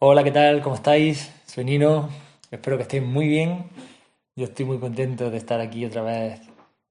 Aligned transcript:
Hola, 0.00 0.24
¿qué 0.24 0.32
tal? 0.32 0.60
¿Cómo 0.60 0.74
estáis? 0.74 1.30
Soy 1.46 1.64
Nino, 1.64 2.10
espero 2.50 2.76
que 2.76 2.82
estéis 2.82 3.04
muy 3.04 3.28
bien. 3.28 3.70
Yo 4.36 4.44
estoy 4.44 4.66
muy 4.66 4.78
contento 4.78 5.30
de 5.30 5.38
estar 5.38 5.60
aquí 5.60 5.86
otra 5.86 6.02
vez 6.02 6.40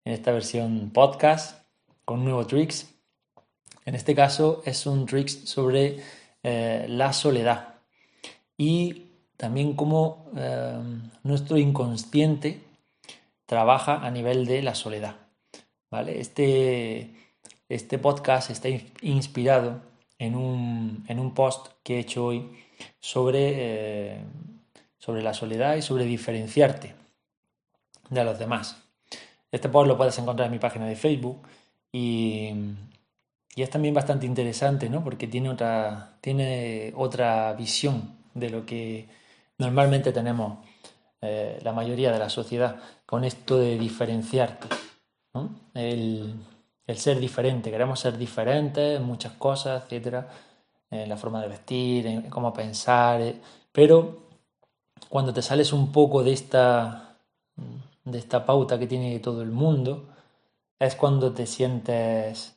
en 0.06 0.14
esta 0.14 0.32
versión 0.32 0.90
podcast 0.92 1.64
con 2.06 2.20
un 2.20 2.26
nuevo 2.26 2.48
tricks. 2.48 2.96
En 3.86 3.94
este 3.94 4.16
caso 4.16 4.64
es 4.66 4.88
un 4.88 5.06
tricks 5.06 5.42
sobre 5.44 5.98
eh, 6.44 6.86
la 6.88 7.12
soledad 7.12 7.76
y 8.58 9.12
también 9.38 9.74
cómo 9.76 10.32
eh, 10.38 10.80
nuestro 11.24 11.58
inconsciente 11.58 12.62
trabaja 13.46 13.98
a 13.98 14.10
nivel 14.12 14.46
de 14.46 14.64
la 14.64 14.74
soledad. 14.74 15.18
¿vale? 15.92 16.20
Este, 16.22 17.14
este 17.68 18.00
podcast 18.00 18.50
está 18.50 18.70
inspirado 19.02 19.82
en 20.18 20.36
un, 20.36 21.04
en 21.10 21.20
un 21.20 21.34
post 21.34 21.68
que 21.84 21.98
he 21.98 22.00
hecho 22.00 22.26
hoy 22.28 22.63
sobre, 23.04 24.14
eh, 24.14 24.18
sobre 24.98 25.22
la 25.22 25.34
soledad 25.34 25.76
y 25.76 25.82
sobre 25.82 26.06
diferenciarte 26.06 26.96
de 28.10 28.24
los 28.24 28.40
demás. 28.40 28.78
Este 29.52 29.68
post 29.68 29.90
lo 29.90 29.98
puedes 29.98 30.18
encontrar 30.20 30.46
en 30.46 30.54
mi 30.54 30.60
página 30.60 30.86
de 30.86 30.96
Facebook 30.96 31.46
y, 31.92 32.54
es 33.58 33.70
también 33.70 33.94
bastante 33.94 34.26
interesante, 34.26 34.90
¿no? 34.90 35.04
Porque 35.04 35.28
tiene 35.28 35.50
otra, 35.50 36.18
tiene 36.22 36.94
otra 36.96 37.54
visión 37.54 38.16
de 38.34 38.50
lo 38.50 38.66
que 38.66 39.10
normalmente 39.58 40.14
tenemos 40.14 40.66
eh, 41.22 41.60
la 41.62 41.74
mayoría 41.74 42.12
de 42.12 42.20
la 42.20 42.30
sociedad 42.30 42.78
con 43.06 43.26
esto 43.26 43.58
de 43.58 43.78
diferenciarte. 43.78 44.70
El, 45.74 46.36
el, 46.88 46.98
ser 46.98 47.20
diferente, 47.20 47.70
queremos 47.70 48.00
ser 48.00 48.18
diferentes 48.18 48.98
en 48.98 49.04
muchas 49.04 49.34
cosas, 49.34 49.84
etcétera 49.84 50.30
en 50.94 51.10
la 51.10 51.18
forma 51.18 51.42
de 51.42 51.48
vestir, 51.48 52.08
en 52.08 52.30
cómo 52.30 52.54
pensar, 52.54 53.22
eh, 53.22 53.42
pero 53.72 54.24
cuando 55.10 55.34
te 55.34 55.42
sales 55.42 55.74
un 55.74 55.92
poco 55.92 56.24
de 56.24 56.34
esta, 56.34 57.18
de 58.04 58.18
esta 58.18 58.46
pauta 58.46 58.80
que 58.80 58.88
tiene 58.88 59.20
todo 59.20 59.42
el 59.42 59.52
mundo, 59.52 60.10
es 60.80 60.96
cuando 60.96 61.32
te 61.34 61.46
sientes, 61.46 62.56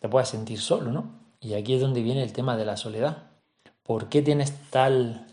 te 0.00 0.08
puedes 0.08 0.28
sentir 0.28 0.60
solo, 0.60 0.92
¿no? 0.92 1.20
Y 1.40 1.54
aquí 1.54 1.74
es 1.74 1.80
donde 1.80 2.02
viene 2.02 2.22
el 2.22 2.32
tema 2.32 2.56
de 2.56 2.64
la 2.64 2.76
soledad. 2.76 3.30
¿Por 3.82 4.08
qué 4.08 4.22
tienes 4.22 4.52
tal, 4.70 5.26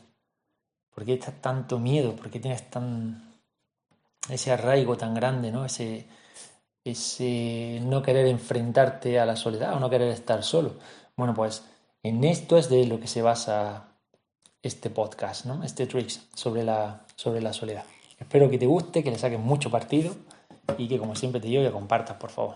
por 0.93 1.05
qué 1.05 1.17
tienes 1.17 1.41
tanto 1.41 1.79
miedo? 1.79 2.15
¿Por 2.15 2.29
qué 2.29 2.39
tienes 2.39 2.69
tan, 2.69 3.33
ese 4.29 4.51
arraigo 4.51 4.97
tan 4.97 5.13
grande, 5.13 5.51
¿no? 5.51 5.65
Ese, 5.65 6.07
ese 6.83 7.79
no 7.83 8.01
querer 8.01 8.27
enfrentarte 8.27 9.19
a 9.19 9.25
la 9.25 9.35
soledad 9.35 9.73
o 9.75 9.79
no 9.79 9.89
querer 9.89 10.09
estar 10.09 10.43
solo. 10.43 10.75
Bueno, 11.15 11.33
pues 11.33 11.63
en 12.03 12.23
esto 12.23 12.57
es 12.57 12.69
de 12.69 12.85
lo 12.85 12.99
que 12.99 13.07
se 13.07 13.21
basa 13.21 13.87
este 14.61 14.89
podcast, 14.89 15.45
¿no? 15.45 15.63
este 15.63 15.87
tricks 15.87 16.27
sobre 16.33 16.63
la, 16.63 17.05
sobre 17.15 17.41
la 17.41 17.53
soledad. 17.53 17.85
Espero 18.19 18.49
que 18.49 18.57
te 18.57 18.65
guste, 18.65 19.03
que 19.03 19.11
le 19.11 19.17
saques 19.17 19.39
mucho 19.39 19.69
partido 19.69 20.15
y 20.77 20.87
que 20.87 20.97
como 20.97 21.15
siempre 21.15 21.39
te 21.39 21.47
digo 21.47 21.63
que 21.63 21.71
compartas, 21.71 22.17
por 22.17 22.29
favor. 22.29 22.55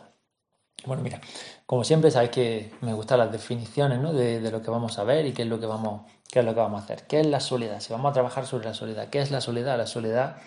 Bueno, 0.85 1.03
mira, 1.03 1.21
como 1.65 1.83
siempre 1.83 2.09
sabes 2.09 2.31
que 2.31 2.71
me 2.81 2.93
gustan 2.93 3.19
las 3.19 3.31
definiciones 3.31 3.99
¿no? 3.99 4.13
de, 4.13 4.39
lo 4.49 4.61
que 4.61 4.71
vamos 4.71 4.97
a 4.97 5.03
ver 5.03 5.25
y 5.27 5.33
qué 5.33 5.43
es 5.43 5.47
lo 5.47 5.59
que 5.59 5.67
vamos, 5.67 6.09
qué 6.29 6.39
es 6.39 6.45
lo 6.45 6.53
que 6.53 6.59
vamos 6.59 6.81
a 6.81 6.83
hacer. 6.83 7.05
¿Qué 7.05 7.19
es 7.19 7.27
la 7.27 7.39
soledad? 7.39 7.79
Si 7.79 7.93
vamos 7.93 8.09
a 8.09 8.13
trabajar 8.13 8.47
sobre 8.47 8.65
la 8.65 8.73
soledad, 8.73 9.09
¿qué 9.09 9.19
es 9.19 9.29
la 9.29 9.41
soledad? 9.41 9.77
La 9.77 9.85
soledad 9.85 10.37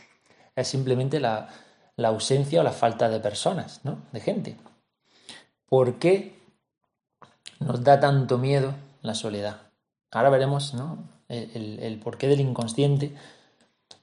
es 0.57 0.67
simplemente 0.67 1.21
la, 1.21 1.49
la 1.97 2.09
ausencia 2.09 2.61
o 2.61 2.65
la 2.65 2.73
falta 2.73 3.09
de 3.09 3.21
personas, 3.21 3.81
¿no? 3.85 3.99
de 4.11 4.21
gente. 4.21 4.57
¿Por 5.67 5.99
qué 6.01 6.44
nos 7.61 7.83
da 7.83 8.01
tanto 8.01 8.39
miedo 8.39 8.75
la 9.03 9.15
soledad. 9.15 9.63
Ahora 10.11 10.31
veremos 10.31 10.75
¿no? 10.75 11.09
el, 11.29 12.01
porqué 12.03 12.29
del 12.29 12.41
inconsciente, 12.41 13.15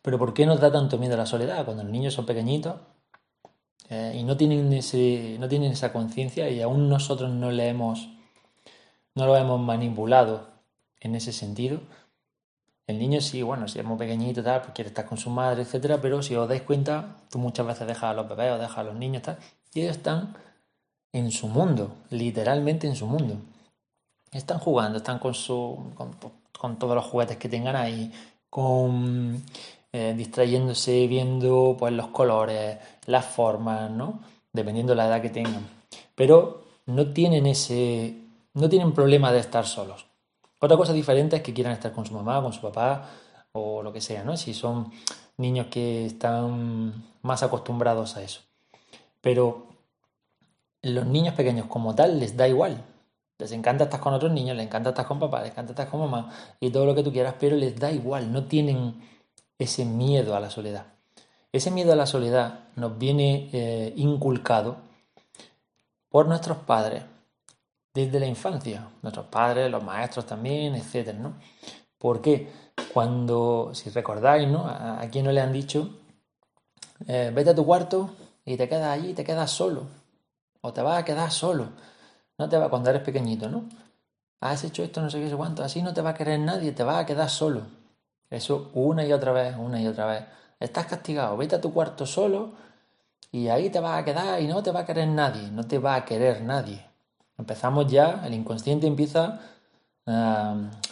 pero 0.02 0.18
por 0.18 0.34
qué 0.34 0.46
nos 0.46 0.60
da 0.60 0.72
tanto 0.72 0.98
miedo 0.98 1.18
la 1.18 1.26
soledad 1.26 1.66
cuando 1.66 1.84
los 1.84 1.92
niños 1.92 2.14
son 2.14 2.26
pequeñitos 2.26 2.76
eh, 3.90 4.14
y 4.16 4.24
no 4.24 4.38
tienen, 4.38 4.72
ese, 4.74 5.38
no 5.40 5.48
tienen 5.48 5.72
esa 5.72 5.94
conciencia 5.94 6.50
y 6.50 6.62
aún 6.62 6.90
nosotros 6.90 7.30
no 7.32 7.52
le 7.52 7.70
hemos, 7.70 8.10
no 9.16 9.26
lo 9.26 9.38
hemos 9.38 9.60
manipulado 9.60 10.48
en 11.00 11.16
ese 11.16 11.34
sentido. 11.34 11.80
El 12.88 13.00
niño 13.00 13.22
sí, 13.22 13.42
bueno, 13.42 13.68
si 13.68 13.80
es 13.80 13.86
muy 13.86 13.98
pequeñito, 13.98 14.44
tal, 14.44 14.62
pues 14.62 14.74
quiere 14.74 14.90
estar 14.90 15.06
con 15.06 15.18
su 15.18 15.30
madre, 15.30 15.62
etcétera, 15.62 16.02
pero 16.02 16.22
si 16.22 16.36
os 16.36 16.50
dais 16.50 16.62
cuenta, 16.64 17.18
tú 17.30 17.40
muchas 17.40 17.66
veces 17.66 17.88
dejas 17.88 18.04
a 18.04 18.14
los 18.14 18.28
bebés 18.28 18.52
o 18.52 18.58
dejas 18.58 18.78
a 18.78 18.84
los 18.84 18.96
niños, 18.96 19.22
tal, 19.22 19.38
y 19.74 19.82
ellos 19.82 19.96
están 19.96 20.36
en 21.14 21.32
su 21.32 21.48
mundo, 21.48 21.96
literalmente 22.10 22.88
en 22.88 22.96
su 22.96 23.06
mundo. 23.06 23.38
Están 24.32 24.60
jugando, 24.60 24.98
están 24.98 25.20
con, 25.20 25.34
su, 25.34 25.78
con, 25.96 26.80
todos 26.80 26.96
los 26.96 27.06
juguetes 27.06 27.38
que 27.38 27.50
tengan 27.50 27.76
ahí, 27.76 28.12
con 28.50 29.44
eh, 29.92 30.14
distrayéndose, 30.16 31.08
viendo 31.08 31.76
pues 31.78 31.94
los 31.94 32.08
colores, 32.08 32.78
las 33.08 33.26
formas, 33.26 33.92
¿no? 33.92 34.22
Dependiendo 34.54 34.94
de 34.94 34.98
la 34.98 35.08
edad 35.08 35.22
que 35.22 35.30
tengan. 35.30 35.68
Pero 36.16 36.64
no 36.86 37.12
tienen 37.12 37.46
ese. 37.46 38.16
no 38.54 38.70
tienen 38.70 38.94
problema 38.94 39.32
de 39.32 39.40
estar 39.40 39.66
solos. 39.66 40.06
Otra 40.60 40.78
cosa 40.78 40.94
diferente 40.94 41.38
es 41.38 41.42
que 41.42 41.54
quieran 41.54 41.74
estar 41.74 41.92
con 41.92 42.06
su 42.06 42.14
mamá, 42.14 42.42
con 42.42 42.54
su 42.54 42.62
papá, 42.62 43.10
o 43.52 43.84
lo 43.84 43.92
que 43.92 44.00
sea, 44.00 44.24
¿no? 44.24 44.38
Si 44.38 44.54
son 44.54 44.92
niños 45.38 45.68
que 45.68 46.06
están 46.06 47.04
más 47.22 47.44
acostumbrados 47.44 48.16
a 48.16 48.24
eso. 48.24 48.42
Pero 49.20 49.71
los 50.82 51.06
niños 51.06 51.36
pequeños 51.36 51.68
como 51.68 51.96
tal 51.96 52.20
les 52.20 52.36
da 52.36 52.48
igual. 52.48 52.84
Les 53.38 53.52
encanta 53.52 53.86
estar 53.86 54.00
con 54.00 54.14
otros 54.14 54.32
niños, 54.32 54.56
les 54.56 54.68
encanta 54.68 54.90
estar 54.90 55.08
con 55.08 55.20
papá, 55.20 55.42
les 55.42 55.52
encanta 55.52 55.72
estar 55.72 55.90
con 55.90 56.02
mamá 56.02 56.32
y 56.60 56.70
todo 56.70 56.86
lo 56.86 56.94
que 56.94 57.04
tú 57.04 57.12
quieras, 57.12 57.36
pero 57.40 57.56
les 57.56 57.80
da 57.80 57.92
igual, 57.92 58.32
no 58.32 58.46
tienen 58.46 59.02
ese 59.58 59.84
miedo 59.86 60.36
a 60.36 60.40
la 60.40 60.50
soledad. 60.50 60.86
Ese 61.52 61.72
miedo 61.72 61.92
a 61.92 61.96
la 61.96 62.06
soledad 62.06 62.60
nos 62.76 62.98
viene 62.98 63.50
eh, 63.52 63.94
inculcado 63.98 64.78
por 66.10 66.28
nuestros 66.28 66.58
padres 66.58 67.04
desde 67.94 68.20
la 68.20 68.26
infancia, 68.26 68.90
nuestros 69.02 69.26
padres, 69.26 69.70
los 69.70 69.84
maestros 69.84 70.26
también, 70.26 70.76
etcétera, 70.76 71.18
¿no? 71.18 71.34
Porque 71.98 72.50
cuando, 72.94 73.72
si 73.74 73.90
recordáis, 73.90 74.48
¿no? 74.48 74.66
A, 74.66 75.06
quien 75.12 75.26
no 75.26 75.32
le 75.32 75.42
han 75.42 75.52
dicho, 75.52 75.90
eh, 77.08 77.32
vete 77.34 77.50
a 77.50 77.56
tu 77.56 77.66
cuarto 77.66 78.12
y 78.46 78.56
te 78.56 78.70
quedas 78.70 78.90
allí, 78.90 79.14
te 79.14 79.24
quedas 79.24 79.52
solo, 79.52 79.88
o 80.62 80.74
te 80.74 80.82
vas 80.82 81.00
a 81.00 81.06
quedar 81.06 81.32
solo. 81.32 81.70
No 82.38 82.50
te 82.50 82.58
va, 82.58 82.70
cuando 82.70 82.90
eres 82.90 83.02
pequeñito, 83.02 83.50
¿no? 83.50 83.66
Has 84.40 84.64
hecho 84.64 84.84
esto, 84.84 85.02
no 85.02 85.10
sé 85.10 85.20
qué, 85.20 85.30
sé 85.30 85.36
cuánto, 85.36 85.64
así 85.64 85.82
no 85.82 85.94
te 85.94 86.02
va 86.02 86.12
a 86.12 86.14
querer 86.14 86.40
nadie, 86.40 86.72
te 86.72 86.84
vas 86.84 86.98
a 86.98 87.06
quedar 87.06 87.30
solo. 87.30 87.62
Eso 88.30 88.72
una 88.74 89.06
y 89.06 89.14
otra 89.14 89.32
vez, 89.32 89.56
una 89.58 89.82
y 89.82 89.88
otra 89.88 90.08
vez. 90.08 90.24
Estás 90.60 90.86
castigado, 90.86 91.38
vete 91.38 91.56
a 91.56 91.62
tu 91.62 91.74
cuarto 91.74 92.06
solo 92.06 92.54
y 93.32 93.50
ahí 93.50 93.70
te 93.70 93.80
vas 93.80 94.02
a 94.02 94.06
quedar 94.06 94.42
y 94.42 94.48
no 94.48 94.64
te 94.64 94.72
va 94.72 94.82
a 94.82 94.86
querer 94.86 95.08
nadie, 95.08 95.52
no 95.52 95.64
te 95.64 95.78
va 95.78 95.96
a 95.96 96.06
querer 96.06 96.42
nadie. 96.42 96.86
Empezamos 97.38 97.88
ya, 97.88 98.24
el 98.26 98.34
inconsciente 98.34 98.88
empieza, 98.88 99.40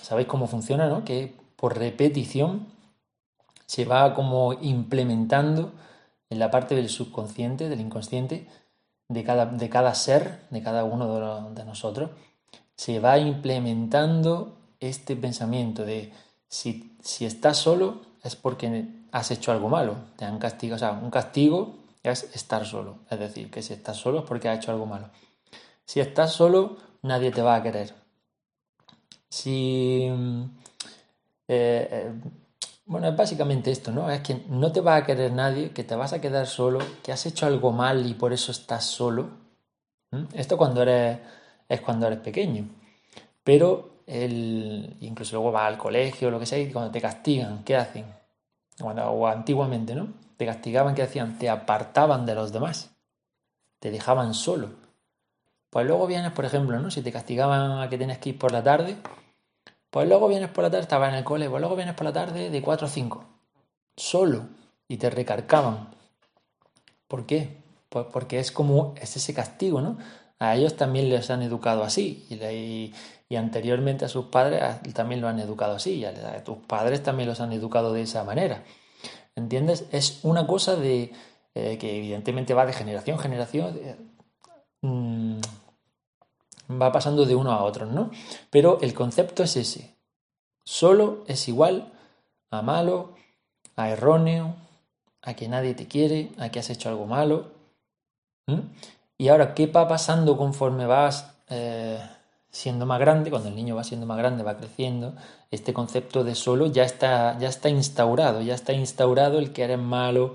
sabéis 0.01 0.27
cómo 0.27 0.47
funciona, 0.47 0.87
¿no? 0.87 1.03
Que 1.03 1.35
por 1.55 1.77
repetición 1.77 2.67
se 3.65 3.85
va 3.85 4.13
como 4.15 4.53
implementando 4.53 5.71
en 6.29 6.39
la 6.39 6.49
parte 6.51 6.75
del 6.75 6.89
subconsciente, 6.89 7.69
del 7.69 7.81
inconsciente, 7.81 8.47
de 9.09 9.23
cada, 9.23 9.47
de 9.47 9.69
cada 9.69 9.93
ser, 9.95 10.39
de 10.51 10.61
cada 10.61 10.83
uno 10.85 11.49
de, 11.51 11.65
nosotros, 11.65 12.11
se 12.75 12.99
va 12.99 13.17
implementando 13.17 14.55
este 14.79 15.15
pensamiento 15.15 15.83
de 15.83 16.13
si, 16.47 16.95
si 17.01 17.25
estás 17.25 17.57
solo 17.57 18.01
es 18.23 18.35
porque 18.35 18.87
has 19.11 19.31
hecho 19.31 19.51
algo 19.51 19.67
malo, 19.67 19.95
te 20.15 20.25
han 20.25 20.37
castigado, 20.37 20.75
o 20.75 20.79
sea, 20.79 20.91
un 20.91 21.09
castigo 21.09 21.75
es 22.03 22.23
estar 22.35 22.65
solo, 22.65 22.99
es 23.09 23.19
decir, 23.19 23.51
que 23.51 23.61
si 23.61 23.73
estás 23.73 23.97
solo 23.97 24.19
es 24.19 24.25
porque 24.25 24.47
has 24.47 24.59
hecho 24.59 24.71
algo 24.71 24.85
malo. 24.85 25.09
Si 25.85 25.99
estás 25.99 26.31
solo, 26.31 26.77
nadie 27.01 27.31
te 27.31 27.41
va 27.41 27.55
a 27.55 27.63
querer. 27.63 27.93
Si 29.27 30.07
eh, 31.47 31.89
eh, 31.91 32.13
bueno, 32.89 33.07
es 33.07 33.15
básicamente 33.15 33.69
esto, 33.69 33.91
¿no? 33.91 34.09
Es 34.09 34.21
que 34.21 34.41
no 34.49 34.71
te 34.71 34.81
va 34.81 34.95
a 34.95 35.05
querer 35.05 35.31
nadie, 35.31 35.69
que 35.69 35.83
te 35.83 35.93
vas 35.95 36.11
a 36.11 36.19
quedar 36.19 36.47
solo, 36.47 36.79
que 37.03 37.11
has 37.11 37.23
hecho 37.27 37.45
algo 37.45 37.71
mal 37.71 38.03
y 38.07 38.15
por 38.15 38.33
eso 38.33 38.51
estás 38.51 38.83
solo. 38.83 39.29
Esto 40.33 40.57
cuando 40.57 40.81
eres, 40.81 41.19
es 41.69 41.81
cuando 41.81 42.07
eres 42.07 42.17
pequeño. 42.17 42.67
Pero 43.43 44.01
el, 44.07 44.97
incluso 45.01 45.35
luego 45.35 45.51
vas 45.51 45.67
al 45.67 45.77
colegio, 45.77 46.31
lo 46.31 46.39
que 46.39 46.47
sea, 46.47 46.57
y 46.57 46.71
cuando 46.71 46.89
te 46.89 46.99
castigan, 46.99 47.63
¿qué 47.63 47.75
hacen? 47.75 48.05
o 48.81 49.27
antiguamente, 49.27 49.93
¿no? 49.93 50.07
Te 50.37 50.47
castigaban, 50.47 50.95
¿qué 50.95 51.03
hacían? 51.03 51.37
Te 51.37 51.47
apartaban 51.47 52.25
de 52.25 52.33
los 52.33 52.51
demás. 52.51 52.89
Te 53.79 53.91
dejaban 53.91 54.33
solo. 54.33 54.69
Pues 55.69 55.85
luego 55.85 56.07
vienes, 56.07 56.31
por 56.31 56.45
ejemplo, 56.45 56.79
¿no? 56.79 56.89
Si 56.89 57.03
te 57.03 57.11
castigaban 57.11 57.81
a 57.81 57.87
que 57.87 57.99
tienes 57.99 58.17
que 58.17 58.29
ir 58.29 58.39
por 58.39 58.51
la 58.51 58.63
tarde, 58.63 58.97
pues 59.89 60.07
luego 60.07 60.27
vienes 60.27 60.49
por 60.49 60.63
la 60.63 60.69
tarde, 60.69 60.83
estaba 60.83 61.09
en 61.09 61.15
el 61.15 61.23
cole, 61.23 61.49
pues 61.49 61.59
luego 61.59 61.75
vienes 61.75 61.95
por 61.95 62.05
la 62.05 62.13
tarde 62.13 62.49
de 62.49 62.61
4 62.61 62.87
a 62.87 62.89
5, 62.89 63.23
solo, 63.97 64.47
y 64.87 64.97
te 64.97 65.09
recarcaban. 65.09 65.89
¿Por 67.07 67.25
qué? 67.25 67.57
Pues 67.89 68.05
porque 68.11 68.39
es 68.39 68.51
como, 68.51 68.93
es 69.01 69.15
ese 69.15 69.33
castigo, 69.33 69.81
¿no? 69.81 69.97
a 70.39 70.55
ellos 70.55 70.75
también 70.77 71.09
les 71.09 71.29
han 71.29 71.41
educado 71.41 71.83
así 71.83 72.25
y, 72.29 72.93
y 73.27 73.35
anteriormente 73.35 74.05
a 74.05 74.07
sus 74.07 74.25
padres 74.25 74.61
también 74.93 75.21
lo 75.21 75.27
han 75.27 75.39
educado 75.39 75.75
así 75.75 75.95
y 75.95 76.05
a 76.05 76.43
tus 76.43 76.57
padres 76.59 77.03
también 77.03 77.27
los 77.27 77.41
han 77.41 77.51
educado 77.51 77.93
de 77.93 78.03
esa 78.03 78.23
manera. 78.23 78.63
¿Entiendes? 79.35 79.85
Es 79.91 80.19
una 80.23 80.47
cosa 80.47 80.75
de 80.75 81.11
eh, 81.55 81.77
que 81.77 81.97
evidentemente 81.97 82.53
va 82.53 82.65
de 82.65 82.73
generación 82.73 83.17
en 83.17 83.21
generación. 83.21 83.79
Eh, 83.81 83.95
mm, 84.81 85.39
va 86.69 86.91
pasando 86.91 87.25
de 87.25 87.35
uno 87.35 87.51
a 87.51 87.63
otro, 87.63 87.85
¿no? 87.85 88.11
Pero 88.49 88.79
el 88.81 88.93
concepto 88.93 89.43
es 89.43 89.57
ese. 89.57 89.95
Solo 90.63 91.23
es 91.27 91.47
igual 91.47 91.91
a 92.51 92.61
malo, 92.61 93.15
a 93.75 93.89
erróneo, 93.89 94.55
a 95.21 95.33
que 95.33 95.47
nadie 95.47 95.73
te 95.73 95.87
quiere, 95.87 96.31
a 96.37 96.49
que 96.49 96.59
has 96.59 96.69
hecho 96.69 96.89
algo 96.89 97.05
malo. 97.05 97.51
Y 99.17 99.27
ahora, 99.27 99.53
¿qué 99.53 99.67
va 99.67 99.87
pasando 99.87 100.37
conforme 100.37 100.85
vas 100.85 101.35
eh, 101.49 101.99
siendo 102.49 102.85
más 102.85 102.99
grande? 102.99 103.29
Cuando 103.29 103.49
el 103.49 103.55
niño 103.55 103.75
va 103.75 103.83
siendo 103.83 104.05
más 104.05 104.17
grande, 104.17 104.43
va 104.43 104.57
creciendo, 104.57 105.13
este 105.51 105.73
concepto 105.73 106.23
de 106.23 106.35
solo 106.35 106.67
ya 106.67 106.83
está, 106.83 107.37
ya 107.39 107.49
está 107.49 107.69
instaurado, 107.69 108.41
ya 108.41 108.55
está 108.55 108.73
instaurado 108.73 109.39
el 109.39 109.51
que 109.51 109.63
eres 109.63 109.79
malo, 109.79 110.33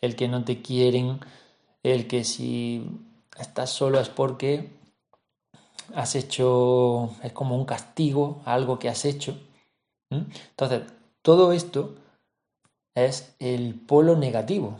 el 0.00 0.14
que 0.14 0.28
no 0.28 0.44
te 0.44 0.60
quieren, 0.62 1.20
el 1.82 2.06
que 2.06 2.24
si 2.24 2.84
estás 3.38 3.70
solo 3.70 3.98
es 3.98 4.08
porque 4.08 4.77
has 5.94 6.14
hecho, 6.14 7.10
es 7.22 7.32
como 7.32 7.56
un 7.56 7.64
castigo 7.64 8.42
a 8.44 8.54
algo 8.54 8.78
que 8.78 8.88
has 8.88 9.04
hecho. 9.04 9.38
Entonces, 10.10 10.82
todo 11.22 11.52
esto 11.52 11.96
es 12.94 13.34
el 13.38 13.74
polo 13.74 14.16
negativo, 14.16 14.78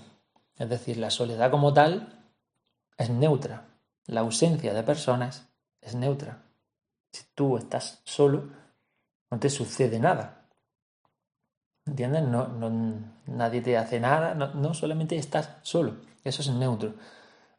es 0.57 0.69
decir, 0.69 0.97
la 0.97 1.11
soledad 1.11 1.51
como 1.51 1.73
tal 1.73 2.25
es 2.97 3.11
neutra, 3.11 3.69
la 4.07 4.21
ausencia 4.21 4.75
de 4.75 4.83
personas 4.83 5.49
es 5.81 5.95
neutra. 5.95 6.43
Si 7.13 7.25
tú 7.35 7.57
estás 7.57 8.01
solo, 8.05 8.49
no 9.31 9.39
te 9.39 9.51
sucede 9.51 9.99
nada. 9.99 10.47
¿Entiendes? 11.87 12.23
No, 12.25 12.49
nadie 13.27 13.63
te 13.63 13.79
hace 13.79 13.99
nada, 14.01 14.35
no, 14.35 14.75
solamente 14.75 15.17
estás 15.17 15.57
solo. 15.63 15.97
Eso 16.23 16.43
es 16.43 16.51
neutro. 16.51 16.95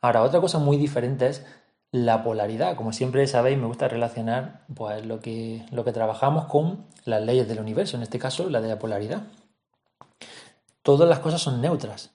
Ahora, 0.01 0.21
otra 0.21 0.39
cosa 0.39 0.59
muy 0.59 0.77
diferente 0.77 1.27
es 1.27 1.45
la 1.91 2.23
polaridad. 2.23 2.75
Como 2.75 2.93
siempre 2.93 3.25
sabéis, 3.27 3.57
me 3.57 3.67
gusta 3.67 3.87
relacionar 3.87 4.65
pues, 4.73 5.05
lo, 5.05 5.19
que, 5.19 5.65
lo 5.71 5.83
que 5.83 5.91
trabajamos 5.91 6.45
con 6.45 6.85
las 7.05 7.21
leyes 7.21 7.47
del 7.47 7.59
universo, 7.59 7.97
en 7.97 8.03
este 8.03 8.19
caso 8.19 8.49
la 8.49 8.61
de 8.61 8.69
la 8.69 8.79
polaridad. 8.79 9.23
Todas 10.81 11.09
las 11.09 11.19
cosas 11.19 11.41
son 11.41 11.61
neutras. 11.61 12.11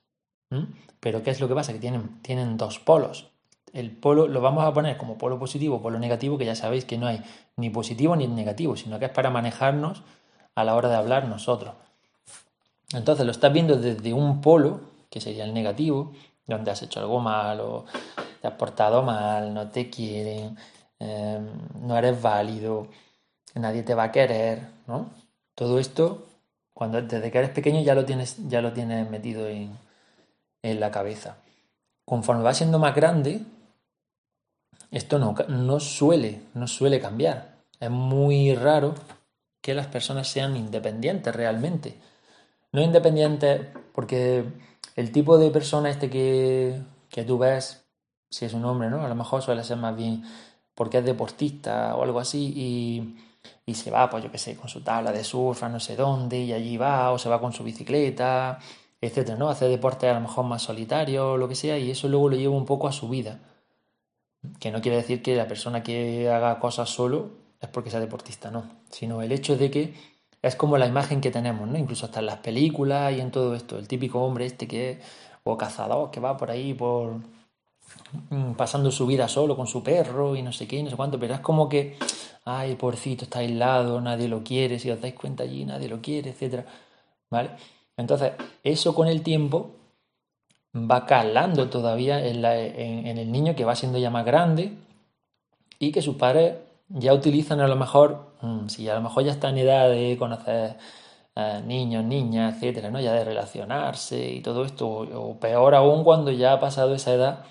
Pero 1.01 1.23
¿qué 1.23 1.31
es 1.31 1.41
lo 1.41 1.49
que 1.49 1.55
pasa? 1.55 1.73
Que 1.73 1.79
tienen, 1.79 2.23
tienen 2.23 2.57
dos 2.57 2.79
polos. 2.79 3.31
El 3.73 3.91
polo 3.91 4.29
lo 4.29 4.41
vamos 4.41 4.65
a 4.65 4.73
poner 4.73 4.97
como 4.97 5.19
polo 5.19 5.39
positivo, 5.39 5.83
polo 5.83 5.99
negativo, 5.99 6.39
que 6.39 6.45
ya 6.45 6.55
sabéis 6.55 6.85
que 6.85 6.97
no 6.97 7.09
hay 7.09 7.23
ni 7.57 7.71
positivo 7.71 8.15
ni 8.15 8.29
negativo, 8.29 8.77
sino 8.77 9.01
que 9.01 9.07
es 9.07 9.11
para 9.11 9.31
manejarnos 9.31 10.03
a 10.55 10.63
la 10.63 10.77
hora 10.77 10.89
de 10.89 10.95
hablar 10.95 11.27
nosotros. 11.27 11.75
Entonces 12.93 13.27
lo 13.27 13.33
estás 13.33 13.53
viendo 13.53 13.77
desde 13.77 14.13
un 14.13 14.41
polo, 14.41 14.81
que 15.11 15.21
sería 15.21 15.45
el 15.45 15.55
negativo, 15.55 16.13
donde 16.47 16.71
has 16.71 16.83
hecho 16.83 17.01
algo 17.01 17.21
malo, 17.21 17.85
te 18.41 18.49
has 18.49 18.55
portado 18.55 19.03
mal, 19.03 19.53
no 19.55 19.69
te 19.71 19.89
quieren, 19.91 20.57
em, 20.99 21.47
no 21.81 21.97
eres 21.97 22.21
válido, 22.21 22.89
nadie 23.55 23.83
te 23.83 23.95
va 23.95 24.05
a 24.05 24.13
querer, 24.13 24.61
¿no? 24.87 25.11
Todo 25.55 25.79
esto, 25.79 26.27
cuando 26.73 27.01
desde 27.03 27.31
que 27.31 27.39
eres 27.39 27.51
pequeño 27.51 27.83
ya 27.83 27.95
lo 27.95 28.05
tienes, 28.05 28.37
ya 28.49 28.61
lo 28.61 28.73
tienes 28.73 29.09
metido 29.09 29.49
en, 29.49 29.79
en 30.63 30.81
la 30.81 30.91
cabeza. 30.91 31.37
Conforme 32.05 32.43
va 32.43 32.55
siendo 32.55 32.79
más 32.79 32.95
grande, 32.95 33.43
esto 34.91 35.19
no, 35.19 35.35
no, 35.49 35.81
suele, 35.81 36.43
no 36.55 36.67
suele 36.67 37.01
cambiar. 37.01 37.57
Es 37.81 37.91
muy 37.91 38.55
raro 38.55 38.95
que 39.61 39.75
las 39.75 39.87
personas 39.87 40.29
sean 40.29 40.57
independientes 40.57 41.35
realmente. 41.35 41.95
No 42.73 42.83
independiente 42.83 43.73
porque 43.93 44.45
el 44.95 45.13
tipo 45.13 45.39
de 45.39 45.51
persona 45.51 45.91
este 45.91 46.09
que, 46.11 46.81
que 47.09 47.25
tú 47.25 47.39
ves, 47.39 47.85
si 48.31 48.45
es 48.45 48.55
un 48.55 48.65
hombre, 48.65 48.91
¿no? 48.91 49.03
A 49.05 49.09
lo 49.09 49.15
mejor 49.15 49.43
suele 49.43 49.65
ser 49.65 49.77
más 49.77 49.97
bien 49.97 50.25
porque 50.75 50.99
es 50.99 51.05
deportista 51.05 51.95
o 51.97 52.03
algo 52.03 52.21
así 52.21 52.53
y, 52.57 53.17
y 53.67 53.75
se 53.75 53.91
va, 53.91 54.11
pues 54.11 54.25
yo 54.25 54.31
qué 54.31 54.39
sé, 54.39 54.57
con 54.57 54.69
su 54.69 54.83
tabla 54.83 55.13
de 55.13 55.25
surf 55.25 55.63
a 55.63 55.69
no 55.69 55.81
sé 55.81 55.97
dónde 55.97 56.39
y 56.39 56.53
allí 56.53 56.77
va 56.77 57.11
o 57.13 57.19
se 57.19 57.29
va 57.29 57.41
con 57.41 57.53
su 57.53 57.65
bicicleta, 57.65 58.59
etcétera, 59.01 59.37
¿no? 59.39 59.49
Hace 59.49 59.67
deporte 59.69 60.09
a 60.09 60.15
lo 60.15 60.21
mejor 60.21 60.45
más 60.45 60.63
solitario 60.63 61.33
o 61.33 61.37
lo 61.37 61.49
que 61.49 61.55
sea 61.55 61.79
y 61.79 61.91
eso 61.91 62.09
luego 62.09 62.29
lo 62.31 62.37
lleva 62.37 62.55
un 62.57 62.67
poco 62.67 62.89
a 62.89 62.93
su 62.93 63.09
vida. 63.09 63.41
Que 64.61 64.71
no 64.71 64.81
quiere 64.81 64.99
decir 64.99 65.23
que 65.23 65.37
la 65.37 65.49
persona 65.49 65.83
que 65.83 66.29
haga 66.31 66.59
cosas 66.61 66.91
solo 66.91 67.31
es 67.61 67.69
porque 67.69 67.91
sea 67.91 68.01
deportista, 68.01 68.51
no, 68.51 68.65
sino 68.91 69.23
el 69.23 69.33
hecho 69.33 69.57
de 69.57 69.71
que 69.71 69.95
es 70.45 70.57
como 70.57 70.77
la 70.77 70.87
imagen 70.87 71.23
que 71.23 71.31
tenemos, 71.31 71.67
¿no? 71.67 71.79
Incluso 71.79 72.05
hasta 72.05 72.21
en 72.21 72.27
las 72.27 72.37
películas 72.39 73.15
y 73.17 73.21
en 73.21 73.31
todo 73.31 73.55
esto. 73.55 73.79
El 73.79 73.89
típico 73.89 74.23
hombre 74.23 74.45
este 74.45 74.69
que 74.69 75.01
o 75.43 75.57
cazador 75.57 76.11
que 76.11 76.21
va 76.21 76.37
por 76.37 76.51
ahí 76.51 76.75
por 76.75 77.15
mm, 78.29 78.53
pasando 78.53 78.91
su 78.91 79.07
vida 79.07 79.27
solo 79.27 79.57
con 79.57 79.67
su 79.67 79.83
perro 79.83 80.37
y 80.37 80.43
no 80.43 80.53
sé 80.53 80.67
qué, 80.69 80.83
no 80.83 80.91
sé 80.91 80.97
cuánto, 80.97 81.19
pero 81.19 81.35
es 81.35 81.41
como 81.41 81.69
que, 81.69 81.97
ay, 82.45 82.75
pobrecito, 82.77 83.25
está 83.25 83.39
aislado, 83.39 84.03
nadie 84.03 84.29
lo 84.29 84.45
quiere, 84.45 84.79
si 84.79 84.91
os 84.91 85.01
dais 85.01 85.15
cuenta 85.15 85.45
allí, 85.45 85.65
nadie 85.65 85.89
lo 85.89 86.03
quiere, 86.03 86.31
etcétera, 86.31 86.67
¿vale? 87.31 87.51
Entonces, 87.97 88.33
eso 88.63 88.95
con 88.95 89.09
el 89.09 89.23
tiempo 89.23 89.71
va 90.75 91.07
calando 91.07 91.71
todavía 91.71 92.25
en, 92.27 92.45
en 92.45 93.19
el 93.19 93.33
niño 93.33 93.55
que 93.57 93.65
va 93.65 93.77
siendo 93.77 93.99
ya 93.99 94.11
más 94.11 94.27
grande 94.27 94.73
y 95.79 95.93
que 95.93 96.03
sus 96.03 96.17
padres 96.17 96.57
ya 96.89 97.13
utilizan 97.15 97.61
a 97.61 97.69
lo 97.69 97.77
mejor, 97.77 98.35
mm, 98.43 98.69
si 98.69 98.89
a 98.89 98.95
lo 98.95 99.03
mejor 99.03 99.25
ya 99.25 99.33
está 99.33 99.49
en 99.51 99.59
edad 99.59 99.89
de 99.91 100.17
conocer 100.19 100.77
eh, 101.37 101.63
niños, 101.67 102.05
niñas, 102.05 102.55
etcétera, 102.57 102.91
¿no? 102.91 103.01
Ya 103.01 103.13
de 103.13 103.25
relacionarse 103.25 104.31
y 104.33 104.41
todo 104.41 104.65
esto, 104.65 104.89
o, 104.89 105.41
peor 105.41 105.75
aún 105.75 106.05
cuando 106.05 106.31
ya 106.31 106.53
ha 106.53 106.61
pasado 106.61 106.95
esa 106.95 107.13
edad 107.15 107.45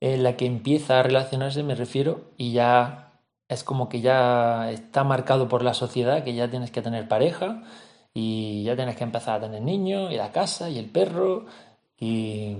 en 0.00 0.22
la 0.22 0.36
que 0.36 0.46
empieza 0.46 1.00
a 1.00 1.02
relacionarse, 1.02 1.62
me 1.62 1.74
refiero, 1.74 2.32
y 2.36 2.52
ya 2.52 3.12
es 3.48 3.64
como 3.64 3.88
que 3.88 4.00
ya 4.00 4.70
está 4.70 5.04
marcado 5.04 5.48
por 5.48 5.62
la 5.62 5.74
sociedad 5.74 6.24
que 6.24 6.34
ya 6.34 6.50
tienes 6.50 6.70
que 6.70 6.82
tener 6.82 7.08
pareja 7.08 7.62
y 8.14 8.64
ya 8.64 8.76
tienes 8.76 8.96
que 8.96 9.04
empezar 9.04 9.36
a 9.36 9.40
tener 9.46 9.62
niños 9.62 10.12
y 10.12 10.16
la 10.16 10.32
casa 10.32 10.68
y 10.70 10.78
el 10.78 10.90
perro 10.90 11.46
y, 11.98 12.56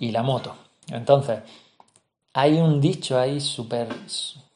y 0.00 0.10
la 0.12 0.22
moto. 0.22 0.54
Entonces, 0.88 1.40
hay 2.34 2.60
un 2.60 2.80
dicho 2.80 3.18
ahí 3.18 3.40
súper 3.40 3.88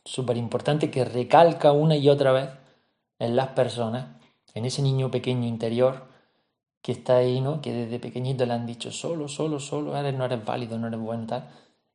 súper 0.07 0.37
importante 0.37 0.91
que 0.91 1.05
recalca 1.05 1.73
una 1.73 1.97
y 1.97 2.09
otra 2.09 2.33
vez 2.33 2.51
en 3.19 3.37
las 3.37 3.49
personas, 3.49 4.07
en 4.55 4.65
ese 4.65 4.81
niño 4.81 5.11
pequeño 5.11 5.47
interior 5.47 6.07
que 6.81 6.93
está 6.93 7.17
ahí, 7.17 7.41
¿no? 7.41 7.61
Que 7.61 7.73
desde 7.73 7.99
pequeñito 7.99 8.47
le 8.47 8.53
han 8.53 8.67
dicho 8.67 8.93
solo, 8.93 9.29
solo, 9.29 9.59
solo, 9.59 9.97
eres, 9.97 10.15
no 10.15 10.25
eres 10.25 10.45
válido, 10.45 10.79
no 10.79 10.87
eres 10.87 11.01
bueno, 11.01 11.27
tal. 11.27 11.51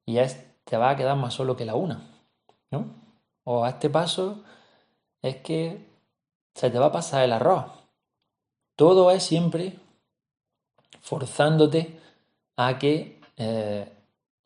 Y 0.05 0.13
ya 0.13 0.27
te 0.65 0.77
va 0.77 0.91
a 0.91 0.95
quedar 0.97 1.15
más 1.15 1.33
solo 1.33 1.55
que 1.55 1.65
la 1.65 1.75
una, 1.75 2.01
¿no? 2.69 2.85
O 3.45 3.63
a 3.63 3.69
este 3.69 3.89
paso 3.89 4.43
es 5.21 5.37
que 5.37 5.89
se 6.53 6.69
te 6.69 6.77
va 6.77 6.87
a 6.87 6.91
pasar 6.91 7.23
el 7.23 7.31
arroz. 7.31 7.65
Todo 8.75 9.09
es 9.11 9.23
siempre 9.23 9.79
forzándote 10.99 11.99
a 12.57 12.77
que 12.77 13.21
eh, 13.37 13.89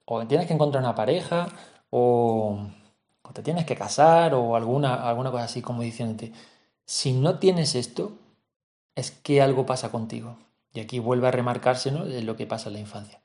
o 0.06 0.26
tienes 0.28 0.48
que 0.48 0.54
encontrar 0.54 0.84
una 0.84 0.94
pareja 0.94 1.48
o 1.90 2.60
o 3.28 3.34
te 3.34 3.42
tienes 3.42 3.66
que 3.66 3.76
casar 3.76 4.34
o 4.34 4.56
alguna, 4.56 5.08
alguna 5.08 5.32
cosa 5.32 5.46
así 5.46 5.62
como 5.62 5.82
diciéndote, 5.82 6.32
si 6.86 7.14
no 7.14 7.40
tienes 7.40 7.76
esto, 7.76 8.14
es 8.96 9.12
que 9.12 9.42
algo 9.42 9.66
pasa 9.66 9.92
contigo. 9.92 10.38
Y 10.74 10.80
aquí 10.80 11.00
vuelve 11.00 11.28
a 11.28 11.32
remarcarse 11.32 11.92
¿no? 11.92 12.06
lo 12.06 12.36
que 12.36 12.46
pasa 12.46 12.70
en 12.70 12.74
la 12.74 12.80
infancia. 12.80 13.22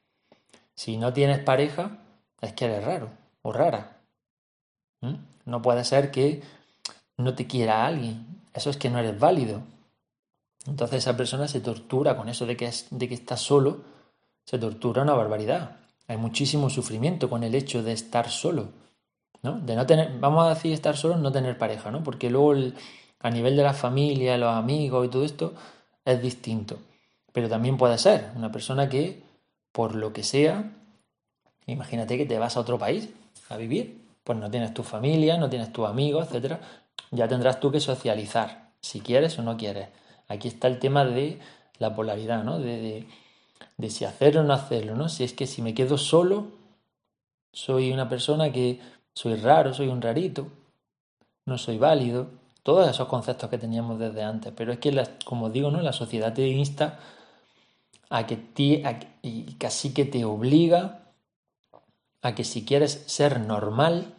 Si 0.74 0.96
no 0.96 1.12
tienes 1.12 1.40
pareja, 1.40 1.98
es 2.40 2.52
que 2.52 2.64
eres 2.64 2.84
raro 2.84 3.10
o 3.42 3.52
rara. 3.52 3.98
No 5.44 5.62
puede 5.62 5.84
ser 5.84 6.10
que 6.10 6.42
no 7.16 7.34
te 7.34 7.46
quiera 7.46 7.86
alguien. 7.86 8.42
Eso 8.54 8.70
es 8.70 8.76
que 8.76 8.90
no 8.90 8.98
eres 8.98 9.18
válido. 9.18 9.62
Entonces 10.66 10.98
esa 10.98 11.16
persona 11.16 11.48
se 11.48 11.60
tortura 11.60 12.16
con 12.16 12.28
eso 12.28 12.46
de 12.46 12.56
que, 12.56 12.66
es, 12.66 12.86
de 12.90 13.08
que 13.08 13.14
está 13.14 13.36
solo. 13.36 13.82
Se 14.44 14.58
tortura 14.58 15.02
una 15.02 15.14
barbaridad. 15.14 15.76
Hay 16.06 16.16
muchísimo 16.16 16.70
sufrimiento 16.70 17.28
con 17.28 17.44
el 17.44 17.54
hecho 17.54 17.82
de 17.82 17.92
estar 17.92 18.30
solo. 18.30 18.68
¿No? 19.42 19.58
De 19.60 19.74
no 19.76 19.86
tener, 19.86 20.18
vamos 20.18 20.46
a 20.46 20.50
decir 20.50 20.72
estar 20.72 20.96
solos, 20.96 21.18
no 21.18 21.32
tener 21.32 21.58
pareja, 21.58 21.90
¿no? 21.90 22.02
Porque 22.02 22.30
luego 22.30 22.54
a 23.20 23.30
nivel 23.30 23.56
de 23.56 23.62
la 23.62 23.74
familia, 23.74 24.36
los 24.38 24.54
amigos 24.54 25.06
y 25.06 25.08
todo 25.10 25.24
esto 25.24 25.54
es 26.04 26.20
distinto. 26.22 26.78
Pero 27.32 27.48
también 27.48 27.76
puede 27.76 27.98
ser 27.98 28.30
una 28.34 28.50
persona 28.50 28.88
que, 28.88 29.22
por 29.72 29.94
lo 29.94 30.12
que 30.12 30.22
sea, 30.22 30.72
imagínate 31.66 32.16
que 32.16 32.26
te 32.26 32.38
vas 32.38 32.56
a 32.56 32.60
otro 32.60 32.78
país 32.78 33.10
a 33.48 33.56
vivir, 33.56 34.02
pues 34.24 34.38
no 34.38 34.50
tienes 34.50 34.74
tu 34.74 34.82
familia, 34.82 35.36
no 35.36 35.48
tienes 35.48 35.72
tus 35.72 35.86
amigos, 35.86 36.26
etcétera, 36.26 36.60
ya 37.10 37.28
tendrás 37.28 37.60
tú 37.60 37.70
que 37.70 37.80
socializar, 37.80 38.72
si 38.80 39.00
quieres 39.00 39.38
o 39.38 39.42
no 39.42 39.56
quieres. 39.56 39.88
Aquí 40.28 40.48
está 40.48 40.68
el 40.68 40.78
tema 40.78 41.04
de 41.04 41.40
la 41.78 41.94
polaridad, 41.94 42.44
¿no? 42.44 42.58
De, 42.58 42.80
de, 42.80 43.06
de 43.76 43.90
si 43.90 44.04
hacer 44.04 44.38
o 44.38 44.42
no 44.42 44.52
hacerlo, 44.52 44.94
¿no? 44.94 45.08
Si 45.08 45.24
es 45.24 45.32
que 45.32 45.46
si 45.46 45.62
me 45.62 45.74
quedo 45.74 45.98
solo, 45.98 46.48
soy 47.52 47.92
una 47.92 48.08
persona 48.08 48.52
que 48.52 48.80
soy 49.14 49.36
raro, 49.36 49.74
soy 49.74 49.88
un 49.88 50.00
rarito, 50.00 50.48
no 51.46 51.58
soy 51.58 51.78
válido, 51.78 52.28
todos 52.62 52.88
esos 52.88 53.08
conceptos 53.08 53.48
que 53.50 53.58
teníamos 53.58 53.98
desde 53.98 54.22
antes, 54.22 54.52
pero 54.54 54.72
es 54.72 54.78
que, 54.78 55.02
como 55.24 55.50
digo, 55.50 55.70
¿no? 55.70 55.80
la 55.82 55.92
sociedad 55.92 56.34
te 56.34 56.46
insta 56.46 56.98
a 58.10 58.26
que 58.26 58.38
y 59.22 59.54
casi 59.54 59.94
que 59.94 60.04
te 60.04 60.24
obliga 60.24 61.00
a 62.22 62.34
que 62.34 62.44
si 62.44 62.64
quieres 62.64 63.04
ser 63.06 63.40
normal, 63.40 64.14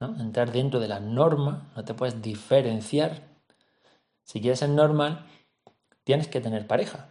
¿no? 0.00 0.20
entrar 0.20 0.52
dentro 0.52 0.80
de 0.80 0.88
la 0.88 1.00
norma, 1.00 1.70
no 1.76 1.84
te 1.84 1.94
puedes 1.94 2.22
diferenciar, 2.22 3.22
si 4.24 4.40
quieres 4.40 4.60
ser 4.60 4.70
normal, 4.70 5.26
tienes 6.04 6.28
que 6.28 6.40
tener 6.40 6.66
pareja, 6.66 7.08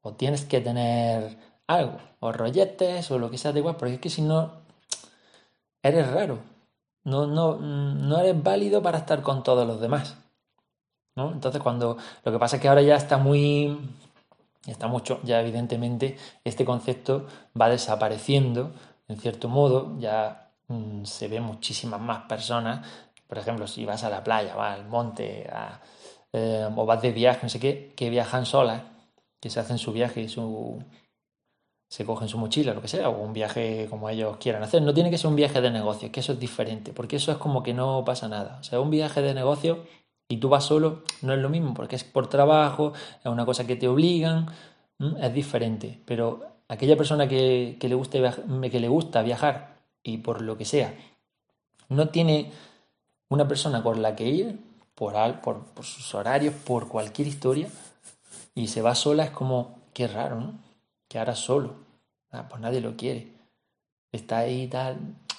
o 0.00 0.12
tienes 0.12 0.44
que 0.44 0.60
tener 0.60 1.36
algo, 1.66 1.98
o 2.20 2.32
rolletes, 2.32 3.10
o 3.10 3.18
lo 3.18 3.30
que 3.30 3.38
sea 3.38 3.52
de 3.52 3.60
igual, 3.60 3.76
porque 3.76 3.94
es 3.94 4.00
que 4.00 4.10
si 4.10 4.22
no, 4.22 4.52
eres 5.82 6.08
raro, 6.10 6.38
no, 7.04 7.26
no, 7.26 7.56
no 7.56 8.18
eres 8.18 8.42
válido 8.42 8.82
para 8.82 8.98
estar 8.98 9.22
con 9.22 9.42
todos 9.42 9.66
los 9.66 9.80
demás. 9.80 10.16
¿no? 11.16 11.32
Entonces 11.32 11.62
cuando 11.62 11.96
lo 12.24 12.32
que 12.32 12.38
pasa 12.38 12.56
es 12.56 12.62
que 12.62 12.68
ahora 12.68 12.82
ya 12.82 12.96
está 12.96 13.18
muy 13.18 13.78
está 14.66 14.88
mucho, 14.88 15.20
ya 15.22 15.40
evidentemente 15.40 16.16
este 16.42 16.64
concepto 16.64 17.26
va 17.60 17.68
desapareciendo 17.68 18.72
en 19.08 19.18
cierto 19.18 19.48
modo, 19.48 19.96
ya 19.98 20.50
mm, 20.68 21.04
se 21.04 21.28
ven 21.28 21.42
muchísimas 21.42 22.00
más 22.00 22.22
personas, 22.22 22.86
por 23.26 23.38
ejemplo, 23.38 23.66
si 23.66 23.84
vas 23.84 24.04
a 24.04 24.10
la 24.10 24.24
playa, 24.24 24.54
vas 24.54 24.78
al 24.78 24.86
monte 24.86 25.48
eh, 26.32 26.68
o 26.74 26.86
vas 26.86 27.02
de 27.02 27.12
viaje, 27.12 27.40
no 27.42 27.48
sé 27.48 27.60
qué, 27.60 27.92
que 27.96 28.10
viajan 28.10 28.46
solas, 28.46 28.82
que 29.40 29.50
se 29.50 29.60
hacen 29.60 29.78
su 29.78 29.92
viaje 29.92 30.22
y 30.22 30.28
su, 30.28 30.82
se 31.88 32.04
cogen 32.04 32.28
su 32.28 32.38
mochila, 32.38 32.74
lo 32.74 32.82
que 32.82 32.88
sea, 32.88 33.08
o 33.08 33.22
un 33.22 33.32
viaje 33.32 33.86
como 33.88 34.08
ellos 34.08 34.36
quieran 34.38 34.62
hacer. 34.62 34.82
No 34.82 34.94
tiene 34.94 35.10
que 35.10 35.18
ser 35.18 35.28
un 35.28 35.36
viaje 35.36 35.60
de 35.60 35.70
negocio, 35.70 36.10
que 36.10 36.20
eso 36.20 36.32
es 36.32 36.40
diferente, 36.40 36.92
porque 36.92 37.16
eso 37.16 37.30
es 37.32 37.38
como 37.38 37.62
que 37.62 37.74
no 37.74 38.04
pasa 38.04 38.28
nada. 38.28 38.58
O 38.60 38.64
sea, 38.64 38.80
un 38.80 38.90
viaje 38.90 39.22
de 39.22 39.34
negocio 39.34 39.84
y 40.28 40.38
tú 40.38 40.48
vas 40.48 40.64
solo 40.64 41.02
no 41.22 41.32
es 41.32 41.38
lo 41.38 41.48
mismo, 41.48 41.74
porque 41.74 41.96
es 41.96 42.04
por 42.04 42.28
trabajo, 42.28 42.92
es 43.20 43.26
una 43.26 43.46
cosa 43.46 43.66
que 43.66 43.76
te 43.76 43.88
obligan, 43.88 44.46
es 45.20 45.34
diferente. 45.34 46.00
Pero 46.06 46.42
aquella 46.68 46.96
persona 46.96 47.28
que, 47.28 47.78
le 47.80 47.94
guste 47.94 48.22
que 48.70 48.80
le 48.80 48.88
gusta 48.88 49.22
viajar 49.22 49.76
y 50.02 50.18
por 50.18 50.42
lo 50.42 50.56
que 50.56 50.64
sea, 50.64 50.94
no 51.88 52.08
tiene 52.08 52.52
una 53.28 53.46
persona 53.46 53.82
con 53.82 54.02
la 54.02 54.16
que 54.16 54.26
ir, 54.28 54.58
por, 54.94 55.14
por, 55.40 55.64
por 55.66 55.84
sus 55.84 56.14
horarios, 56.14 56.54
por 56.54 56.88
cualquier 56.88 57.28
historia, 57.28 57.68
y 58.54 58.68
se 58.68 58.82
va 58.82 58.94
sola, 58.94 59.24
es 59.24 59.30
como, 59.30 59.78
qué 59.92 60.06
raro, 60.06 60.40
¿no? 60.40 60.63
Que 61.14 61.20
ahora 61.20 61.36
solo. 61.36 61.76
Ah, 62.32 62.48
pues 62.48 62.60
nadie 62.60 62.80
lo 62.80 62.96
quiere. 62.96 63.28
Está 64.10 64.38
ahí 64.38 64.62
y 64.62 64.66
tal. 64.66 64.96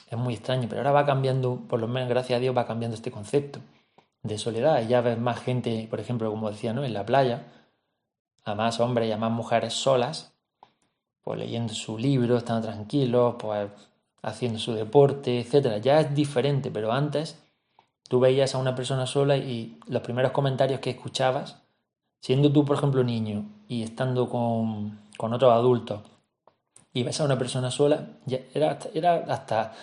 Es 0.09 0.17
muy 0.17 0.35
extraño, 0.35 0.69
pero 0.69 0.79
ahora 0.79 0.93
va 0.93 1.05
cambiando, 1.05 1.63
por 1.67 1.81
lo 1.81 1.87
menos 1.89 2.07
gracias 2.07 2.37
a 2.37 2.39
Dios, 2.39 2.55
va 2.55 2.65
cambiando 2.65 2.95
este 2.95 3.11
concepto 3.11 3.59
de 4.23 4.37
soledad. 4.37 4.87
Ya 4.87 5.01
ves 5.01 5.17
más 5.17 5.41
gente, 5.41 5.85
por 5.89 5.99
ejemplo, 5.99 6.31
como 6.31 6.49
decía, 6.49 6.71
¿no? 6.71 6.85
En 6.85 6.93
la 6.93 7.05
playa, 7.05 7.43
a 8.45 8.55
más 8.55 8.79
hombres 8.79 9.09
y 9.09 9.11
a 9.11 9.17
más 9.17 9.33
mujeres 9.33 9.73
solas, 9.73 10.31
pues 11.21 11.39
leyendo 11.39 11.73
su 11.73 11.97
libro, 11.97 12.37
estando 12.37 12.69
tranquilos, 12.69 13.35
pues 13.37 13.69
haciendo 14.21 14.59
su 14.59 14.75
deporte, 14.75 15.41
etcétera. 15.41 15.79
Ya 15.79 15.99
es 15.99 16.15
diferente, 16.15 16.71
pero 16.71 16.93
antes 16.93 17.37
tú 18.07 18.21
veías 18.21 18.55
a 18.55 18.59
una 18.59 18.75
persona 18.75 19.07
sola 19.07 19.35
y 19.35 19.77
los 19.87 20.01
primeros 20.03 20.31
comentarios 20.31 20.79
que 20.79 20.91
escuchabas, 20.91 21.63
siendo 22.21 22.49
tú, 22.49 22.63
por 22.63 22.77
ejemplo, 22.77 23.03
niño 23.03 23.43
y 23.67 23.83
estando 23.83 24.29
con, 24.29 25.03
con 25.17 25.33
otros 25.33 25.51
adultos, 25.51 26.01
y 26.93 27.03
ves 27.03 27.19
a 27.19 27.25
una 27.25 27.37
persona 27.37 27.69
sola, 27.69 28.07
ya 28.25 28.39
era, 28.53 28.79
era 28.93 29.25
hasta, 29.27 29.73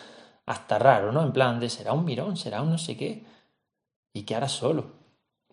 hasta 0.47 0.79
raro, 0.79 1.13
¿no? 1.13 1.23
En 1.23 1.33
plan 1.33 1.61
de, 1.61 1.69
¿será 1.69 1.93
un 1.93 2.05
mirón? 2.05 2.37
¿Será 2.37 2.63
un 2.63 2.71
no 2.71 2.79
sé 2.79 2.97
qué? 2.97 3.23
Y 4.15 4.23
que 4.23 4.35
ahora 4.35 4.49
solo. 4.49 4.87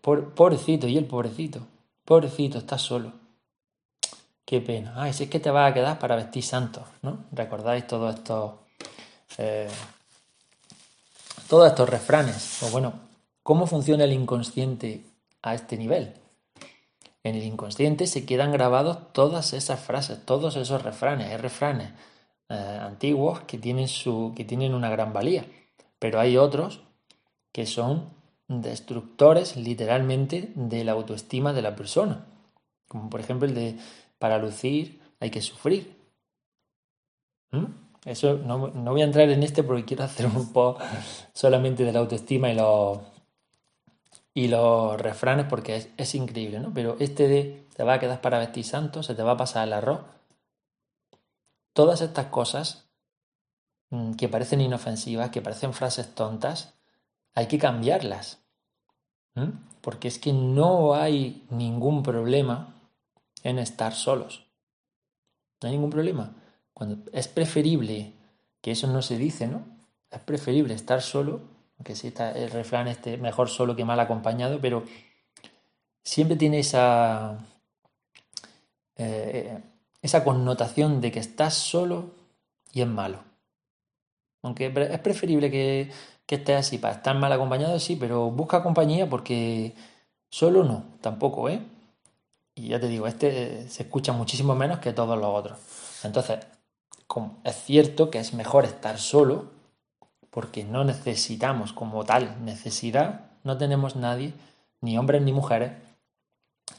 pobrecito, 0.02 0.88
y 0.88 0.98
el 0.98 1.06
pobrecito. 1.06 1.60
Pobrecito, 2.06 2.60
está 2.60 2.78
solo. 2.78 3.12
Qué 4.46 4.62
pena. 4.62 4.94
Ay, 4.96 5.14
si 5.14 5.26
es 5.26 5.30
que 5.30 5.40
te 5.40 5.52
vas 5.52 5.70
a 5.70 5.74
quedar 5.74 6.00
para 6.00 6.16
vestir 6.16 6.44
santos, 6.44 6.84
¿no? 7.02 7.26
¿Recordáis 7.32 7.86
todos 7.86 8.16
estos... 8.16 8.54
Eh, 9.38 9.70
todos 11.50 11.68
estos 11.68 11.90
refranes? 11.90 12.64
O 12.64 12.70
bueno, 12.70 12.94
¿cómo 13.44 13.68
funciona 13.68 14.06
el 14.06 14.14
inconsciente 14.14 15.04
a 15.42 15.56
este 15.56 15.78
nivel? 15.78 16.14
En 17.24 17.36
el 17.36 17.44
inconsciente 17.44 18.08
se 18.08 18.26
quedan 18.26 18.52
grabados 18.52 19.12
todas 19.14 19.54
esas 19.54 19.80
frases, 19.80 20.26
todos 20.26 20.56
esos 20.56 20.84
refranes. 20.84 21.28
Hay 21.28 21.38
refranes 21.38 21.92
eh, 22.48 22.80
antiguos 22.82 23.42
que 23.42 23.58
tienen, 23.58 23.88
su, 23.88 24.34
que 24.36 24.46
tienen 24.46 24.74
una 24.74 24.90
gran 24.90 25.12
valía, 25.12 25.46
pero 26.00 26.20
hay 26.20 26.38
otros 26.38 26.82
que 27.52 27.66
son 27.66 28.10
destructores 28.48 29.58
literalmente 29.58 30.52
de 30.56 30.84
la 30.84 30.94
autoestima 30.94 31.54
de 31.54 31.62
la 31.62 31.76
persona. 31.76 32.26
Como 32.88 33.10
por 33.10 33.20
ejemplo 33.20 33.48
el 33.48 33.54
de 33.54 33.78
para 34.18 34.38
lucir 34.38 35.02
hay 35.20 35.30
que 35.30 35.42
sufrir. 35.42 35.96
¿Mm? 37.52 37.66
Eso 38.06 38.38
no, 38.38 38.70
no, 38.70 38.92
voy 38.92 39.02
a 39.02 39.06
entrar 39.06 39.30
en 39.30 39.44
este 39.44 39.62
porque 39.62 39.84
quiero 39.84 40.06
hacer 40.06 40.26
un 40.26 40.54
poco 40.54 40.80
solamente 41.34 41.84
de 41.84 41.92
la 41.92 42.00
autoestima 42.00 42.50
y 42.50 42.56
los, 42.56 43.00
y 44.40 44.48
los 44.48 44.98
refranes 45.02 45.48
porque 45.50 45.92
es, 45.98 46.16
increíble, 46.16 46.62
¿no? 46.62 46.74
Pero 46.74 46.96
este 47.02 47.28
de 47.28 47.68
te 47.76 47.84
va 47.84 47.96
a 47.96 48.00
quedar 48.00 48.22
para 48.22 48.40
vestir 48.40 48.64
santo, 48.64 49.04
se 49.04 49.14
te 49.14 49.22
va 49.22 49.34
a 49.34 49.38
pasar 49.38 49.68
el 49.68 49.74
arroz. 49.74 50.00
Todas 51.74 52.00
estas 52.00 52.28
cosas 52.28 52.86
mm, 53.90 54.14
que 54.14 54.30
parecen 54.30 54.62
inofensivas, 54.62 55.32
que 55.32 55.42
parecen 55.42 55.74
frases 55.74 56.16
tontas, 56.16 56.74
hay 57.36 57.48
que 57.48 57.58
cambiarlas. 57.58 58.40
Porque 59.82 60.08
es 60.08 60.20
que 60.20 60.32
no 60.32 60.94
hay 60.94 61.46
ningún 61.50 62.02
problema 62.02 62.76
en 63.44 63.60
estar 63.60 63.94
solos. 63.94 64.46
No 65.62 65.68
hay 65.68 65.76
ningún 65.76 65.90
problema. 65.90 66.34
Cuando 66.74 67.12
es 67.12 67.28
preferible, 67.28 68.14
que 68.62 68.72
eso 68.72 68.88
no 68.88 69.02
se 69.02 69.18
dice, 69.18 69.48
¿no? 69.48 69.66
Es 70.10 70.22
preferible 70.22 70.74
estar 70.76 71.02
solo 71.02 71.42
aunque 71.80 71.96
sí 71.96 72.08
está 72.10 72.32
el 72.34 72.52
refrán 72.52 72.90
este, 72.90 73.18
mejor 73.18 73.50
solo 73.50 73.76
que 73.76 73.86
mal 73.86 74.00
acompañado, 74.02 74.60
pero 74.60 74.84
siempre 76.04 76.36
tiene 76.36 76.60
esa, 76.60 77.38
eh, 78.98 79.60
esa 80.02 80.26
connotación 80.26 81.00
de 81.00 81.12
que 81.12 81.20
estás 81.20 81.54
solo 81.54 82.12
y 82.74 82.82
es 82.82 82.88
malo. 82.88 83.24
Aunque 84.44 84.68
es 84.68 85.00
preferible 85.00 85.50
que, 85.50 85.90
que 86.26 86.36
estés 86.36 86.58
así, 86.58 86.78
para 86.78 86.96
estar 86.96 87.18
mal 87.18 87.32
acompañado, 87.32 87.80
sí, 87.80 87.96
pero 87.96 88.30
busca 88.30 88.62
compañía 88.62 89.10
porque 89.10 89.74
solo 90.30 90.66
no, 90.66 90.84
tampoco, 91.02 91.48
¿eh? 91.48 91.62
Y 92.56 92.70
ya 92.70 92.80
te 92.80 92.88
digo, 92.90 93.08
este 93.08 93.70
se 93.70 93.84
escucha 93.84 94.12
muchísimo 94.12 94.54
menos 94.54 94.80
que 94.80 94.92
todos 94.92 95.18
los 95.18 95.28
otros. 95.28 95.60
Entonces, 96.04 96.40
es 97.46 97.56
cierto 97.64 98.10
que 98.12 98.20
es 98.20 98.34
mejor 98.34 98.66
estar 98.66 98.98
solo, 98.98 99.59
porque 100.32 100.64
no 100.64 100.84
necesitamos 100.84 101.74
como 101.74 102.04
tal 102.06 102.44
necesidad, 102.46 103.32
no 103.44 103.58
tenemos 103.58 103.96
nadie, 103.96 104.34
ni 104.82 104.98
hombres 104.98 105.22
ni 105.22 105.34
mujeres, 105.34 105.72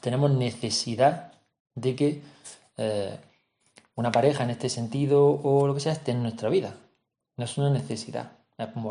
tenemos 0.00 0.30
necesidad 0.30 1.32
de 1.74 1.96
que 1.96 2.22
eh, 2.76 3.18
una 3.94 4.12
pareja 4.12 4.44
en 4.44 4.50
este 4.50 4.68
sentido 4.68 5.40
o 5.42 5.66
lo 5.66 5.74
que 5.74 5.80
sea 5.80 5.92
esté 5.92 6.12
en 6.12 6.22
nuestra 6.22 6.48
vida. 6.48 6.74
No 7.36 7.44
es 7.44 7.58
una 7.58 7.70
necesidad. 7.70 8.32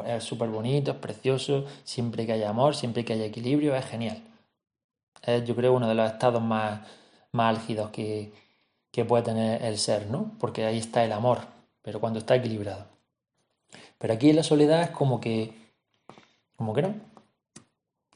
Es 0.06 0.24
súper 0.24 0.50
bonito, 0.50 0.92
es 0.92 0.98
precioso, 0.98 1.66
siempre 1.84 2.26
que 2.26 2.34
haya 2.34 2.50
amor, 2.50 2.76
siempre 2.76 3.06
que 3.06 3.14
haya 3.14 3.26
equilibrio, 3.26 3.76
es 3.76 3.86
genial. 3.86 4.22
Es 5.22 5.46
yo 5.46 5.56
creo 5.56 5.74
uno 5.74 5.88
de 5.88 5.96
los 5.96 6.12
estados 6.12 6.42
más, 6.42 6.82
más 7.32 7.58
álgidos 7.58 7.92
que, 7.92 8.34
que 8.92 9.06
puede 9.06 9.24
tener 9.24 9.64
el 9.64 9.78
ser, 9.78 10.08
¿no? 10.08 10.32
Porque 10.40 10.66
ahí 10.66 10.80
está 10.80 11.04
el 11.04 11.12
amor, 11.12 11.40
pero 11.82 12.00
cuando 12.00 12.20
está 12.20 12.36
equilibrado. 12.36 12.89
Pero 14.00 14.14
aquí 14.14 14.32
en 14.32 14.38
la 14.38 14.44
soledad 14.44 14.82
es 14.82 14.90
como 14.90 15.22
que, 15.22 15.54
como 16.56 16.74
que 16.74 16.82
no, 16.82 16.96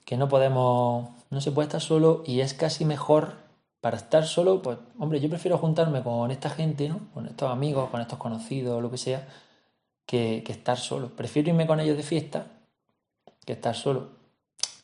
que 0.06 0.18
no 0.18 0.28
podemos, 0.28 1.10
no 1.30 1.42
se 1.42 1.52
puede 1.52 1.68
estar 1.68 1.82
solo 1.82 2.24
y 2.26 2.40
es 2.40 2.56
casi 2.56 2.86
mejor 2.86 3.36
para 3.82 3.98
estar 3.98 4.26
solo, 4.26 4.62
pues 4.62 4.80
hombre, 4.98 5.20
yo 5.20 5.30
prefiero 5.30 5.58
juntarme 5.58 6.02
con 6.02 6.32
esta 6.32 6.50
gente, 6.50 6.90
¿no? 6.90 7.02
Con 7.14 7.28
estos 7.28 7.52
amigos, 7.52 7.90
con 7.90 8.02
estos 8.02 8.18
conocidos, 8.18 8.82
lo 8.82 8.90
que 8.90 8.98
sea, 8.98 9.28
que, 10.06 10.42
que 10.46 10.54
estar 10.54 10.78
solo. 10.78 11.10
Prefiero 11.10 11.50
irme 11.50 11.68
con 11.68 11.80
ellos 11.80 11.98
de 11.98 12.04
fiesta 12.04 12.48
que 13.46 13.54
estar 13.54 13.76
solo. 13.76 14.10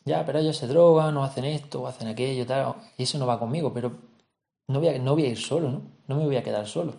Ya, 0.04 0.24
pero 0.24 0.38
ellos 0.38 0.56
se 0.56 0.66
drogan, 0.66 1.16
o 1.16 1.24
hacen 1.24 1.44
esto, 1.44 1.82
o 1.82 1.86
hacen 1.86 2.08
aquello, 2.08 2.46
tal, 2.46 2.74
y 2.96 3.04
eso 3.04 3.18
no 3.18 3.26
va 3.26 3.38
conmigo, 3.38 3.72
pero 3.72 3.92
no 4.68 4.80
voy 4.80 4.88
a, 4.88 4.98
no 4.98 5.14
voy 5.14 5.24
a 5.24 5.28
ir 5.28 5.38
solo, 5.38 5.70
¿no? 5.70 5.82
No 6.06 6.16
me 6.16 6.24
voy 6.24 6.36
a 6.36 6.42
quedar 6.42 6.66
solo. 6.66 6.94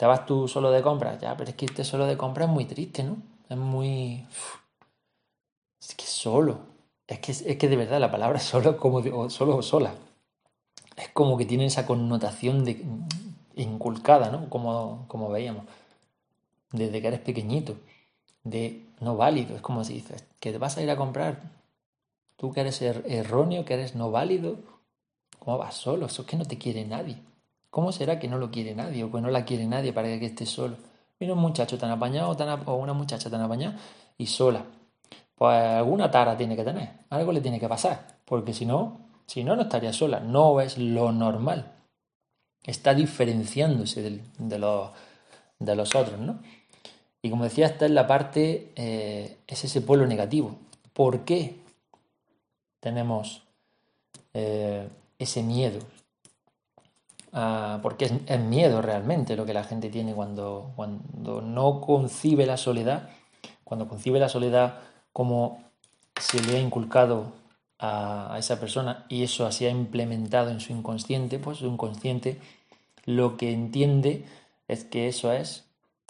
Te 0.00 0.06
vas 0.06 0.24
tú 0.24 0.48
solo 0.48 0.70
de 0.70 0.80
compras, 0.80 1.20
ya, 1.20 1.36
pero 1.36 1.50
es 1.50 1.56
que 1.56 1.66
irte 1.66 1.84
solo 1.84 2.06
de 2.06 2.16
compras 2.16 2.48
es 2.48 2.54
muy 2.54 2.64
triste, 2.64 3.04
¿no? 3.04 3.18
Es 3.50 3.56
muy... 3.58 4.26
Es 5.78 5.94
que 5.94 6.06
solo. 6.06 6.60
Es 7.06 7.18
que, 7.18 7.32
es 7.32 7.58
que 7.58 7.68
de 7.68 7.76
verdad 7.76 8.00
la 8.00 8.10
palabra 8.10 8.40
solo, 8.40 8.78
como 8.78 9.28
solo 9.28 9.58
o 9.58 9.62
sola, 9.62 9.92
es 10.96 11.10
como 11.10 11.36
que 11.36 11.44
tiene 11.44 11.66
esa 11.66 11.84
connotación 11.84 12.64
de 12.64 12.82
inculcada, 13.56 14.30
¿no? 14.30 14.48
Como, 14.48 15.04
como 15.06 15.28
veíamos. 15.28 15.66
desde 16.72 17.02
que 17.02 17.08
eres 17.08 17.20
pequeñito, 17.20 17.76
de 18.42 18.86
no 19.00 19.18
válido. 19.18 19.54
Es 19.54 19.60
como 19.60 19.84
si 19.84 19.92
dices, 19.92 20.24
que 20.40 20.50
te 20.50 20.56
vas 20.56 20.78
a 20.78 20.82
ir 20.82 20.90
a 20.90 20.96
comprar. 20.96 21.42
Tú 22.36 22.54
que 22.54 22.62
eres 22.62 22.80
er-, 22.80 23.04
erróneo, 23.06 23.66
que 23.66 23.74
eres 23.74 23.94
no 23.94 24.10
válido, 24.10 24.60
¿cómo 25.38 25.58
vas 25.58 25.74
solo? 25.74 26.06
Eso 26.06 26.22
es 26.22 26.28
que 26.28 26.38
no 26.38 26.46
te 26.46 26.56
quiere 26.56 26.86
nadie. 26.86 27.18
¿Cómo 27.70 27.92
será 27.92 28.18
que 28.18 28.28
no 28.28 28.38
lo 28.38 28.50
quiere 28.50 28.74
nadie 28.74 29.04
o 29.04 29.10
que 29.10 29.20
no 29.20 29.30
la 29.30 29.44
quiere 29.44 29.66
nadie 29.66 29.92
para 29.92 30.08
que 30.18 30.26
estés 30.26 30.50
solo? 30.50 30.76
Mira 31.20 31.34
un 31.34 31.40
muchacho 31.40 31.78
tan 31.78 31.90
apañado 31.90 32.36
o 32.66 32.74
una 32.74 32.92
muchacha 32.92 33.30
tan 33.30 33.40
apañada 33.40 33.76
y 34.18 34.26
sola. 34.26 34.64
Pues 35.34 35.56
alguna 35.56 36.10
tara 36.10 36.36
tiene 36.36 36.56
que 36.56 36.64
tener, 36.64 36.90
algo 37.10 37.32
le 37.32 37.40
tiene 37.40 37.60
que 37.60 37.68
pasar, 37.68 38.18
porque 38.24 38.52
si 38.52 38.66
no, 38.66 39.00
si 39.26 39.44
no, 39.44 39.54
no 39.54 39.62
estaría 39.62 39.92
sola. 39.92 40.20
No 40.20 40.60
es 40.60 40.76
lo 40.76 41.12
normal. 41.12 41.72
Está 42.64 42.94
diferenciándose 42.94 44.02
de, 44.02 44.58
los, 44.58 44.90
de 45.58 45.76
los 45.76 45.94
otros, 45.94 46.18
¿no? 46.18 46.40
Y 47.22 47.30
como 47.30 47.44
decía, 47.44 47.66
esta 47.66 47.84
es 47.86 47.92
la 47.92 48.06
parte, 48.06 48.72
eh, 48.76 49.38
es 49.46 49.64
ese 49.64 49.82
polo 49.82 50.06
negativo. 50.06 50.56
¿Por 50.92 51.24
qué 51.24 51.60
tenemos 52.80 53.42
eh, 54.34 54.88
ese 55.18 55.42
miedo? 55.42 55.78
Ah, 57.32 57.78
porque 57.82 58.06
es, 58.26 58.40
miedo 58.40 58.82
realmente 58.82 59.36
lo 59.36 59.46
que 59.46 59.54
la 59.54 59.62
gente 59.62 59.88
tiene 59.88 60.14
cuando, 60.14 60.72
cuando 60.74 61.40
no 61.40 61.80
concibe 61.80 62.44
la 62.44 62.56
soledad, 62.56 63.10
cuando 63.62 63.86
concibe 63.86 64.18
la 64.18 64.28
soledad 64.28 64.80
como 65.12 65.62
se 66.20 66.42
le 66.42 66.56
ha 66.56 66.60
inculcado 66.60 67.32
a, 67.78 68.34
esa 68.38 68.58
persona 68.58 69.06
y 69.08 69.22
eso 69.22 69.46
así 69.46 69.64
ha 69.64 69.70
implementado 69.70 70.50
en 70.50 70.58
su 70.60 70.72
inconsciente, 70.72 71.38
pues 71.38 71.58
su 71.58 71.66
inconsciente 71.66 72.38
lo 73.04 73.36
que 73.36 73.52
entiende 73.52 74.24
es 74.66 74.84
que 74.84 75.06
eso 75.06 75.32
es, 75.32 75.64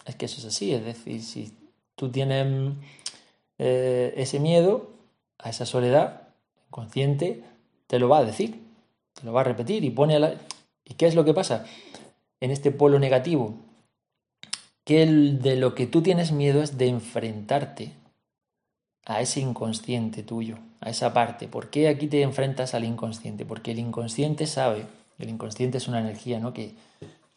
es 0.05 0.15
que 0.15 0.25
eso 0.25 0.39
es 0.39 0.45
así, 0.45 0.73
es 0.73 0.83
decir, 0.83 1.21
si 1.23 1.53
tú 1.95 2.09
tienes 2.09 2.73
eh, 3.59 4.13
ese 4.17 4.39
miedo 4.39 4.89
a 5.37 5.49
esa 5.49 5.67
soledad, 5.67 6.29
inconsciente 6.67 7.43
te 7.85 7.99
lo 7.99 8.09
va 8.09 8.19
a 8.19 8.25
decir, 8.25 8.63
te 9.13 9.23
lo 9.23 9.33
va 9.33 9.41
a 9.41 9.45
repetir 9.45 9.83
y 9.83 9.91
pone 9.91 10.15
a 10.15 10.19
la, 10.19 10.35
¿Y 10.91 10.95
qué 10.95 11.05
es 11.05 11.15
lo 11.15 11.23
que 11.23 11.33
pasa? 11.33 11.63
En 12.41 12.51
este 12.51 12.69
polo 12.69 12.99
negativo, 12.99 13.55
que 14.83 15.05
de 15.05 15.55
lo 15.55 15.73
que 15.73 15.87
tú 15.87 16.01
tienes 16.01 16.33
miedo 16.33 16.61
es 16.61 16.77
de 16.77 16.89
enfrentarte 16.89 17.93
a 19.05 19.21
ese 19.21 19.39
inconsciente 19.39 20.21
tuyo, 20.21 20.57
a 20.81 20.89
esa 20.89 21.13
parte. 21.13 21.47
¿Por 21.47 21.69
qué 21.69 21.87
aquí 21.87 22.07
te 22.07 22.23
enfrentas 22.23 22.73
al 22.73 22.83
inconsciente? 22.83 23.45
Porque 23.45 23.71
el 23.71 23.79
inconsciente 23.79 24.47
sabe, 24.47 24.85
el 25.17 25.29
inconsciente 25.29 25.77
es 25.77 25.87
una 25.87 26.01
energía 26.01 26.41
¿no? 26.41 26.51
que, 26.51 26.75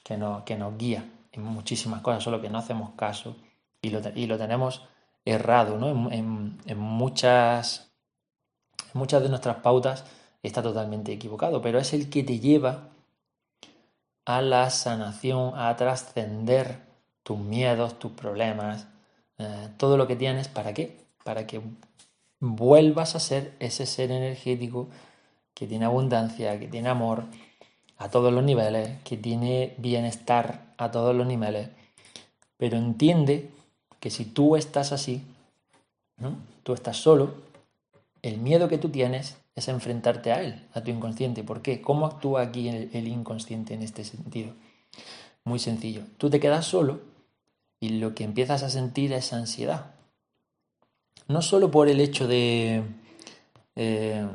que, 0.02 0.18
que 0.44 0.56
nos 0.56 0.76
guía 0.76 1.08
en 1.30 1.44
muchísimas 1.44 2.00
cosas, 2.02 2.24
solo 2.24 2.40
que 2.40 2.50
no 2.50 2.58
hacemos 2.58 2.90
caso 2.96 3.36
y 3.82 3.90
lo, 3.90 4.00
y 4.16 4.26
lo 4.26 4.36
tenemos 4.36 4.82
errado, 5.24 5.78
¿no? 5.78 6.10
En, 6.10 6.58
en, 6.66 6.78
muchas, 6.78 7.92
en 8.92 8.98
muchas 8.98 9.22
de 9.22 9.28
nuestras 9.28 9.58
pautas 9.58 10.04
está 10.42 10.60
totalmente 10.60 11.12
equivocado, 11.12 11.62
pero 11.62 11.78
es 11.78 11.94
el 11.94 12.10
que 12.10 12.24
te 12.24 12.40
lleva 12.40 12.93
a 14.24 14.42
la 14.42 14.70
sanación, 14.70 15.52
a 15.56 15.74
trascender 15.76 16.80
tus 17.22 17.38
miedos, 17.38 17.98
tus 17.98 18.12
problemas, 18.12 18.86
eh, 19.38 19.68
todo 19.76 19.96
lo 19.96 20.06
que 20.06 20.16
tienes, 20.16 20.48
¿para 20.48 20.72
qué? 20.72 20.96
Para 21.24 21.46
que 21.46 21.60
vuelvas 22.40 23.14
a 23.14 23.20
ser 23.20 23.54
ese 23.58 23.86
ser 23.86 24.10
energético 24.10 24.88
que 25.54 25.66
tiene 25.66 25.84
abundancia, 25.84 26.58
que 26.58 26.68
tiene 26.68 26.88
amor 26.88 27.24
a 27.96 28.08
todos 28.08 28.32
los 28.32 28.42
niveles, 28.42 29.00
que 29.02 29.16
tiene 29.16 29.74
bienestar 29.78 30.74
a 30.76 30.90
todos 30.90 31.14
los 31.14 31.26
niveles. 31.26 31.68
Pero 32.56 32.76
entiende 32.76 33.50
que 34.00 34.10
si 34.10 34.24
tú 34.24 34.56
estás 34.56 34.92
así, 34.92 35.22
¿no? 36.16 36.36
tú 36.62 36.74
estás 36.74 36.96
solo, 36.96 37.34
el 38.22 38.38
miedo 38.38 38.68
que 38.68 38.78
tú 38.78 38.88
tienes 38.88 39.36
es 39.54 39.68
enfrentarte 39.68 40.32
a 40.32 40.42
él, 40.42 40.66
a 40.72 40.82
tu 40.82 40.90
inconsciente. 40.90 41.44
¿Por 41.44 41.62
qué? 41.62 41.80
¿Cómo 41.80 42.06
actúa 42.06 42.42
aquí 42.42 42.68
el, 42.68 43.08
inconsciente 43.08 43.74
en 43.74 43.82
este 43.82 44.04
sentido? 44.04 44.52
Muy 45.44 45.58
sencillo. 45.58 46.02
Tú 46.18 46.30
te 46.30 46.40
quedas 46.40 46.66
solo 46.66 47.00
y 47.80 47.90
lo 47.90 48.14
que 48.14 48.24
empiezas 48.24 48.62
a 48.62 48.70
sentir 48.70 49.12
es 49.12 49.32
ansiedad. 49.32 49.94
No 51.28 51.42
solo 51.42 51.70
por 51.70 51.88
el 51.88 52.00
hecho 52.00 52.26
de, 52.26 52.82
eh, 53.76 54.26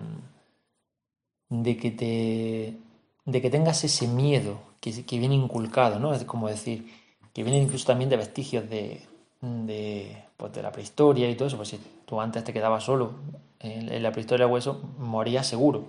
de, 1.50 1.78
que, 1.78 1.92
te, 1.92 2.78
de 3.26 3.42
que 3.42 3.50
tengas 3.50 3.84
ese 3.84 4.08
miedo 4.08 4.62
que, 4.80 5.06
que, 5.06 5.20
viene 5.20 5.36
inculcado, 5.36 6.00
¿no? 6.00 6.14
Es 6.14 6.24
como 6.24 6.48
decir, 6.48 6.88
que 7.34 7.44
viene 7.44 7.60
incluso 7.60 7.86
también 7.86 8.10
de 8.10 8.18
vestigios 8.18 8.70
de, 8.70 9.06
de, 9.42 10.24
pues 10.38 10.54
de 10.54 10.62
la 10.62 10.72
prehistoria 10.72 11.30
y 11.30 11.36
todo 11.36 11.48
eso. 11.48 11.58
Pues 11.58 11.70
si 11.70 11.80
tú 12.06 12.20
antes 12.20 12.44
te 12.44 12.54
quedabas 12.54 12.84
solo 12.84 13.14
en, 13.60 14.02
la 14.02 14.12
prehistoria 14.12 14.46
del 14.46 14.54
hueso 14.54 14.82
moría 14.98 15.44
seguro. 15.44 15.86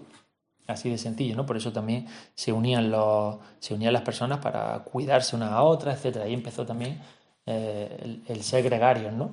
Así 0.67 0.89
de 0.89 0.99
sencillo, 0.99 1.35
¿no? 1.35 1.47
Por 1.47 1.57
eso 1.57 1.73
también 1.73 2.07
se 2.35 2.53
unían, 2.53 2.91
los, 2.91 3.39
se 3.59 3.75
unían 3.75 3.93
las 3.93 4.03
personas 4.03 4.39
para 4.39 4.79
cuidarse 4.85 5.35
unas 5.35 5.51
a 5.51 5.63
otras, 5.63 6.05
etc. 6.05 6.19
Ahí 6.19 6.35
empezó 6.35 6.65
también 6.65 7.01
eh, 7.47 8.21
el, 8.29 8.43
ser 8.45 8.63
gregarios, 8.63 9.13
¿no? 9.13 9.31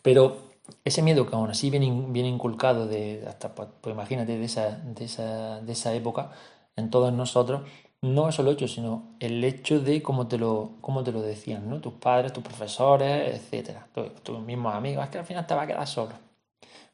Pero 0.00 0.38
ese 0.84 1.02
miedo 1.02 1.26
que 1.26 1.34
aún 1.36 1.50
así 1.50 1.68
viene, 1.68 1.90
viene 2.08 2.28
inculcado 2.28 2.86
de 2.86 3.24
hasta 3.28 3.54
pues, 3.54 3.68
pues 3.82 3.94
imagínate 3.94 4.38
de 4.38 4.44
esa, 4.44 4.70
de 4.78 5.04
esa, 5.04 5.60
de 5.60 5.72
esa 5.72 5.92
época 5.94 6.30
en 6.76 6.90
todos 6.90 7.12
nosotros 7.12 7.62
no 8.02 8.30
solo 8.32 8.52
hecho 8.52 8.68
sino 8.68 9.14
el 9.20 9.42
hecho 9.42 9.80
de 9.80 10.02
cómo 10.02 10.28
te 10.28 10.38
lo, 10.38 10.72
cómo 10.80 11.02
te 11.02 11.12
lo 11.12 11.20
decían 11.20 11.68
¿no? 11.68 11.80
tus 11.80 11.94
padres 11.94 12.32
tus 12.32 12.44
profesores 12.44 13.34
etcétera 13.34 13.88
tus 14.22 14.40
mismos 14.40 14.74
amigos 14.74 15.04
es 15.04 15.10
que 15.10 15.18
al 15.18 15.24
final 15.24 15.46
te 15.46 15.54
va 15.54 15.62
a 15.62 15.66
quedar 15.66 15.86
solo 15.86 16.28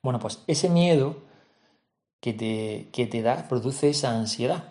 bueno, 0.04 0.18
pues 0.18 0.42
ese 0.46 0.68
miedo 0.68 1.16
que 2.20 2.34
te, 2.34 2.90
que 2.92 3.06
te 3.06 3.22
da 3.22 3.48
produce 3.48 3.88
esa 3.88 4.10
ansiedad. 4.10 4.64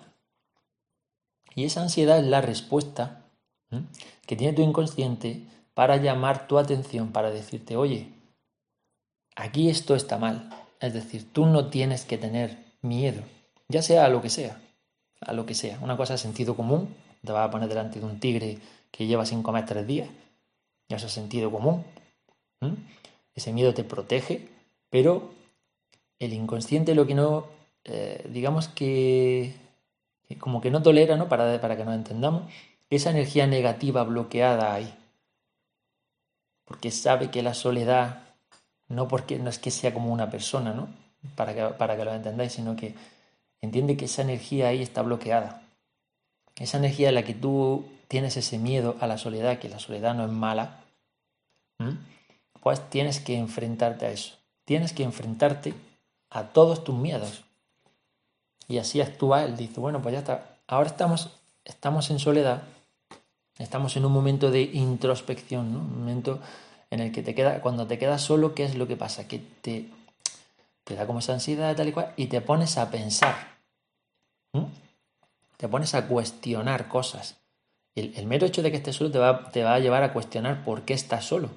Y 1.55 1.65
esa 1.65 1.81
ansiedad 1.81 2.19
es 2.19 2.25
la 2.25 2.39
respuesta 2.39 3.25
que 4.27 4.35
tiene 4.35 4.53
tu 4.53 4.61
inconsciente 4.61 5.47
para 5.73 5.97
llamar 5.97 6.47
tu 6.47 6.59
atención, 6.59 7.11
para 7.11 7.31
decirte, 7.31 7.75
oye, 7.75 8.13
aquí 9.35 9.69
esto 9.69 9.95
está 9.95 10.19
mal. 10.19 10.51
Es 10.79 10.93
decir, 10.93 11.33
tú 11.33 11.47
no 11.47 11.71
tienes 11.71 12.05
que 12.05 12.19
tener 12.19 12.63
miedo, 12.83 13.23
ya 13.69 13.81
sea 13.81 14.09
lo 14.09 14.21
que 14.21 14.29
sea, 14.29 14.61
a 15.25 15.33
lo 15.33 15.45
que 15.45 15.55
sea. 15.55 15.79
Una 15.81 15.97
cosa 15.97 16.15
es 16.15 16.21
sentido 16.21 16.55
común, 16.55 16.93
te 17.23 17.31
vas 17.31 17.47
a 17.47 17.51
poner 17.51 17.69
delante 17.69 17.99
de 17.99 18.05
un 18.05 18.19
tigre 18.19 18.57
que 18.91 19.07
lleva 19.07 19.25
sin 19.25 19.43
comer 19.43 19.65
tres 19.65 19.87
días, 19.87 20.09
ya 20.89 20.97
eso 20.97 21.07
es 21.07 21.13
sentido 21.13 21.51
común. 21.51 21.83
Ese 23.35 23.51
miedo 23.51 23.73
te 23.73 23.83
protege, 23.83 24.47
pero 24.89 25.31
el 26.19 26.33
inconsciente 26.33 26.95
lo 26.95 27.07
que 27.07 27.15
no, 27.15 27.47
eh, 27.83 28.25
digamos 28.29 28.67
que, 28.67 29.53
como 30.39 30.61
que 30.61 30.71
no 30.71 30.81
tolera, 30.81 31.17
¿no? 31.17 31.27
Para, 31.27 31.59
para 31.59 31.75
que 31.75 31.85
nos 31.85 31.95
entendamos, 31.95 32.43
esa 32.89 33.09
energía 33.09 33.47
negativa 33.47 34.03
bloqueada 34.03 34.73
ahí. 34.73 34.93
Porque 36.65 36.91
sabe 36.91 37.31
que 37.31 37.41
la 37.41 37.53
soledad, 37.53 38.23
no, 38.87 39.07
porque, 39.07 39.39
no 39.39 39.49
es 39.49 39.59
que 39.59 39.71
sea 39.71 39.93
como 39.93 40.13
una 40.13 40.29
persona, 40.29 40.73
¿no? 40.73 40.89
Para 41.35 41.53
que, 41.53 41.63
para 41.75 41.97
que 41.97 42.05
lo 42.05 42.13
entendáis, 42.13 42.53
sino 42.53 42.75
que 42.75 42.95
entiende 43.63 43.95
que 43.95 44.05
esa 44.05 44.21
energía 44.21 44.67
ahí 44.67 44.81
está 44.81 45.01
bloqueada. 45.01 45.63
Esa 46.55 46.77
energía 46.77 47.09
en 47.09 47.15
la 47.15 47.23
que 47.23 47.33
tú 47.33 47.85
tienes 48.09 48.35
ese 48.37 48.59
miedo 48.59 48.97
a 48.99 49.07
la 49.07 49.17
soledad, 49.17 49.57
que 49.57 49.69
la 49.69 49.79
soledad 49.79 50.13
no 50.13 50.25
es 50.25 50.31
mala, 50.31 50.81
pues 52.61 52.89
tienes 52.89 53.19
que 53.19 53.37
enfrentarte 53.37 54.05
a 54.05 54.11
eso. 54.11 54.35
Tienes 54.65 54.93
que 54.93 55.03
enfrentarte 55.03 55.73
a 56.29 56.43
todos 56.49 56.83
tus 56.83 56.95
miedos. 56.95 57.43
Y 58.67 58.77
así 58.77 59.01
actúa 59.01 59.45
él. 59.45 59.55
Dice, 59.55 59.79
bueno, 59.79 60.01
pues 60.01 60.13
ya 60.13 60.19
está. 60.19 60.57
Ahora 60.67 60.89
estamos, 60.89 61.29
estamos 61.63 62.09
en 62.11 62.19
soledad. 62.19 62.63
Estamos 63.57 63.95
en 63.97 64.05
un 64.05 64.11
momento 64.11 64.51
de 64.51 64.61
introspección, 64.61 65.73
¿no? 65.73 65.79
Un 65.79 65.99
momento 65.99 66.39
en 66.89 66.99
el 66.99 67.11
que 67.11 67.23
te 67.23 67.33
queda, 67.33 67.61
cuando 67.61 67.87
te 67.87 67.97
quedas 67.97 68.21
solo, 68.21 68.53
¿qué 68.53 68.65
es 68.65 68.75
lo 68.75 68.87
que 68.87 68.97
pasa? 68.97 69.27
Que 69.27 69.39
te, 69.39 69.89
te 70.83 70.95
da 70.95 71.07
como 71.07 71.19
esa 71.19 71.33
ansiedad 71.33 71.75
tal 71.75 71.87
y 71.87 71.91
cual 71.91 72.13
y 72.17 72.27
te 72.27 72.41
pones 72.41 72.77
a 72.77 72.91
pensar. 72.91 73.52
Te 75.57 75.67
pones 75.67 75.95
a 75.95 76.07
cuestionar 76.07 76.87
cosas. 76.87 77.37
El, 77.95 78.25
mero 78.25 78.45
hecho 78.45 78.61
de 78.61 78.71
que 78.71 78.77
estés 78.77 78.95
solo 78.95 79.11
te 79.11 79.19
va, 79.19 79.51
te 79.51 79.63
va, 79.63 79.75
a 79.75 79.79
llevar 79.79 80.03
a 80.03 80.13
cuestionar 80.13 80.63
por 80.63 80.81
qué 80.81 80.93
estás 80.93 81.25
solo. 81.25 81.49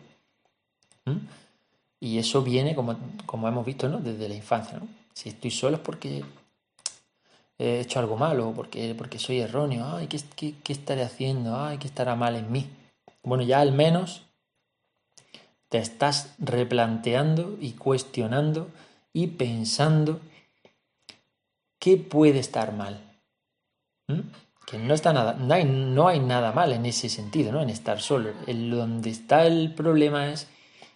Y 1.98 2.18
eso 2.18 2.42
viene, 2.42 2.74
como, 2.74 2.96
como 3.24 3.48
hemos 3.48 3.64
visto, 3.64 3.88
¿no? 3.88 3.98
desde 3.98 4.28
la 4.28 4.35
infancia. 4.35 4.78
¿no? 4.78 4.87
Si 5.14 5.30
estoy 5.30 5.50
solo 5.50 5.76
es 5.76 5.82
porque 5.82 6.24
he 7.59 7.80
hecho 7.80 7.98
algo 7.98 8.16
malo, 8.16 8.52
porque, 8.54 8.94
porque 8.96 9.18
soy 9.18 9.40
erróneo. 9.40 9.87
Ay, 9.96 10.09
¿qué, 10.09 10.20
qué, 10.35 10.54
qué 10.62 10.72
estaré 10.72 11.02
haciendo? 11.02 11.59
Ay, 11.59 11.78
¿qué 11.78 11.87
estará 11.87 12.14
mal 12.14 12.37
en 12.37 12.52
mí? 12.52 12.68
Bueno, 13.22 13.42
ya 13.44 13.61
al 13.61 13.72
menos 13.72 14.22
te 15.68 15.78
estás 15.78 16.35
replanteando 16.38 17.56
y 17.61 17.72
cuestionando 17.72 18.68
y 19.12 19.28
pensando 19.28 20.20
qué 21.87 21.96
puede 21.96 22.40
estar 22.40 22.72
mal. 22.72 23.01
¿Mm? 24.09 24.22
que 24.66 24.77
no 24.79 24.94
está 24.94 25.12
nada, 25.12 25.35
no 25.35 25.55
hay, 25.55 25.64
no 25.64 26.09
hay 26.09 26.18
nada 26.18 26.51
mal 26.51 26.72
en 26.72 26.85
ese 26.87 27.09
sentido, 27.09 27.53
¿no? 27.53 27.62
En 27.62 27.70
estar 27.70 28.01
solo. 28.01 28.33
El, 28.49 28.68
donde 28.68 29.11
está 29.11 29.46
el 29.46 29.72
problema 29.72 30.33
es 30.33 30.49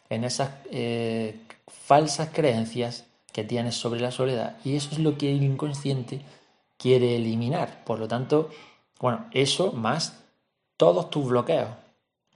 en 0.08 0.24
esas 0.24 0.50
eh, 0.72 1.38
falsas 1.68 2.30
creencias 2.32 3.04
que 3.32 3.44
tienes 3.44 3.76
sobre 3.76 4.00
la 4.00 4.10
soledad. 4.10 4.56
Y 4.64 4.74
eso 4.74 4.88
es 4.90 4.98
lo 4.98 5.16
que 5.16 5.30
el 5.30 5.44
inconsciente 5.44 6.20
quiere 6.76 7.14
eliminar. 7.14 7.84
Por 7.84 8.00
lo 8.00 8.08
tanto, 8.08 8.50
bueno, 8.98 9.26
eso 9.30 9.70
más 9.70 10.24
todos 10.76 11.08
tus 11.08 11.26
bloqueos, 11.26 11.70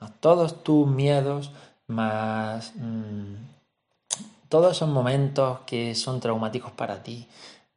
más 0.01 0.13
todos 0.21 0.63
tus 0.63 0.87
miedos, 0.87 1.51
más 1.89 2.75
mm, 2.77 3.35
todos 4.49 4.77
esos 4.77 4.89
momentos 4.89 5.59
que 5.67 5.97
son 5.97 6.21
traumáticos 6.21 6.71
para 6.71 7.03
ti, 7.03 7.27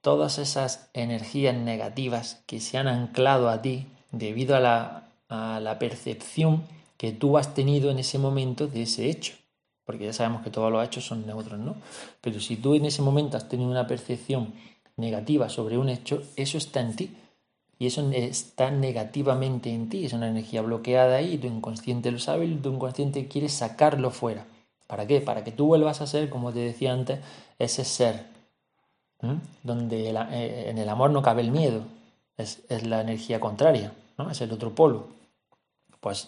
todas 0.01 0.37
esas 0.37 0.89
energías 0.93 1.55
negativas 1.55 2.43
que 2.45 2.59
se 2.59 2.77
han 2.77 2.87
anclado 2.87 3.49
a 3.49 3.61
ti 3.61 3.87
debido 4.11 4.55
a 4.55 4.59
la, 4.59 5.79
percepción 5.79 6.63
que 6.97 7.11
tú 7.11 7.37
has 7.37 7.53
tenido 7.53 7.91
en 7.91 7.99
ese 7.99 8.17
momento 8.17 8.67
de 8.67 8.83
ese 8.83 9.09
hecho. 9.09 9.33
Porque 9.85 10.05
ya 10.05 10.13
sabemos 10.13 10.41
que 10.41 10.49
todos 10.49 10.71
los 10.71 10.85
hechos 10.85 11.05
son 11.05 11.25
neutros, 11.25 11.59
¿no? 11.59 11.75
Pero 12.21 12.39
si 12.39 12.57
tú 12.57 12.75
en 12.75 12.85
ese 12.85 13.01
momento 13.01 13.37
has 13.37 13.47
tenido 13.47 13.69
una 13.69 13.87
percepción 13.87 14.53
negativa 14.97 15.49
sobre 15.49 15.77
un 15.77 15.89
hecho, 15.89 16.23
eso 16.35 16.57
está 16.57 16.81
en 16.81 16.95
ti. 16.95 17.17
Y 17.79 17.85
eso 17.85 18.09
está 18.11 18.71
negativamente 18.71 19.71
en 19.71 19.87
ti, 19.87 20.05
es 20.05 20.13
una 20.13 20.27
energía 20.27 20.63
bloqueada 20.63 21.17
ahí, 21.17 21.37
tu 21.37 21.45
inconsciente 21.45 22.11
lo 22.11 22.17
sabe 22.17 22.47
y 22.47 22.55
tu 22.55 22.73
inconsciente 22.73 23.27
quiere 23.27 23.49
sacarlo 23.49 24.09
fuera. 24.09 24.47
¿Para 24.87 25.05
qué? 25.05 25.21
Para 25.21 25.43
que 25.43 25.51
tú 25.51 25.67
vuelvas 25.67 26.01
a 26.01 26.07
ser, 26.07 26.29
como 26.29 26.51
te 26.51 26.59
decía 26.59 26.91
antes, 26.91 27.19
ese 27.59 27.85
ser 27.85 28.36
donde 29.63 30.09
eh, 30.09 30.69
en 30.69 30.77
el 30.77 30.89
amor 30.89 31.11
no 31.11 31.21
cabe 31.21 31.41
el 31.41 31.51
miedo, 31.51 31.81
es, 32.37 32.63
la 32.83 33.01
energía 33.01 33.39
contraria, 33.39 33.93
¿no? 34.17 34.29
es 34.29 34.41
el 34.41 34.51
otro 34.51 34.73
polo. 34.75 35.07
Pues 35.99 36.27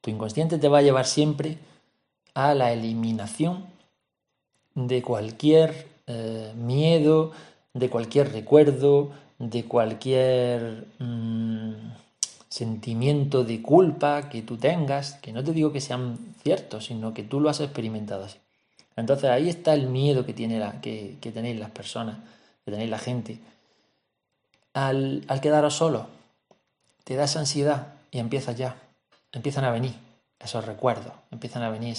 tu 0.00 0.10
inconsciente 0.10 0.58
te 0.58 0.68
va 0.68 0.78
a 0.78 0.82
llevar 0.82 1.06
siempre 1.06 1.58
a 2.34 2.54
la 2.54 2.72
eliminación 2.72 3.66
de 4.74 5.02
cualquier 5.02 5.88
eh, 6.06 6.52
miedo, 6.56 7.32
de 7.74 7.90
cualquier 7.90 8.32
recuerdo, 8.32 9.10
de 9.38 9.64
cualquier 9.64 10.86
mm, 10.98 11.72
sentimiento 12.48 13.44
de 13.44 13.60
culpa 13.60 14.28
que 14.28 14.42
tú 14.42 14.56
tengas, 14.56 15.14
que 15.14 15.32
no 15.32 15.42
te 15.42 15.52
digo 15.52 15.72
que 15.72 15.80
sean 15.80 16.18
ciertos, 16.42 16.86
sino 16.86 17.12
que 17.12 17.24
tú 17.24 17.40
lo 17.40 17.50
has 17.50 17.60
experimentado 17.60 18.24
así. 18.24 18.38
Entonces 18.98 19.30
ahí 19.30 19.48
está 19.48 19.74
el 19.74 19.86
miedo 19.86 20.26
que, 20.26 20.34
tiene 20.34 20.58
la, 20.58 20.80
que, 20.80 21.16
tenéis 21.20 21.56
las 21.60 21.70
personas, 21.70 22.16
que 22.64 22.72
tenéis 22.72 22.90
la 22.90 22.98
gente. 22.98 23.38
Al, 24.74 25.24
al 25.28 25.40
quedaros 25.40 25.74
solo, 25.74 26.08
te 27.04 27.14
das 27.14 27.36
ansiedad 27.36 27.94
y 28.10 28.18
empiezas 28.18 28.56
ya. 28.56 28.74
Empiezan 29.30 29.64
a 29.64 29.70
venir 29.70 29.94
esos 30.40 30.66
recuerdos, 30.66 31.12
empiezan 31.30 31.62
a 31.62 31.70
venir 31.70 31.96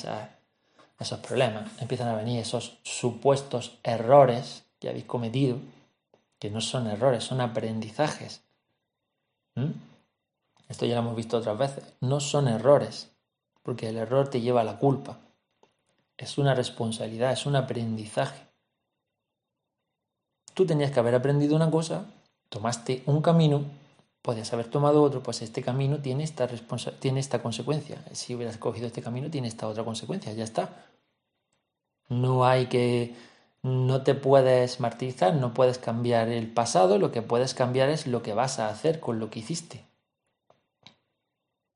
esos 0.99 1.19
problemas, 1.19 1.71
empiezan 1.79 2.09
a 2.09 2.15
venir 2.15 2.41
esos 2.41 2.79
supuestos 2.83 3.77
errores 3.83 4.65
que 4.79 4.89
habéis 4.89 5.05
cometido, 5.05 5.57
que 6.37 6.49
no 6.49 6.59
son 6.59 6.87
errores, 6.87 7.23
son 7.23 7.39
aprendizajes. 7.39 8.41
¿Mm? 9.55 9.71
Esto 10.67 10.85
ya 10.85 10.95
lo 10.95 11.01
hemos 11.01 11.15
visto 11.15 11.37
otras 11.37 11.57
veces. 11.57 11.93
No 12.01 12.19
son 12.19 12.49
errores, 12.49 13.09
porque 13.63 13.87
el 13.87 13.95
error 13.95 14.29
te 14.29 14.41
lleva 14.41 14.61
a 14.61 14.65
la 14.65 14.79
culpa 14.79 15.17
es 16.19 16.37
una 16.37 16.53
responsabilidad, 16.53 17.31
es 17.31 17.45
un 17.45 17.55
aprendizaje. 17.55 18.45
Tú 20.53 20.65
tenías 20.65 20.91
que 20.91 20.99
haber 20.99 21.15
aprendido 21.15 21.55
una 21.55 21.71
cosa, 21.71 22.05
tomaste 22.49 23.03
un 23.05 23.21
camino, 23.21 23.63
podías 24.21 24.51
haber 24.51 24.67
tomado 24.67 25.01
otro, 25.01 25.23
pues 25.23 25.41
este 25.41 25.63
camino 25.63 25.99
tiene 25.99 26.25
esta, 26.25 26.47
tiene 26.99 27.21
esta 27.21 27.41
consecuencia. 27.41 28.03
Si 28.11 28.35
hubieras 28.35 28.57
cogido 28.57 28.87
este 28.87 29.01
camino, 29.01 29.29
tiene 29.29 29.47
esta 29.47 29.67
otra 29.67 29.85
consecuencia, 29.85 30.33
ya 30.33 30.43
está. 30.43 30.85
No 32.09 32.45
hay 32.45 32.65
que, 32.65 33.15
no 33.63 34.03
te 34.03 34.13
puedes 34.13 34.81
martirizar, 34.81 35.35
no 35.35 35.53
puedes 35.53 35.77
cambiar 35.77 36.27
el 36.27 36.51
pasado, 36.51 36.97
lo 36.97 37.11
que 37.11 37.21
puedes 37.21 37.53
cambiar 37.53 37.89
es 37.89 38.07
lo 38.07 38.21
que 38.23 38.33
vas 38.33 38.59
a 38.59 38.67
hacer 38.67 38.99
con 38.99 39.19
lo 39.19 39.29
que 39.29 39.39
hiciste. 39.39 39.85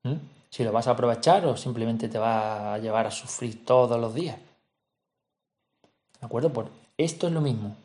¿Mm? 0.03 0.32
Si 0.53 0.63
lo 0.63 0.71
vas 0.71 0.87
a 0.87 0.91
aprovechar 0.91 1.47
o 1.47 1.57
simplemente 1.57 2.07
te 2.07 2.19
va 2.19 2.75
a 2.75 2.77
llevar 2.77 3.07
a 3.07 3.11
sufrir 3.11 3.65
todos 3.65 3.99
los 3.99 4.13
días. 4.13 4.37
¿De 6.19 6.27
acuerdo? 6.27 6.53
Por 6.53 6.69
esto 6.95 7.25
es 7.25 7.33
lo 7.33 7.41
mismo. 7.41 7.75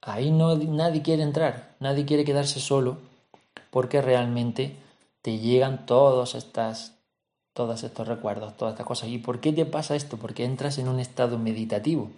Ahí 0.00 0.30
no, 0.30 0.54
nadie 0.54 1.02
quiere 1.02 1.24
entrar, 1.24 1.74
nadie 1.80 2.04
quiere 2.04 2.24
quedarse 2.24 2.60
solo 2.60 2.98
porque 3.70 4.00
realmente 4.00 4.76
te 5.22 5.38
llegan 5.38 5.84
todos 5.84 6.36
estas, 6.36 6.92
todos 7.52 7.82
estos 7.82 8.06
recuerdos, 8.06 8.56
todas 8.56 8.74
estas 8.74 8.86
cosas. 8.86 9.08
¿Y 9.08 9.18
por 9.18 9.40
qué 9.40 9.52
te 9.52 9.66
pasa 9.66 9.96
esto? 9.96 10.18
Porque 10.18 10.44
entras 10.44 10.78
en 10.78 10.86
un 10.86 11.00
estado 11.00 11.36
meditativo. 11.36 12.12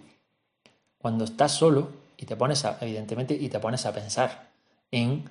Cuando 0.98 1.24
estás 1.24 1.52
solo 1.52 1.88
y 2.18 2.26
te 2.26 2.36
pones 2.36 2.66
a, 2.66 2.76
evidentemente, 2.82 3.32
y 3.32 3.48
te 3.48 3.60
pones 3.60 3.86
a 3.86 3.94
pensar 3.94 4.50
en 4.90 5.24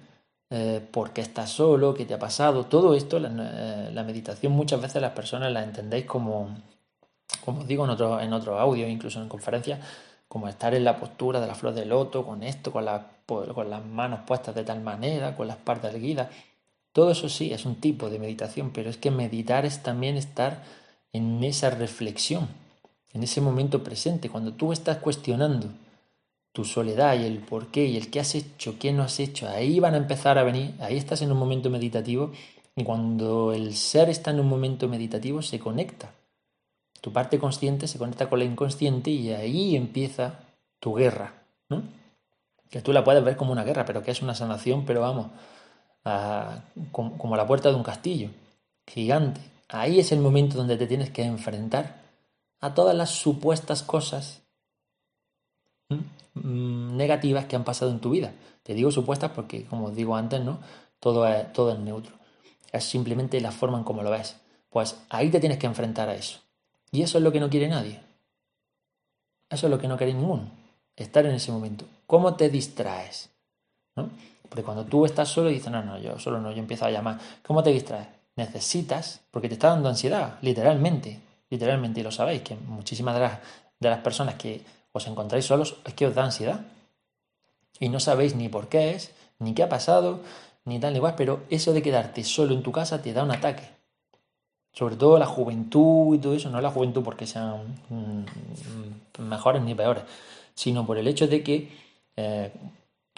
eh, 0.56 0.88
por 0.92 1.13
qué 1.13 1.22
estás 1.22 1.50
solo, 1.50 1.96
qué 1.96 2.06
te 2.06 2.13
ha 2.13 2.20
pasado, 2.20 2.68
todo 2.68 2.94
esto, 2.94 3.18
eh, 3.18 3.89
la, 3.92 4.04
meditación 4.04 4.54
muchas 4.54 4.80
veces 4.80 5.02
las 5.02 5.13
personas 5.13 5.52
la 5.52 5.63
entendéis 5.63 6.06
como, 6.06 6.56
como 7.44 7.62
os 7.62 7.68
digo 7.68 7.86
en 7.86 7.89
otro, 7.89 8.20
en 8.20 8.32
otro 8.34 8.60
audio, 8.60 8.88
incluso 8.88 9.20
en 9.20 9.28
conferencias, 9.28 9.80
como 10.28 10.48
estar 10.48 10.76
en 10.76 10.84
la 10.84 11.00
postura 11.00 11.42
de 11.42 11.48
la 11.48 11.56
flor 11.56 11.74
de 11.74 11.86
loto, 11.86 12.24
con 12.24 12.44
esto, 12.44 12.72
con, 12.72 12.86
con 13.26 13.68
las 13.68 13.84
manos 13.84 14.20
puestas 14.28 14.54
de 14.54 14.63
tal 14.63 14.82
manera, 14.82 15.36
con 15.36 15.48
las 15.48 15.58
partes 15.58 15.92
erguidas. 15.92 16.30
Todo 16.92 17.10
eso 17.10 17.30
sí 17.30 17.52
es 17.52 17.66
un 17.66 17.78
tipo 17.78 18.12
de 18.12 18.20
meditación, 18.20 18.70
pero 18.72 18.92
es 18.92 18.98
que 18.98 19.10
meditar 19.10 19.66
es 19.66 19.82
también 19.82 20.18
estar 20.18 20.62
en 21.13 21.44
esa 21.44 21.72
reflexión, 21.72 22.48
en 23.12 23.24
ese 23.24 23.42
momento 23.42 23.84
presente, 23.84 24.30
cuando 24.30 24.54
tú 24.54 24.72
estás 24.72 24.98
cuestionando 24.98 25.70
tu 26.54 26.63
soledad 26.63 27.20
y 27.20 27.26
el 27.26 27.39
por 27.39 27.68
qué 27.68 27.86
y 27.86 27.98
el 27.98 28.10
qué 28.10 28.20
has 28.20 28.36
hecho, 28.36 28.78
qué 28.80 28.94
no 28.94 29.04
has 29.04 29.20
hecho, 29.20 29.50
ahí 29.50 29.80
van 29.80 29.96
a 29.96 29.98
empezar 29.98 30.38
a 30.38 30.44
venir, 30.44 30.76
ahí 30.80 30.98
estás 30.98 31.22
en 31.24 31.32
un 31.32 31.38
momento 31.38 31.70
meditativo 31.70 32.32
y 32.76 32.84
cuando 32.84 33.54
el 33.54 33.76
ser 33.76 34.10
está 34.10 34.32
en 34.32 34.39
un 34.39 34.48
momento 34.48 34.88
meditativo 34.88 35.42
se 35.42 35.60
conecta. 35.60 36.13
Tu 37.02 37.12
parte 37.12 37.38
consciente 37.39 37.88
se 37.88 37.98
conecta 37.98 38.30
con 38.30 38.39
la 38.39 38.46
inconsciente 38.46 39.12
y 39.12 39.32
ahí 39.32 39.76
empieza 39.76 40.39
tu 40.80 40.94
guerra, 40.94 41.34
¿no? 41.70 41.84
Que 42.70 42.82
tú 42.82 42.94
la 42.94 43.04
puedes 43.04 43.24
ver 43.24 43.36
como 43.36 43.52
una 43.52 43.63
guerra, 43.63 43.84
pero 43.86 44.04
que 44.04 44.12
es 44.12 44.22
una 44.22 44.36
sanación, 44.36 44.86
pero 44.86 45.02
vamos, 45.02 45.28
como, 46.92 47.36
la 47.36 47.48
puerta 47.48 47.70
de 47.70 47.76
un 47.76 47.84
castillo, 47.84 48.30
gigante. 48.88 49.42
Ahí 49.70 50.00
es 50.00 50.12
el 50.12 50.20
momento 50.20 50.58
donde 50.58 50.78
te 50.78 50.88
tienes 50.88 51.10
que 51.10 51.24
enfrentar 51.24 52.02
a 52.62 52.74
todas 52.74 52.96
las 52.96 53.10
supuestas 53.10 53.84
cosas 53.84 54.42
negativas 56.36 57.46
que 57.46 57.56
han 57.56 57.63
pasado 57.63 57.91
en 57.91 58.00
tu 58.00 58.10
vida. 58.12 58.34
Te 58.63 58.74
digo 58.74 58.91
supuestas 58.91 59.32
porque, 59.32 59.65
como 59.65 59.88
os 59.88 59.96
digo 59.96 60.15
antes, 60.15 60.41
¿no? 60.41 60.60
Todo 61.00 61.28
es, 61.28 61.52
todo 61.54 61.74
es 61.74 61.80
neutro. 61.80 62.13
Es 62.72 62.86
simplemente 62.86 63.39
la 63.41 63.52
forma 63.52 63.78
en 63.78 63.84
cómo 63.84 64.04
lo 64.04 64.12
ves. 64.12 64.38
Pues 64.69 64.98
ahí 65.10 65.30
te 65.30 65.39
tienes 65.39 65.60
que 65.60 65.67
enfrentar 65.67 66.10
a 66.10 66.15
eso. 66.15 66.39
Y 66.91 67.02
eso 67.02 67.17
es 67.17 67.24
lo 67.24 67.32
que 67.32 67.39
no 67.39 67.50
quiere 67.50 67.67
nadie. 67.67 68.00
Eso 69.50 69.67
es 69.67 69.72
lo 69.72 69.78
que 69.78 69.88
no 69.88 69.98
quiere 69.98 70.13
ninguno. 70.13 70.50
Estar 70.96 71.26
en 71.26 71.36
ese 71.36 71.52
momento. 71.52 71.86
¿Cómo 72.08 72.36
te 72.36 72.50
distraes? 72.50 73.30
Porque 74.50 74.63
cuando 74.63 74.86
tú 74.86 75.06
estás 75.06 75.30
solo 75.30 75.50
y 75.50 75.56
dices, 75.56 75.72
no, 75.72 75.84
no, 75.84 76.00
yo 76.00 76.17
solo 76.19 76.39
no, 76.39 76.52
yo 76.52 76.60
empiezo 76.60 76.86
a 76.86 76.91
llamar. 76.91 77.19
¿Cómo 77.46 77.62
te 77.62 77.72
distraes? 77.72 78.08
Necesitas, 78.36 79.22
porque 79.30 79.48
te 79.48 79.56
está 79.56 79.69
dando 79.69 79.89
ansiedad, 79.89 80.38
literalmente. 80.41 81.19
Literalmente, 81.50 82.00
y 82.00 82.04
lo 82.04 82.12
sabéis, 82.12 82.41
que 82.41 82.56
muchísimas 82.56 83.13
de 83.15 83.22
las, 83.22 83.39
de 83.80 83.89
las 83.89 84.00
personas 84.00 84.36
que 84.36 84.62
os 84.93 85.08
encontráis 85.08 85.45
solos, 85.45 85.75
es 85.86 85.93
que 85.93 86.08
os 86.08 86.15
da 86.15 86.23
ansiedad. 86.23 86.62
Y 87.79 87.89
no 87.89 87.99
sabéis 87.99 88.36
ni 88.36 88.47
por 88.47 88.69
qué 88.69 88.91
es, 88.91 89.12
ni 89.39 89.53
qué 89.53 89.63
ha 89.63 89.69
pasado, 89.69 90.21
ni 90.65 90.79
tal 90.79 90.93
ni 90.93 90.97
igual, 90.97 91.15
pero 91.17 91.41
eso 91.49 91.73
de 91.73 91.82
quedarte 91.82 92.23
solo 92.23 92.53
en 92.53 92.63
tu 92.63 92.71
casa 92.71 93.01
te 93.01 93.12
da 93.12 93.23
un 93.23 93.32
ataque. 93.32 93.67
Sobre 94.71 94.95
todo 94.95 95.19
la 95.19 95.25
juventud 95.25 96.15
y 96.15 96.19
todo 96.19 96.34
eso, 96.34 96.49
no 96.49 96.62
la 96.62 96.71
juventud 96.71 97.03
porque 97.03 97.27
sean 97.27 97.77
mm, 97.89 99.21
mejores 99.21 99.62
ni 99.62 99.75
peores, 99.75 100.03
sino 100.56 100.86
por 100.86 100.97
el 100.97 101.08
hecho 101.08 101.27
de 101.27 101.43
que, 101.43 101.69
eh, 102.15 102.51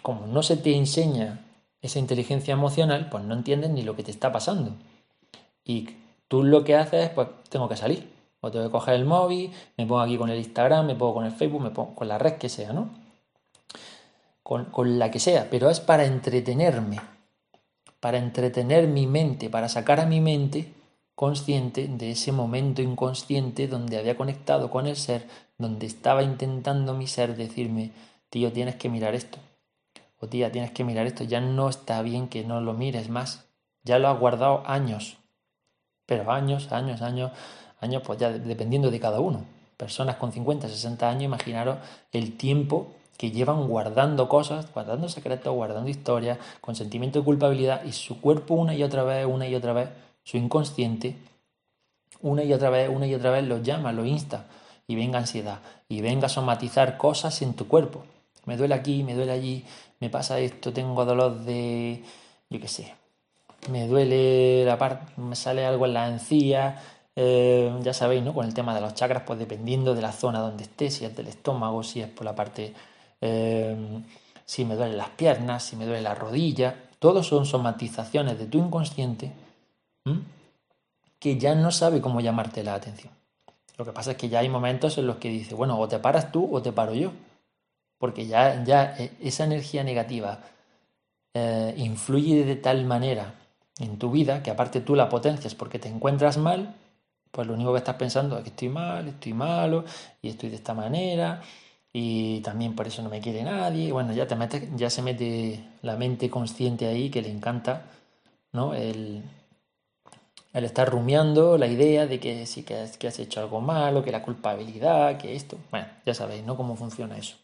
como 0.02 0.28
no 0.28 0.42
se 0.44 0.58
te 0.58 0.76
enseña 0.76 1.46
esa 1.82 2.00
inteligencia 2.00 2.54
emocional, 2.54 3.10
pues 3.10 3.24
no 3.24 3.36
entiendes 3.36 3.70
ni 3.70 3.84
lo 3.84 3.96
que 3.96 4.04
te 4.04 4.12
está 4.12 4.32
pasando. 4.32 4.72
Y 5.64 5.90
tú 6.28 6.44
lo 6.44 6.64
que 6.64 6.76
haces 6.76 7.06
es, 7.06 7.10
pues 7.12 7.28
tengo 7.50 7.70
que 7.70 7.76
salir. 7.76 8.15
O 8.46 8.52
tengo 8.52 8.66
que 8.66 8.72
coger 8.72 8.94
el 8.94 9.06
móvil, 9.06 9.52
me 9.76 9.88
pongo 9.88 10.02
aquí 10.02 10.20
con 10.20 10.30
el 10.30 10.38
Instagram, 10.38 10.86
me 10.86 10.96
pongo 10.96 11.16
con 11.16 11.26
el 11.26 11.32
Facebook, 11.32 11.64
me 11.64 11.72
pongo 11.72 11.96
con 11.96 12.08
la 12.08 12.20
red 12.20 12.34
que 12.34 12.48
sea, 12.48 12.74
¿no? 12.74 12.90
Con, 14.44 14.66
con 14.66 15.00
la 15.00 15.10
que 15.10 15.18
sea, 15.18 15.48
pero 15.50 15.72
es 15.72 15.80
para 15.80 16.06
entretenerme, 16.06 17.02
para 18.00 18.20
entretener 18.20 18.88
mi 18.88 19.08
mente, 19.08 19.50
para 19.50 19.68
sacar 19.68 20.00
a 20.00 20.06
mi 20.06 20.22
mente 20.22 20.72
consciente 21.16 21.88
de 21.88 22.12
ese 22.12 22.32
momento 22.32 22.84
inconsciente 22.84 23.68
donde 23.68 23.98
había 23.98 24.16
conectado 24.16 24.70
con 24.70 24.86
el 24.86 24.96
ser, 24.96 25.28
donde 25.58 25.88
estaba 25.88 26.22
intentando 26.22 26.94
mi 26.94 27.08
ser 27.08 27.36
decirme, 27.36 27.94
tío, 28.30 28.54
tienes 28.54 28.76
que 28.76 28.90
mirar 28.90 29.16
esto, 29.16 29.40
o 30.20 30.28
tía, 30.28 30.52
tienes 30.52 30.70
que 30.70 30.84
mirar 30.84 31.08
esto, 31.08 31.24
ya 31.24 31.42
no 31.42 31.68
está 31.68 32.04
bien 32.04 32.28
que 32.28 32.44
no 32.44 32.62
lo 32.62 32.74
mires 32.74 33.10
más, 33.10 33.48
Ya 33.84 33.98
lo 33.98 34.08
has 34.10 34.20
guardado 34.20 34.62
años. 34.68 35.18
Pero 36.06 36.32
años, 36.32 36.72
años, 36.72 37.02
años, 37.02 37.32
años, 37.82 38.02
pues 38.06 38.20
ya 38.20 38.32
dependiendo 38.32 38.92
de 38.92 39.00
cada 39.00 39.20
uno. 39.20 39.46
Personas 39.78 40.16
con 40.16 40.32
50, 40.32 40.70
60 40.70 41.10
años, 41.10 41.24
imaginaros 41.24 41.78
el 42.12 42.38
tiempo 42.38 42.88
que 43.18 43.32
llevan 43.32 43.68
guardando 43.68 44.28
cosas, 44.28 44.72
guardando 44.74 45.10
secretos, 45.10 45.54
guardando 45.54 45.90
historias, 45.90 46.38
con 46.62 46.76
sentimiento 46.76 47.20
de 47.20 47.26
culpabilidad 47.26 47.84
y 47.84 47.92
su 47.92 48.20
cuerpo 48.20 48.56
una 48.56 48.74
y 48.74 48.84
otra 48.84 49.04
vez, 49.04 49.26
una 49.26 49.48
y 49.48 49.56
otra 49.56 49.74
vez, 49.74 49.90
su 50.24 50.38
inconsciente, 50.38 51.16
una 52.22 52.44
y 52.44 52.54
otra 52.54 52.70
vez, 52.70 52.90
una 52.90 53.08
y 53.08 53.14
otra 53.14 53.32
vez 53.32 53.46
los 53.46 53.64
llama, 53.64 53.92
los 53.92 54.08
insta 54.08 54.46
y 54.88 54.96
venga 54.96 55.20
ansiedad 55.20 55.60
y 55.88 56.02
venga 56.02 56.28
a 56.28 56.30
somatizar 56.30 56.98
cosas 56.98 57.42
en 57.42 57.54
tu 57.54 57.68
cuerpo. 57.68 58.04
Me 58.46 58.58
duele 58.58 58.76
aquí, 58.76 59.04
me 59.04 59.16
duele 59.16 59.32
allí, 59.32 59.66
me 60.00 60.10
pasa 60.10 60.40
esto, 60.40 60.74
tengo 60.74 61.06
dolor 61.06 61.40
de, 61.40 62.04
yo 62.50 62.60
qué 62.60 62.68
sé, 62.68 62.94
me 63.70 63.88
duele 63.88 64.66
la 64.66 64.78
parte, 64.78 65.20
me 65.20 65.36
sale 65.36 65.66
algo 65.66 65.86
en 65.86 65.94
la 65.94 66.08
encía, 66.08 66.82
eh, 67.16 67.74
ya 67.82 67.94
sabéis, 67.94 68.24
¿no? 68.24 68.34
Con 68.34 68.46
el 68.46 68.54
tema 68.54 68.76
de 68.76 68.82
los 68.82 68.94
chakras, 68.94 69.24
pues 69.26 69.40
dependiendo 69.40 69.96
de 69.96 70.02
la 70.02 70.12
zona 70.12 70.40
donde 70.40 70.64
esté, 70.64 70.90
si 70.92 71.06
es 71.06 71.16
del 71.16 71.28
estómago, 71.28 71.84
si 71.84 72.02
es 72.02 72.10
por 72.10 72.26
la 72.26 72.36
parte 72.36 72.74
Em, 73.22 74.04
si 74.46 74.66
me 74.66 74.76
duelen 74.76 74.98
las 74.98 75.10
piernas, 75.10 75.64
si 75.64 75.76
me 75.76 75.86
duele 75.86 76.02
la 76.02 76.14
rodilla, 76.14 76.76
todos 77.00 77.28
son 77.28 77.46
somatizaciones 77.46 78.38
de 78.38 78.46
tu 78.46 78.60
inconsciente 78.60 79.32
que 81.20 81.38
ya 81.40 81.56
no 81.56 81.72
sabe 81.72 82.02
cómo 82.02 82.22
llamarte 82.22 82.64
la 82.64 82.76
atención. 82.76 83.12
Lo 83.78 83.86
que 83.86 83.92
pasa 83.92 84.12
es 84.12 84.18
que 84.18 84.30
ya 84.30 84.40
hay 84.40 84.50
momentos 84.50 84.98
en 85.00 85.08
los 85.08 85.18
que 85.18 85.30
dice, 85.30 85.56
bueno, 85.56 85.80
o 85.80 85.88
te 85.88 85.98
paras 85.98 86.32
tú 86.32 86.48
o 86.52 86.62
te 86.62 86.72
paro 86.72 86.94
yo, 86.94 87.12
porque 87.98 88.28
ya, 88.28 88.64
ya 88.64 88.96
eh, 89.00 89.12
esa 89.20 89.46
energía 89.46 89.84
negativa 89.84 90.40
eh, 91.34 91.74
influye 91.78 92.46
de 92.46 92.56
tal 92.56 92.86
manera 92.86 93.34
en 93.80 93.98
tu 93.98 94.12
vida 94.12 94.44
que 94.44 94.52
aparte 94.52 94.82
tú 94.82 94.96
la 94.96 95.10
potencias 95.10 95.56
porque 95.56 95.80
te 95.80 95.90
encuentras 95.90 96.38
mal, 96.38 96.76
pues 97.36 97.48
lo 97.48 97.54
único 97.54 97.74
que 97.74 97.80
estás 97.80 97.98
pensando 97.98 98.38
es 98.38 98.44
que 98.44 98.50
estoy 98.52 98.70
mal, 98.70 99.10
estoy 99.10 99.34
malo 99.34 99.84
y 100.22 100.30
estoy 100.30 100.50
de 100.50 100.56
esta 100.56 100.74
manera 100.74 101.42
y 101.92 102.40
también 102.40 102.76
por 102.78 102.88
eso 102.88 103.02
no 103.02 103.10
me 103.10 103.20
quiere 103.20 103.44
nadie. 103.44 103.92
Bueno, 103.92 104.14
ya, 104.14 104.26
te 104.26 104.38
mete, 104.38 104.70
ya 104.78 104.90
se 104.90 105.02
mete 105.02 105.62
la 105.82 105.98
mente 105.98 106.30
consciente 106.30 106.88
ahí 106.88 107.10
que 107.10 107.22
le 107.22 107.30
encanta, 107.30 107.88
¿no? 108.54 108.74
El, 108.74 109.22
estar 110.54 110.90
rumiando 110.90 111.58
la 111.58 111.68
idea 111.68 112.08
de 112.08 112.22
que 112.22 112.46
sí 112.46 112.64
que, 112.64 112.90
que 112.98 113.10
has 113.10 113.20
hecho 113.20 113.42
algo 113.42 113.60
malo, 113.60 114.02
que 114.02 114.14
la 114.14 114.22
culpabilidad, 114.22 115.18
que 115.18 115.36
esto. 115.36 115.58
Bueno, 115.72 115.88
ya 116.06 116.14
sabéis, 116.14 116.46
¿no? 116.46 116.56
Cómo 116.56 116.78
funciona 116.78 117.18
eso. 117.18 117.36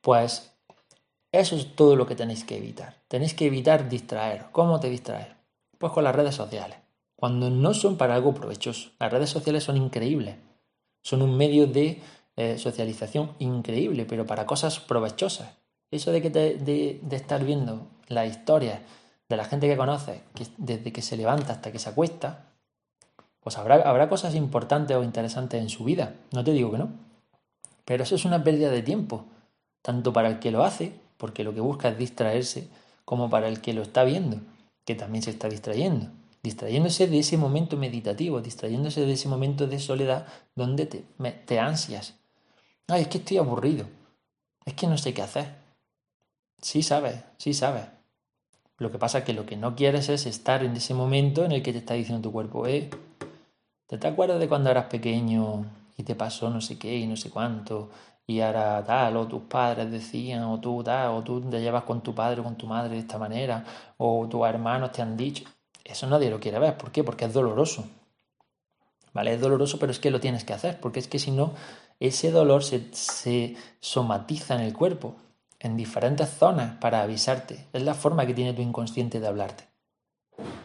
Pues 0.00 0.52
eso 1.32 1.56
es 1.56 1.74
todo 1.74 1.96
lo 1.96 2.06
que 2.06 2.14
tenéis 2.14 2.44
que 2.44 2.56
evitar. 2.56 2.94
Tenéis 3.08 3.34
que 3.34 3.46
evitar 3.46 3.88
distraer. 3.88 4.46
¿Cómo 4.52 4.78
te 4.78 4.88
distraer? 4.88 5.34
Pues 5.78 5.92
con 5.92 6.04
las 6.04 6.14
redes 6.14 6.36
sociales. 6.36 6.81
Cuando 7.22 7.50
no 7.50 7.72
son 7.72 7.96
para 7.96 8.16
algo 8.16 8.34
provechoso. 8.34 8.90
Las 8.98 9.12
redes 9.12 9.30
sociales 9.30 9.62
son 9.62 9.76
increíbles. 9.76 10.34
Son 11.02 11.22
un 11.22 11.36
medio 11.36 11.68
de 11.68 12.02
eh, 12.34 12.58
socialización 12.58 13.30
increíble, 13.38 14.06
pero 14.06 14.26
para 14.26 14.44
cosas 14.44 14.80
provechosas. 14.80 15.52
Eso 15.92 16.10
de, 16.10 16.20
que 16.20 16.30
de, 16.30 17.00
estar 17.12 17.44
viendo 17.44 17.86
la 18.08 18.26
historia 18.26 18.82
de 19.28 19.36
la 19.36 19.44
gente 19.44 19.68
que 19.68 19.76
conoces, 19.76 20.20
desde 20.56 20.92
que 20.92 21.00
se 21.00 21.16
levanta 21.16 21.52
hasta 21.52 21.70
que 21.70 21.78
se 21.78 21.90
acuesta, 21.90 22.46
pues 23.38 23.56
habrá, 23.56 23.76
habrá 23.88 24.08
cosas 24.08 24.34
importantes 24.34 24.96
o 24.96 25.04
interesantes 25.04 25.62
en 25.62 25.68
su 25.68 25.84
vida. 25.84 26.16
No 26.32 26.42
te 26.42 26.50
digo 26.50 26.72
que 26.72 26.78
no. 26.78 26.90
Pero 27.84 28.02
eso 28.02 28.16
es 28.16 28.24
una 28.24 28.42
pérdida 28.42 28.70
de 28.70 28.82
tiempo, 28.82 29.26
tanto 29.80 30.12
para 30.12 30.26
el 30.26 30.40
que 30.40 30.50
lo 30.50 30.64
hace, 30.64 30.92
porque 31.18 31.44
lo 31.44 31.54
que 31.54 31.60
busca 31.60 31.88
es 31.88 31.98
distraerse, 31.98 32.68
como 33.04 33.30
para 33.30 33.46
el 33.46 33.60
que 33.60 33.74
lo 33.74 33.82
está 33.82 34.02
viendo, 34.02 34.38
que 34.84 34.96
también 34.96 35.22
se 35.22 35.30
está 35.30 35.48
distrayendo 35.48 36.10
distrayéndose 36.42 37.06
de 37.06 37.18
ese 37.18 37.36
momento 37.36 37.76
meditativo, 37.76 38.40
distrayéndose 38.40 39.06
de 39.06 39.12
ese 39.12 39.28
momento 39.28 39.66
de 39.66 39.78
soledad 39.78 40.26
donde 40.54 40.86
te, 40.86 41.04
te 41.46 41.58
ansias, 41.60 42.14
Ay, 42.88 43.02
es 43.02 43.08
que 43.08 43.18
estoy 43.18 43.38
aburrido. 43.38 43.86
Es 44.64 44.74
que 44.74 44.86
no 44.86 44.98
sé 44.98 45.14
qué 45.14 45.22
hacer. 45.22 45.46
Sí 46.60 46.82
sabes, 46.82 47.24
sí 47.38 47.54
sabes. 47.54 47.84
Lo 48.78 48.90
que 48.90 48.98
pasa 48.98 49.18
es 49.18 49.24
que 49.24 49.32
lo 49.32 49.46
que 49.46 49.56
no 49.56 49.74
quieres 49.74 50.08
es 50.08 50.26
estar 50.26 50.64
en 50.64 50.76
ese 50.76 50.92
momento 50.94 51.44
en 51.44 51.52
el 51.52 51.62
que 51.62 51.72
te 51.72 51.78
está 51.78 51.94
diciendo 51.94 52.22
tu 52.22 52.32
cuerpo, 52.32 52.66
eh, 52.66 52.90
¿te, 53.86 54.06
acuerdas 54.06 54.40
de 54.40 54.48
cuando 54.48 54.70
eras 54.70 54.86
pequeño 54.86 55.64
y 55.96 56.02
te 56.02 56.14
pasó 56.14 56.50
no 56.50 56.60
sé 56.60 56.78
qué 56.78 56.96
y 56.96 57.06
no 57.06 57.16
sé 57.16 57.30
cuánto? 57.30 57.90
Y 58.26 58.40
ahora 58.40 58.82
tal, 58.84 59.16
o 59.16 59.26
tus 59.26 59.42
padres 59.42 59.90
decían, 59.90 60.44
o 60.44 60.60
tú 60.60 60.82
tal, 60.82 61.12
o 61.12 61.22
tú 61.22 61.40
te 61.40 61.60
llevas 61.60 61.84
con 61.84 62.02
tu 62.02 62.14
padre 62.14 62.40
o 62.40 62.44
con 62.44 62.56
tu 62.56 62.66
madre 62.66 62.94
de 62.94 63.00
esta 63.00 63.18
manera, 63.18 63.64
o 63.98 64.26
tus 64.28 64.46
hermanos 64.46 64.92
te 64.92 65.02
han 65.02 65.16
dicho. 65.16 65.44
Eso 65.84 66.06
nadie 66.06 66.30
lo 66.30 66.40
quiere 66.40 66.58
ver. 66.58 66.76
¿Por 66.76 66.92
qué? 66.92 67.04
Porque 67.04 67.24
es 67.24 67.32
doloroso. 67.32 67.84
¿Vale? 69.12 69.34
Es 69.34 69.40
doloroso, 69.40 69.78
pero 69.78 69.92
es 69.92 69.98
que 69.98 70.10
lo 70.10 70.20
tienes 70.20 70.44
que 70.44 70.52
hacer, 70.52 70.80
porque 70.80 70.98
es 70.98 71.08
que 71.08 71.18
si 71.18 71.30
no, 71.30 71.52
ese 72.00 72.30
dolor 72.30 72.64
se, 72.64 73.56
somatiza 73.80 74.54
en 74.54 74.62
el 74.62 74.72
cuerpo, 74.72 75.16
en 75.60 75.76
diferentes 75.76 76.28
zonas 76.30 76.76
para 76.80 77.02
avisarte. 77.02 77.68
Es 77.72 77.82
la 77.82 77.94
forma 77.94 78.26
que 78.26 78.34
tiene 78.34 78.54
tu 78.54 78.62
inconsciente 78.62 79.20
de 79.20 79.26
hablarte. 79.26 79.68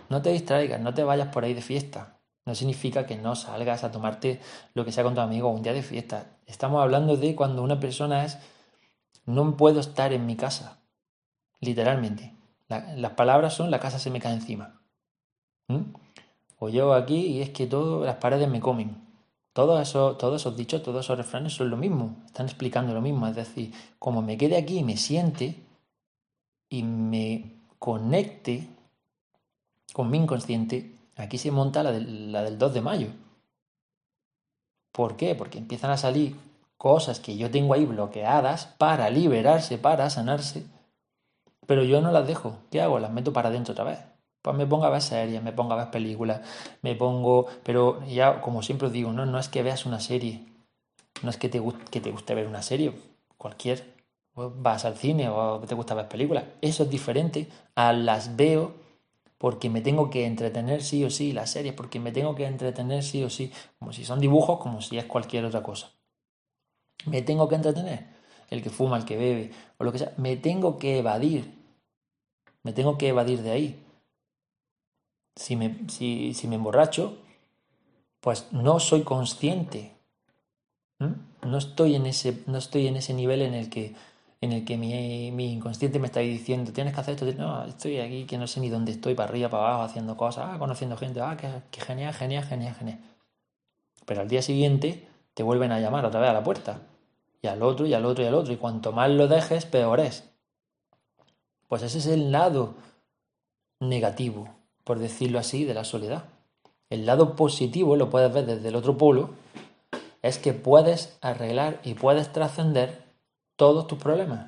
No 0.09 0.21
te 0.21 0.31
distraigas, 0.31 0.79
no 0.79 0.93
te 0.93 1.03
vayas 1.03 1.27
por 1.27 1.43
ahí 1.43 1.53
de 1.53 1.61
fiesta. 1.61 2.19
No 2.45 2.55
significa 2.55 3.05
que 3.05 3.17
no 3.17 3.35
salgas 3.35 3.83
a 3.83 3.91
tomarte 3.91 4.39
lo 4.73 4.85
que 4.85 4.93
sea 4.93 5.03
con 5.03 5.13
tu 5.13 5.21
amigo 5.21 5.49
un 5.49 5.61
día 5.61 5.73
de 5.73 5.83
fiesta. 5.83 6.37
Estamos 6.45 6.81
hablando 6.81 7.17
de 7.17 7.35
cuando 7.35 7.61
una 7.61 7.79
persona 7.79 8.23
es, 8.23 8.37
no 9.25 9.57
puedo 9.57 9.81
estar 9.81 10.13
en 10.13 10.25
mi 10.25 10.37
casa, 10.37 10.79
literalmente. 11.59 12.33
las 12.69 13.11
palabras 13.11 13.53
son, 13.53 13.69
la 13.69 13.79
casa 13.79 13.99
se 13.99 14.09
me 14.09 14.21
cae 14.21 14.33
encima. 14.33 14.76
¿Mm? 15.67 15.93
O 16.59 16.69
yo 16.69 16.93
aquí 16.93 17.17
y 17.17 17.41
es 17.41 17.49
que 17.51 17.67
todo, 17.67 18.05
las 18.05 18.15
paredes 18.15 18.49
me 18.49 18.59
comen. 18.59 18.95
Todos 19.53 19.81
esos, 19.81 20.17
todos 20.17 20.41
esos 20.41 20.55
dichos, 20.55 20.83
todos 20.83 21.05
esos 21.05 21.17
refranes 21.17 21.53
son 21.53 21.69
lo 21.69 21.77
mismo, 21.77 22.15
están 22.25 22.45
explicando 22.45 22.93
lo 22.93 23.01
mismo. 23.01 23.27
Es 23.27 23.35
decir, 23.35 23.73
como 23.99 24.21
me 24.21 24.37
quede 24.37 24.57
aquí 24.57 24.79
y 24.79 24.83
me 24.83 24.97
siente 24.97 25.55
y 26.69 26.83
me 26.83 27.55
conecte 27.79 28.67
con 29.93 30.09
mi 30.11 30.17
inconsciente, 30.17 30.95
aquí 31.15 31.37
se 31.37 31.51
monta 31.51 31.83
la 31.83 31.91
del, 31.91 32.31
la 32.31 32.43
del 32.43 32.57
2 32.57 32.73
de 32.73 32.81
mayo. 32.81 33.07
¿Por 34.91 35.15
qué? 35.15 35.35
Porque 35.35 35.57
empiezan 35.57 35.91
a 35.91 35.97
salir 35.97 36.35
cosas 36.77 37.19
que 37.19 37.37
yo 37.37 37.49
tengo 37.51 37.73
ahí 37.73 37.85
bloqueadas 37.85 38.67
para 38.77 39.09
liberarse, 39.09 39.77
para 39.77 40.09
sanarse, 40.09 40.65
pero 41.65 41.83
yo 41.83 42.01
no 42.01 42.11
las 42.11 42.27
dejo. 42.27 42.57
¿Qué 42.71 42.81
hago? 42.81 42.99
Las 42.99 43.11
meto 43.11 43.33
para 43.33 43.49
adentro 43.49 43.73
otra 43.73 43.85
vez. 43.85 43.99
Pues 44.47 44.55
me 44.55 44.65
pongo 44.65 44.85
a 44.85 44.89
ver 44.89 45.01
series, 45.01 45.43
me 45.43 45.51
pongo 45.51 45.73
a 45.73 45.75
ver 45.75 45.91
películas, 45.91 46.39
me 46.81 46.95
pongo... 46.95 47.47
Pero 47.63 48.01
ya, 48.05 48.39
como 48.39 48.61
siempre 48.61 48.87
os 48.87 48.93
digo, 48.93 49.11
no, 49.11 49.25
no 49.25 49.39
es 49.39 49.49
que 49.49 49.61
veas 49.61 49.85
una 49.85 49.99
serie, 49.99 50.45
no 51.21 51.29
es 51.29 51.35
que 51.35 51.49
te, 51.49 51.61
que 51.91 51.99
te 51.99 52.11
guste 52.11 52.33
ver 52.33 52.47
una 52.47 52.61
serie, 52.61 52.93
cualquier... 53.37 53.97
Vas 54.35 54.85
al 54.85 54.95
cine 54.95 55.27
o 55.27 55.59
te 55.59 55.75
gusta 55.75 55.95
ver 55.95 56.07
películas. 56.07 56.45
Eso 56.61 56.83
es 56.83 56.89
diferente 56.89 57.49
a 57.75 57.91
las 57.91 58.37
veo 58.37 58.71
porque 59.37 59.69
me 59.69 59.81
tengo 59.81 60.09
que 60.09 60.25
entretener 60.25 60.81
sí 60.81 61.03
o 61.03 61.09
sí, 61.09 61.33
las 61.33 61.49
series, 61.49 61.73
porque 61.73 61.99
me 61.99 62.13
tengo 62.13 62.33
que 62.33 62.45
entretener 62.45 63.03
sí 63.03 63.25
o 63.25 63.29
sí, 63.29 63.51
como 63.79 63.91
si 63.91 64.05
son 64.05 64.21
dibujos, 64.21 64.59
como 64.59 64.79
si 64.79 64.97
es 64.97 65.03
cualquier 65.03 65.43
otra 65.43 65.61
cosa. 65.61 65.91
Me 67.05 67.21
tengo 67.21 67.49
que 67.49 67.55
entretener, 67.55 68.05
el 68.49 68.63
que 68.63 68.69
fuma, 68.69 68.95
el 68.95 69.03
que 69.03 69.17
bebe, 69.17 69.51
o 69.77 69.83
lo 69.83 69.91
que 69.91 69.99
sea, 69.99 70.13
me 70.15 70.37
tengo 70.37 70.77
que 70.77 70.99
evadir, 70.99 71.53
me 72.63 72.71
tengo 72.71 72.97
que 72.97 73.09
evadir 73.09 73.41
de 73.41 73.51
ahí 73.51 73.83
si 75.37 75.55
me, 75.55 75.77
si, 75.87 76.33
si 76.33 76.47
me 76.47 76.55
emborracho, 76.55 77.17
pues 78.19 78.47
no 78.51 78.79
soy 78.79 79.03
consciente. 79.03 79.93
No, 80.99 81.57
estoy 81.57 81.95
en 81.95 82.07
ese, 82.07 82.43
no 82.47 82.57
estoy 82.57 82.87
en 82.87 82.95
ese 82.97 83.13
nivel 83.13 83.43
en 83.43 83.53
el 83.53 83.69
que, 83.69 83.95
en 84.41 84.51
el 84.51 84.65
que 84.65 84.77
mi, 84.77 85.31
mi, 85.31 85.53
inconsciente 85.53 85.99
me 85.99 86.07
está 86.07 86.21
diciendo, 86.21 86.73
tienes 86.73 86.93
que 86.93 86.99
hacer 86.99 87.13
esto. 87.13 87.31
No, 87.39 87.63
estoy 87.65 87.99
aquí 87.99 88.25
que 88.25 88.37
no 88.37 88.47
sé 88.47 88.59
ni 88.59 88.69
dónde 88.69 88.91
estoy, 88.91 89.13
para 89.13 89.29
arriba, 89.29 89.49
para 89.49 89.67
abajo, 89.67 89.83
haciendo 89.83 90.17
cosas, 90.17 90.49
ah, 90.51 90.59
conociendo 90.59 90.97
gente, 90.97 91.21
ah, 91.21 91.37
qué, 91.37 91.81
genial, 91.81 92.13
genial, 92.13 92.43
genial, 92.43 92.75
genial. 92.75 92.99
Pero 94.05 94.21
al 94.21 94.27
día 94.27 94.41
siguiente 94.41 95.07
te 95.35 95.43
vuelven 95.43 95.71
a 95.71 95.79
llamar 95.79 96.05
otra 96.05 96.19
vez 96.19 96.29
a 96.31 96.33
la 96.33 96.43
puerta. 96.43 96.81
Y 97.43 97.47
al 97.47 97.61
otro, 97.61 97.85
y 97.85 97.93
al 97.93 98.05
otro, 98.05 98.23
y 98.23 98.27
al 98.27 98.33
otro. 98.33 98.51
Y 98.51 98.57
cuanto 98.57 98.91
más 98.91 99.11
lo 99.11 99.27
dejes, 99.27 99.65
peor 99.65 99.99
es. 99.99 100.27
Pues 101.67 101.83
ese 101.83 101.99
es 101.99 102.07
el 102.07 102.31
lado 102.31 102.75
negativo 103.79 104.56
por 104.87 104.99
decirlo 104.99 105.37
así, 105.37 105.65
de 105.65 105.73
la 105.73 105.83
soledad. 105.83 106.23
El 106.89 107.05
lado 107.05 107.35
positivo, 107.35 107.97
lo 107.97 108.09
puedes 108.09 108.33
ver 108.33 108.45
desde 108.45 108.69
el 108.69 108.75
otro 108.77 108.97
polo, 108.97 109.31
es 110.21 110.37
que 110.37 110.53
puedes 110.53 111.17
arreglar 111.19 111.81
y 111.83 111.93
puedes 111.93 112.31
trascender 112.31 113.03
todos 113.57 113.85
tus 113.87 113.99
problemas. 113.99 114.47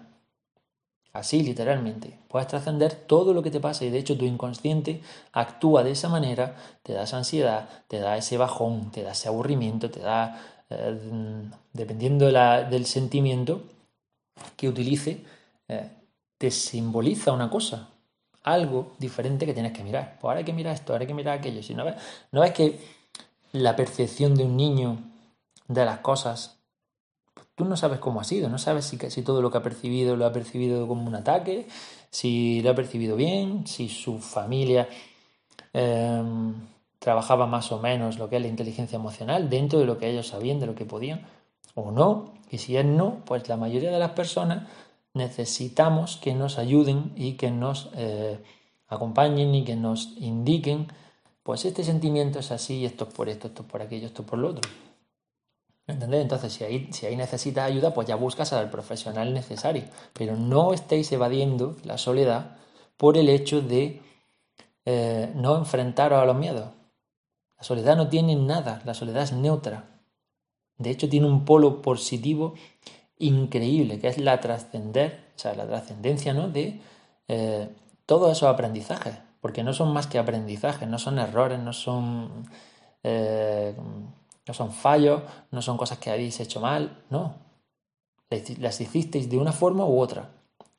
Así, 1.11 1.43
literalmente. 1.43 2.17
Puedes 2.29 2.47
trascender 2.47 2.95
todo 2.95 3.33
lo 3.33 3.43
que 3.43 3.51
te 3.51 3.59
pasa 3.59 3.83
y 3.83 3.89
de 3.89 3.97
hecho 3.97 4.17
tu 4.17 4.23
inconsciente 4.23 5.01
actúa 5.33 5.83
de 5.83 5.91
esa 5.91 6.07
manera, 6.07 6.55
te 6.83 6.93
da 6.93 7.03
esa 7.03 7.17
ansiedad, 7.17 7.67
te 7.89 7.99
da 7.99 8.15
ese 8.15 8.37
bajón, 8.37 8.91
te 8.91 9.03
da 9.03 9.11
ese 9.11 9.27
aburrimiento, 9.27 9.91
te 9.91 9.99
da, 9.99 10.41
eh, 10.69 10.97
dependiendo 11.73 12.31
del 12.31 12.85
sentimiento 12.85 13.63
que 14.55 14.69
utilice, 14.69 15.21
eh, 15.67 15.89
te 16.37 16.49
simboliza 16.49 17.33
una 17.33 17.49
cosa 17.49 17.89
algo 18.53 18.93
diferente 18.97 19.45
que 19.45 19.53
tienes 19.53 19.73
que 19.73 19.83
mirar. 19.83 20.17
Pues 20.19 20.29
ahora 20.29 20.39
hay 20.39 20.45
que 20.45 20.53
mirar 20.53 20.73
esto, 20.73 20.93
ahora 20.93 21.03
hay 21.03 21.07
que 21.07 21.13
mirar 21.13 21.37
aquello. 21.37 21.63
Si 21.63 21.73
no 21.73 21.85
ves, 21.85 21.95
no 22.31 22.41
ves 22.41 22.51
que 22.51 22.79
la 23.51 23.75
percepción 23.75 24.35
de 24.35 24.43
un 24.43 24.55
niño 24.55 24.97
de 25.67 25.85
las 25.85 25.99
cosas, 25.99 26.59
pues 27.33 27.47
tú 27.55 27.65
no 27.65 27.77
sabes 27.77 27.99
cómo 27.99 28.21
ha 28.21 28.23
sido, 28.23 28.49
no 28.49 28.57
sabes 28.57 28.85
si, 28.85 29.21
todo 29.21 29.41
lo 29.41 29.51
que 29.51 29.57
ha 29.57 29.63
percibido 29.63 30.15
lo 30.15 30.25
ha 30.25 30.31
percibido 30.31 30.87
como 30.87 31.07
un 31.07 31.15
ataque, 31.15 31.67
si 32.09 32.61
lo 32.61 32.71
ha 32.71 32.75
percibido 32.75 33.15
bien, 33.15 33.65
si 33.67 33.87
su 33.89 34.19
familia 34.19 34.87
em, 35.73 36.53
trabajaba 36.99 37.47
más 37.47 37.71
o 37.71 37.79
menos 37.79 38.17
lo 38.17 38.29
que 38.29 38.37
es 38.37 38.41
la 38.41 38.47
inteligencia 38.47 38.97
emocional 38.97 39.49
dentro 39.49 39.79
de 39.79 39.85
lo 39.85 39.97
que 39.97 40.09
ellos 40.09 40.27
sabían, 40.27 40.59
de 40.59 40.67
lo 40.67 40.75
que 40.75 40.85
podían, 40.85 41.25
o 41.75 41.91
no. 41.91 42.33
Y 42.51 42.57
si 42.57 42.77
es 42.77 42.85
no, 42.85 43.21
pues 43.25 43.47
la 43.47 43.57
mayoría 43.57 43.91
de 43.91 43.99
las 43.99 44.11
personas 44.11 44.67
necesitamos 45.13 46.17
que 46.17 46.33
nos 46.33 46.57
ayuden 46.57 47.13
y 47.15 47.33
que 47.33 47.51
nos 47.51 47.89
eh, 47.95 48.39
acompañen 48.87 49.53
y 49.55 49.63
que 49.63 49.75
nos 49.75 50.13
indiquen, 50.17 50.87
pues 51.43 51.65
este 51.65 51.83
sentimiento 51.83 52.39
es 52.39 52.51
así, 52.51 52.85
esto 52.85 53.07
es 53.07 53.13
por 53.13 53.29
esto, 53.29 53.47
esto 53.47 53.63
es 53.63 53.69
por 53.69 53.81
aquello, 53.81 54.07
esto 54.07 54.21
es 54.23 54.27
por 54.27 54.39
lo 54.39 54.49
otro. 54.49 54.69
Entonces, 55.87 56.53
si 56.53 56.63
ahí, 56.63 56.89
si 56.91 57.07
ahí 57.07 57.15
necesitas 57.15 57.65
ayuda, 57.65 57.93
pues 57.93 58.07
ya 58.07 58.15
buscas 58.15 58.53
al 58.53 58.69
profesional 58.69 59.33
necesario. 59.33 59.83
Pero 60.13 60.35
no 60.35 60.73
estéis 60.73 61.11
evadiendo 61.11 61.77
la 61.83 61.97
soledad 61.97 62.57
por 62.95 63.17
el 63.17 63.27
hecho 63.29 63.61
de 63.61 64.01
eh, 64.85 65.31
no 65.35 65.57
enfrentaros 65.57 66.21
a 66.21 66.25
los 66.25 66.35
miedos. 66.35 66.69
La 67.57 67.63
soledad 67.63 67.97
no 67.97 68.07
tiene 68.07 68.35
nada, 68.35 68.81
la 68.85 68.93
soledad 68.93 69.23
es 69.23 69.33
neutra. 69.33 69.99
De 70.77 70.91
hecho, 70.91 71.09
tiene 71.09 71.27
un 71.27 71.43
polo 71.43 71.81
positivo 71.81 72.53
increíble, 73.19 73.99
que 73.99 74.07
es 74.07 74.17
la 74.17 74.39
trascender, 74.39 75.27
o 75.35 75.39
sea, 75.39 75.53
la 75.53 75.67
trascendencia 75.67 76.33
¿no? 76.33 76.49
de 76.49 76.79
eh, 77.27 77.69
todos 78.05 78.31
esos 78.31 78.49
aprendizajes, 78.49 79.15
porque 79.41 79.63
no 79.63 79.73
son 79.73 79.93
más 79.93 80.07
que 80.07 80.17
aprendizajes, 80.17 80.87
no 80.87 80.97
son 80.97 81.19
errores, 81.19 81.59
no 81.59 81.73
son, 81.73 82.49
eh, 83.03 83.75
no 84.47 84.53
son 84.53 84.71
fallos, 84.71 85.21
no 85.51 85.61
son 85.61 85.77
cosas 85.77 85.99
que 85.99 86.09
habéis 86.09 86.39
hecho 86.39 86.59
mal, 86.59 87.03
no. 87.09 87.35
Las 88.59 88.79
hicisteis 88.79 89.29
de 89.29 89.37
una 89.37 89.51
forma 89.51 89.85
u 89.85 89.99
otra. 89.99 90.29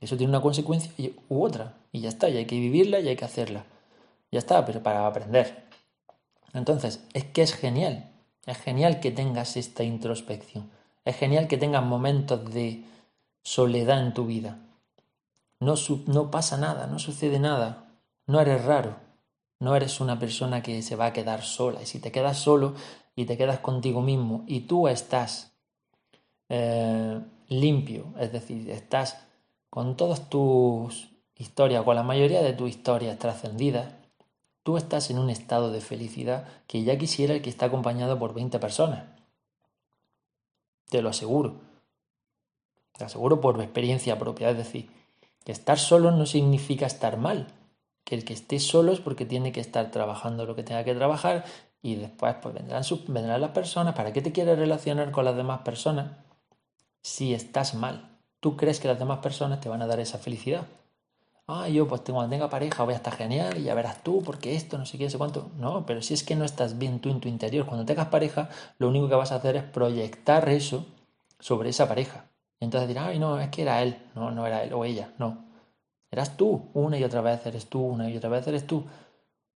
Eso 0.00 0.16
tiene 0.16 0.30
una 0.30 0.40
consecuencia 0.40 0.92
u 1.28 1.44
otra. 1.44 1.74
Y 1.92 2.00
ya 2.00 2.08
está, 2.08 2.28
y 2.28 2.36
hay 2.36 2.46
que 2.46 2.54
vivirla 2.54 3.00
y 3.00 3.08
hay 3.08 3.16
que 3.16 3.24
hacerla. 3.24 3.64
Ya 4.30 4.38
está, 4.38 4.64
pero 4.64 4.82
para 4.82 5.06
aprender. 5.06 5.64
Entonces, 6.54 7.04
es 7.12 7.24
que 7.24 7.42
es 7.42 7.54
genial. 7.54 8.08
Es 8.46 8.58
genial 8.58 9.00
que 9.00 9.10
tengas 9.10 9.56
esta 9.56 9.82
introspección. 9.82 10.70
Es 11.04 11.16
genial 11.16 11.48
que 11.48 11.56
tengas 11.56 11.84
momentos 11.84 12.52
de 12.52 12.84
soledad 13.42 14.00
en 14.00 14.14
tu 14.14 14.26
vida. 14.26 14.58
No, 15.60 15.74
no 16.06 16.30
pasa 16.30 16.56
nada, 16.56 16.86
no 16.86 16.98
sucede 16.98 17.38
nada. 17.38 17.86
No 18.26 18.40
eres 18.40 18.64
raro. 18.64 18.96
No 19.58 19.76
eres 19.76 20.00
una 20.00 20.18
persona 20.18 20.62
que 20.62 20.82
se 20.82 20.96
va 20.96 21.06
a 21.06 21.12
quedar 21.12 21.42
sola. 21.42 21.82
Y 21.82 21.86
si 21.86 22.00
te 22.00 22.12
quedas 22.12 22.38
solo 22.38 22.74
y 23.14 23.26
te 23.26 23.36
quedas 23.36 23.58
contigo 23.58 24.00
mismo 24.00 24.44
y 24.46 24.60
tú 24.60 24.88
estás 24.88 25.52
eh, 26.48 27.20
limpio, 27.48 28.06
es 28.18 28.32
decir, 28.32 28.70
estás 28.70 29.18
con 29.68 29.96
todas 29.96 30.30
tus 30.30 31.10
historias, 31.36 31.84
con 31.84 31.94
la 31.94 32.02
mayoría 32.02 32.42
de 32.42 32.54
tus 32.54 32.70
historias 32.70 33.18
trascendidas, 33.18 33.92
tú 34.62 34.76
estás 34.76 35.10
en 35.10 35.18
un 35.18 35.30
estado 35.30 35.70
de 35.70 35.80
felicidad 35.80 36.46
que 36.66 36.82
ya 36.82 36.96
quisiera 36.98 37.34
el 37.34 37.42
que 37.42 37.50
está 37.50 37.66
acompañado 37.66 38.18
por 38.18 38.34
20 38.34 38.58
personas. 38.58 39.19
Te 40.90 41.00
lo 41.02 41.08
aseguro. 41.08 41.54
Te 42.98 43.04
aseguro 43.04 43.40
por 43.40 43.60
experiencia 43.62 44.18
propia. 44.18 44.50
Es 44.50 44.56
decir, 44.56 44.90
que 45.44 45.52
estar 45.52 45.78
solo 45.78 46.10
no 46.10 46.26
significa 46.26 46.86
estar 46.86 47.16
mal. 47.16 47.46
Que 48.04 48.16
el 48.16 48.24
que 48.24 48.34
esté 48.34 48.58
solo 48.58 48.92
es 48.92 49.00
porque 49.00 49.24
tiene 49.24 49.52
que 49.52 49.60
estar 49.60 49.90
trabajando 49.90 50.44
lo 50.44 50.56
que 50.56 50.64
tenga 50.64 50.84
que 50.84 50.94
trabajar 50.94 51.44
y 51.80 51.94
después 51.94 52.34
pues 52.42 52.54
vendrán, 52.54 52.82
vendrán 53.08 53.40
las 53.40 53.52
personas. 53.52 53.94
¿Para 53.94 54.12
qué 54.12 54.20
te 54.20 54.32
quieres 54.32 54.58
relacionar 54.58 55.12
con 55.12 55.24
las 55.24 55.36
demás 55.36 55.60
personas 55.62 56.18
si 57.02 57.32
estás 57.32 57.74
mal? 57.74 58.18
¿Tú 58.40 58.56
crees 58.56 58.80
que 58.80 58.88
las 58.88 58.98
demás 58.98 59.20
personas 59.20 59.60
te 59.60 59.68
van 59.68 59.82
a 59.82 59.86
dar 59.86 60.00
esa 60.00 60.18
felicidad? 60.18 60.66
Ah, 61.52 61.68
yo 61.68 61.88
pues 61.88 62.02
cuando 62.02 62.28
tenga 62.30 62.48
pareja 62.48 62.84
voy 62.84 62.94
a 62.94 62.96
estar 62.96 63.12
genial 63.16 63.58
y 63.58 63.64
ya 63.64 63.74
verás 63.74 64.04
tú, 64.04 64.22
porque 64.22 64.54
esto, 64.54 64.78
no 64.78 64.86
sé 64.86 64.98
qué, 64.98 65.04
no 65.04 65.10
sé 65.10 65.18
cuánto. 65.18 65.50
No, 65.58 65.84
pero 65.84 66.00
si 66.00 66.14
es 66.14 66.22
que 66.22 66.36
no 66.36 66.44
estás 66.44 66.78
bien 66.78 67.00
tú 67.00 67.10
en 67.10 67.18
tu 67.18 67.28
interior, 67.28 67.66
cuando 67.66 67.84
tengas 67.84 68.06
pareja, 68.06 68.48
lo 68.78 68.88
único 68.88 69.08
que 69.08 69.16
vas 69.16 69.32
a 69.32 69.36
hacer 69.36 69.56
es 69.56 69.64
proyectar 69.64 70.48
eso 70.48 70.86
sobre 71.40 71.70
esa 71.70 71.88
pareja. 71.88 72.26
Entonces 72.60 72.86
dirás, 72.86 73.08
ay, 73.08 73.18
no, 73.18 73.40
es 73.40 73.48
que 73.48 73.62
era 73.62 73.82
él. 73.82 74.00
No, 74.14 74.30
no 74.30 74.46
era 74.46 74.62
él 74.62 74.72
o 74.74 74.84
ella, 74.84 75.12
no. 75.18 75.38
Eras 76.12 76.36
tú, 76.36 76.68
una 76.72 76.98
y 76.98 77.02
otra 77.02 77.20
vez 77.20 77.44
eres 77.44 77.66
tú, 77.66 77.80
una 77.80 78.08
y 78.08 78.16
otra 78.16 78.30
vez 78.30 78.46
eres 78.46 78.64
tú. 78.64 78.84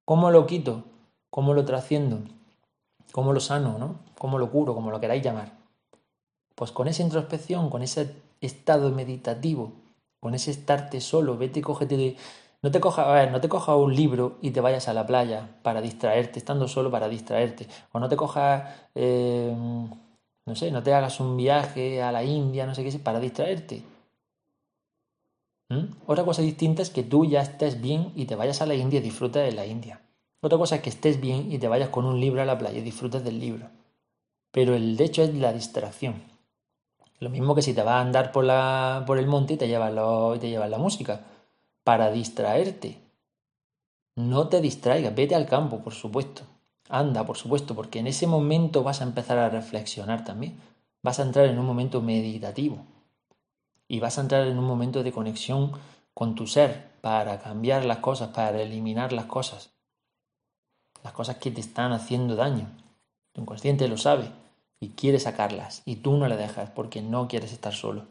¿Cómo 0.04 0.32
lo 0.32 0.48
quito? 0.48 0.86
¿Cómo 1.30 1.54
lo 1.54 1.64
trasciendo? 1.64 2.22
¿Cómo 3.12 3.34
lo 3.34 3.40
sano, 3.40 3.78
no? 3.78 4.00
¿Cómo 4.18 4.40
lo 4.40 4.50
curo? 4.50 4.74
Como 4.74 4.90
lo 4.90 5.00
queráis 5.00 5.22
llamar. 5.22 5.52
Pues 6.56 6.72
con 6.72 6.88
esa 6.88 7.04
introspección, 7.04 7.70
con 7.70 7.84
ese 7.84 8.16
estado 8.42 8.90
meditativo, 8.90 9.83
con 10.24 10.34
ese 10.36 10.52
estarte 10.52 11.02
solo, 11.02 11.38
vete 11.38 11.60
y 11.60 11.62
cógete 11.62 12.16
no 12.64 12.72
te 12.72 12.80
coja, 12.80 13.12
a 13.12 13.14
ver, 13.14 13.30
no 13.30 13.42
te 13.42 13.50
coja 13.50 13.76
un 13.76 13.94
libro 13.94 14.38
y 14.42 14.52
te 14.52 14.62
vayas 14.62 14.88
a 14.88 14.94
la 14.94 15.06
playa 15.06 15.50
para 15.64 15.82
distraerte, 15.82 16.40
estando 16.40 16.70
solo 16.70 16.90
para 16.90 17.10
distraerte. 17.10 17.68
O 17.92 18.00
no 18.00 18.08
te 18.08 18.16
cojas, 18.16 18.74
eh, 18.96 19.54
no 20.46 20.56
sé, 20.56 20.72
no 20.72 20.82
te 20.82 20.94
hagas 20.94 21.20
un 21.20 21.36
viaje 21.36 22.02
a 22.02 22.14
la 22.14 22.24
India, 22.24 22.66
no 22.66 22.74
sé 22.74 22.86
qué, 22.86 22.98
para 23.00 23.20
distraerte. 23.20 23.84
¿Mm? 25.68 25.88
Otra 26.08 26.24
cosa 26.24 26.42
distinta 26.42 26.82
es 26.82 26.90
que 26.90 27.04
tú 27.04 27.26
ya 27.26 27.42
estés 27.42 27.82
bien 27.82 28.14
y 28.16 28.26
te 28.26 28.36
vayas 28.36 28.62
a 28.62 28.66
la 28.66 28.76
India 28.76 29.02
y 29.02 29.04
disfrutes 29.04 29.44
de 29.44 29.52
la 29.52 29.66
India. 29.66 30.00
Otra 30.40 30.58
cosa 30.58 30.76
es 30.78 30.82
que 30.82 30.90
estés 30.90 31.20
bien 31.20 31.52
y 31.52 31.58
te 31.60 31.68
vayas 31.68 31.90
con 31.90 32.06
un 32.06 32.22
libro 32.22 32.42
a 32.42 32.46
la 32.46 32.58
playa 32.58 32.80
y 32.80 32.82
disfrutes 32.82 33.26
del 33.26 33.42
libro. 33.42 33.68
Pero 34.52 34.74
el 34.74 35.00
hecho 35.02 35.22
es 35.22 35.34
la 35.36 35.52
distracción. 35.52 36.33
Lo 37.24 37.30
mismo 37.30 37.56
que 37.56 37.62
si 37.62 37.74
te 37.74 37.82
vas 37.84 37.94
a 37.94 38.02
andar 38.02 38.34
por, 38.34 38.44
la, 38.44 39.06
por 39.08 39.18
el 39.18 39.28
monte 39.28 39.54
y 39.54 39.58
te 39.58 39.70
llevas, 39.70 39.94
te 40.42 40.50
llevas 40.50 40.70
la 40.70 40.78
música. 40.78 41.22
Para 41.86 42.12
distraerte. 42.12 43.00
No 44.16 44.50
te 44.50 44.60
distraigas, 44.60 45.16
vete 45.16 45.34
al 45.34 45.46
campo, 45.46 45.80
por 45.80 45.94
supuesto. 45.94 46.42
Anda, 46.90 47.26
por 47.26 47.38
supuesto, 47.38 47.76
porque 47.76 48.00
en 48.00 48.08
ese 48.08 48.28
momento 48.28 48.84
vas 48.84 49.00
a 49.00 49.06
empezar 49.06 49.38
a 49.38 49.48
reflexionar 49.48 50.26
también. 50.26 50.60
Vas 51.02 51.20
a 51.20 51.24
entrar 51.24 51.46
en 51.46 51.58
un 51.58 51.66
momento 51.66 52.02
meditativo. 52.02 52.80
Y 53.88 54.02
vas 54.02 54.18
a 54.18 54.22
entrar 54.22 54.46
en 54.46 54.60
un 54.60 54.66
momento 54.66 55.02
de 55.02 55.14
conexión 55.14 55.72
con 56.14 56.36
tu 56.36 56.46
ser 56.46 56.92
para 57.00 57.40
cambiar 57.40 57.86
las 57.86 58.00
cosas, 58.00 58.32
para 58.32 58.62
eliminar 58.62 59.14
las 59.14 59.26
cosas. 59.28 59.72
Las 61.04 61.14
cosas 61.14 61.38
que 61.38 61.52
te 61.52 61.62
están 61.62 61.94
haciendo 61.94 62.36
daño. 62.36 62.68
Tu 63.32 63.40
inconsciente 63.40 63.88
lo 63.88 63.96
sabe 63.96 64.43
y 64.84 64.90
quiere 64.90 65.18
sacarlas 65.18 65.82
y 65.86 65.96
tú 65.98 66.18
no 66.18 66.28
le 66.28 66.36
dejas 66.36 66.70
porque 66.70 67.02
no 67.02 67.30
quieres 67.30 67.54
estar 67.54 67.74
solo. 67.74 68.04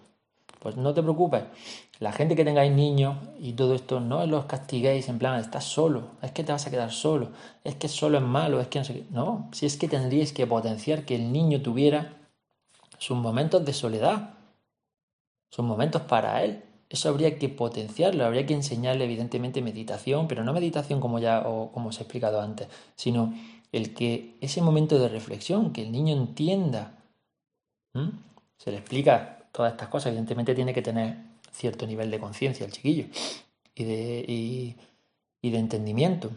Pues 0.58 0.76
no 0.76 0.94
te 0.94 1.02
preocupes. 1.02 1.42
La 1.98 2.12
gente 2.12 2.34
que 2.34 2.46
tengáis 2.46 2.72
niños 2.72 3.16
y 3.38 3.52
todo 3.52 3.74
esto, 3.74 4.00
no 4.00 4.24
los 4.26 4.46
castiguéis 4.46 5.08
en 5.08 5.18
plan, 5.18 5.38
estás 5.38 5.64
solo, 5.64 6.12
es 6.22 6.30
que 6.32 6.44
te 6.44 6.52
vas 6.52 6.66
a 6.66 6.70
quedar 6.70 6.90
solo, 6.90 7.28
es 7.62 7.74
que 7.74 7.88
solo 7.88 8.18
es 8.18 8.24
malo, 8.24 8.58
es 8.60 8.68
que 8.68 8.78
no 8.78 8.84
sé 8.86 8.94
qué. 8.94 9.04
No, 9.10 9.50
si 9.52 9.66
es 9.66 9.76
que 9.76 9.86
tendríais 9.86 10.32
que 10.32 10.46
potenciar 10.46 11.04
que 11.04 11.14
el 11.14 11.30
niño 11.30 11.60
tuviera 11.60 12.16
sus 12.96 13.18
momentos 13.18 13.64
de 13.66 13.74
soledad, 13.74 14.30
sus 15.50 15.64
momentos 15.64 16.02
para 16.02 16.42
él. 16.42 16.62
Eso 16.88 17.08
habría 17.08 17.38
que 17.38 17.48
potenciarlo, 17.48 18.24
habría 18.24 18.46
que 18.46 18.54
enseñarle 18.54 19.04
evidentemente 19.04 19.60
meditación, 19.60 20.26
pero 20.26 20.42
no 20.42 20.52
meditación 20.52 21.00
como 21.00 21.18
ya 21.18 21.42
o 21.46 21.70
como 21.72 21.90
os 21.90 21.98
he 21.98 22.02
explicado 22.02 22.40
antes, 22.40 22.68
sino 22.96 23.34
el 23.72 23.94
que 23.94 24.36
ese 24.40 24.60
momento 24.60 24.98
de 24.98 25.08
reflexión, 25.08 25.72
que 25.72 25.82
el 25.82 25.90
niño 25.90 26.14
entienda, 26.14 26.98
se 28.58 28.70
le 28.70 28.76
explica 28.78 29.46
todas 29.50 29.72
estas 29.72 29.88
cosas, 29.88 30.08
evidentemente 30.08 30.54
tiene 30.54 30.74
que 30.74 30.82
tener 30.82 31.16
cierto 31.50 31.86
nivel 31.86 32.10
de 32.10 32.20
conciencia 32.20 32.64
el 32.66 32.72
chiquillo 32.72 33.06
y 33.74 33.84
de, 33.84 34.24
y, 34.28 35.50
de 35.50 35.58
entendimiento. 35.58 36.30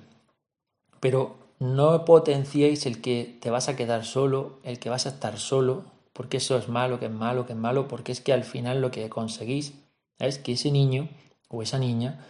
Pero 1.00 1.36
no 1.60 2.06
potenciéis 2.06 2.86
el 2.86 3.02
que 3.02 3.38
te 3.42 3.50
vas 3.50 3.70
a 3.70 3.76
quedar 3.76 4.06
solo, 4.06 4.60
el 4.64 4.80
que 4.80 4.90
vas 4.90 5.06
a 5.06 5.10
estar 5.10 5.38
solo, 5.38 5.84
porque 6.14 6.38
eso 6.38 6.58
es 6.58 6.70
malo, 6.70 7.00
que 7.00 7.06
es 7.06 7.12
malo, 7.12 7.46
que 7.46 7.54
es 7.54 7.60
malo, 7.60 7.88
porque 7.88 8.12
es 8.12 8.22
que 8.22 8.34
al 8.34 8.44
final 8.44 8.82
lo 8.82 8.92
que 8.92 9.10
conseguís 9.10 9.74
es 10.20 10.40
que 10.40 10.54
ese 10.54 10.72
niño 10.72 11.10
o 11.50 11.62
esa 11.62 11.80
niña, 11.80 12.26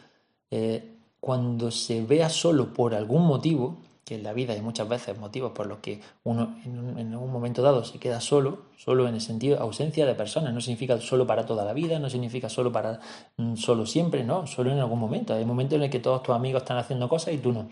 eh, 0.51 0.97
cuando 1.19 1.71
se 1.71 2.03
vea 2.03 2.29
solo 2.29 2.73
por 2.73 2.93
algún 2.93 3.25
motivo, 3.25 3.77
que 4.05 4.15
en 4.15 4.23
la 4.23 4.33
vida 4.33 4.53
hay 4.53 4.61
muchas 4.61 4.87
veces 4.87 5.17
motivos 5.17 5.51
por 5.51 5.65
los 5.65 5.79
que 5.79 5.99
uno 6.23 6.55
en 6.63 7.15
un, 7.15 7.31
momento 7.31 7.63
dado 7.63 7.83
se 7.83 7.97
queda 7.97 8.21
solo, 8.21 8.65
solo 8.77 9.07
en 9.07 9.15
el 9.15 9.21
sentido 9.21 9.59
ausencia 9.59 10.05
de 10.05 10.13
personas, 10.13 10.53
no 10.53 10.61
significa 10.61 11.01
solo 11.01 11.25
para 11.25 11.47
toda 11.47 11.65
la 11.65 11.73
vida, 11.73 11.97
no 11.97 12.07
significa 12.07 12.47
solo 12.47 12.71
para 12.71 12.99
mm, 13.37 13.55
solo 13.55 13.87
siempre, 13.87 14.23
no, 14.23 14.45
solo 14.45 14.71
en 14.71 14.77
algún 14.77 14.99
momento. 14.99 15.33
Hay 15.33 15.43
momentos 15.43 15.77
en 15.77 15.83
el 15.83 15.89
que 15.89 15.99
todos 15.99 16.21
tus 16.21 16.35
amigos 16.35 16.61
están 16.61 16.77
haciendo 16.77 17.09
cosas 17.09 17.33
y 17.33 17.39
tú 17.39 17.51
no, 17.51 17.67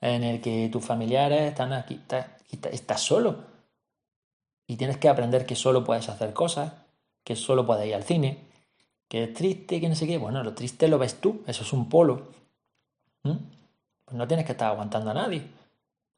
en 0.00 0.24
el 0.24 0.40
que 0.40 0.68
tus 0.72 0.84
familiares 0.84 1.42
están 1.42 1.72
aquí, 1.72 2.00
estás, 2.72 3.00
solo 3.00 3.36
y 4.66 4.76
tienes 4.76 4.96
que 4.96 5.08
aprender 5.08 5.46
que 5.46 5.54
solo 5.54 5.84
puedes 5.84 6.08
hacer 6.08 6.32
cosas, 6.32 6.72
que 7.22 7.36
solo 7.36 7.64
puedes 7.64 7.86
ir 7.86 7.94
al 7.94 8.02
cine, 8.02 8.40
que 9.08 9.22
es 9.22 9.34
triste, 9.34 9.80
que 9.80 9.88
no 9.88 9.94
sé 9.94 10.08
qué. 10.08 10.18
Bueno, 10.18 10.42
lo 10.42 10.52
triste 10.52 10.88
lo 10.88 10.98
ves 10.98 11.20
tú, 11.20 11.42
eso 11.46 11.62
es 11.62 11.72
un 11.72 11.88
polo. 11.88 12.26
Pues 13.22 14.16
no 14.16 14.26
tienes 14.26 14.46
que 14.46 14.52
estar 14.52 14.72
aguantando 14.72 15.12
a 15.12 15.14
nadie. 15.14 15.55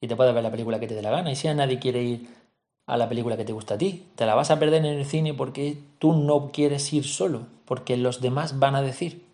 Y 0.00 0.08
te 0.08 0.16
puedes 0.16 0.34
ver 0.34 0.42
la 0.42 0.50
película 0.50 0.78
que 0.78 0.86
te 0.86 0.94
dé 0.94 1.02
la 1.02 1.10
gana. 1.10 1.30
Y 1.30 1.36
si 1.36 1.48
a 1.48 1.54
nadie 1.54 1.78
quiere 1.78 2.02
ir 2.02 2.28
a 2.86 2.96
la 2.96 3.08
película 3.08 3.36
que 3.36 3.44
te 3.44 3.52
gusta 3.52 3.74
a 3.74 3.78
ti, 3.78 4.06
te 4.14 4.26
la 4.26 4.34
vas 4.34 4.50
a 4.50 4.58
perder 4.58 4.84
en 4.84 4.98
el 4.98 5.06
cine 5.06 5.34
porque 5.34 5.78
tú 5.98 6.14
no 6.14 6.50
quieres 6.52 6.92
ir 6.92 7.04
solo, 7.04 7.46
porque 7.64 7.96
los 7.96 8.20
demás 8.20 8.58
van 8.58 8.74
a 8.74 8.82
decir. 8.82 9.26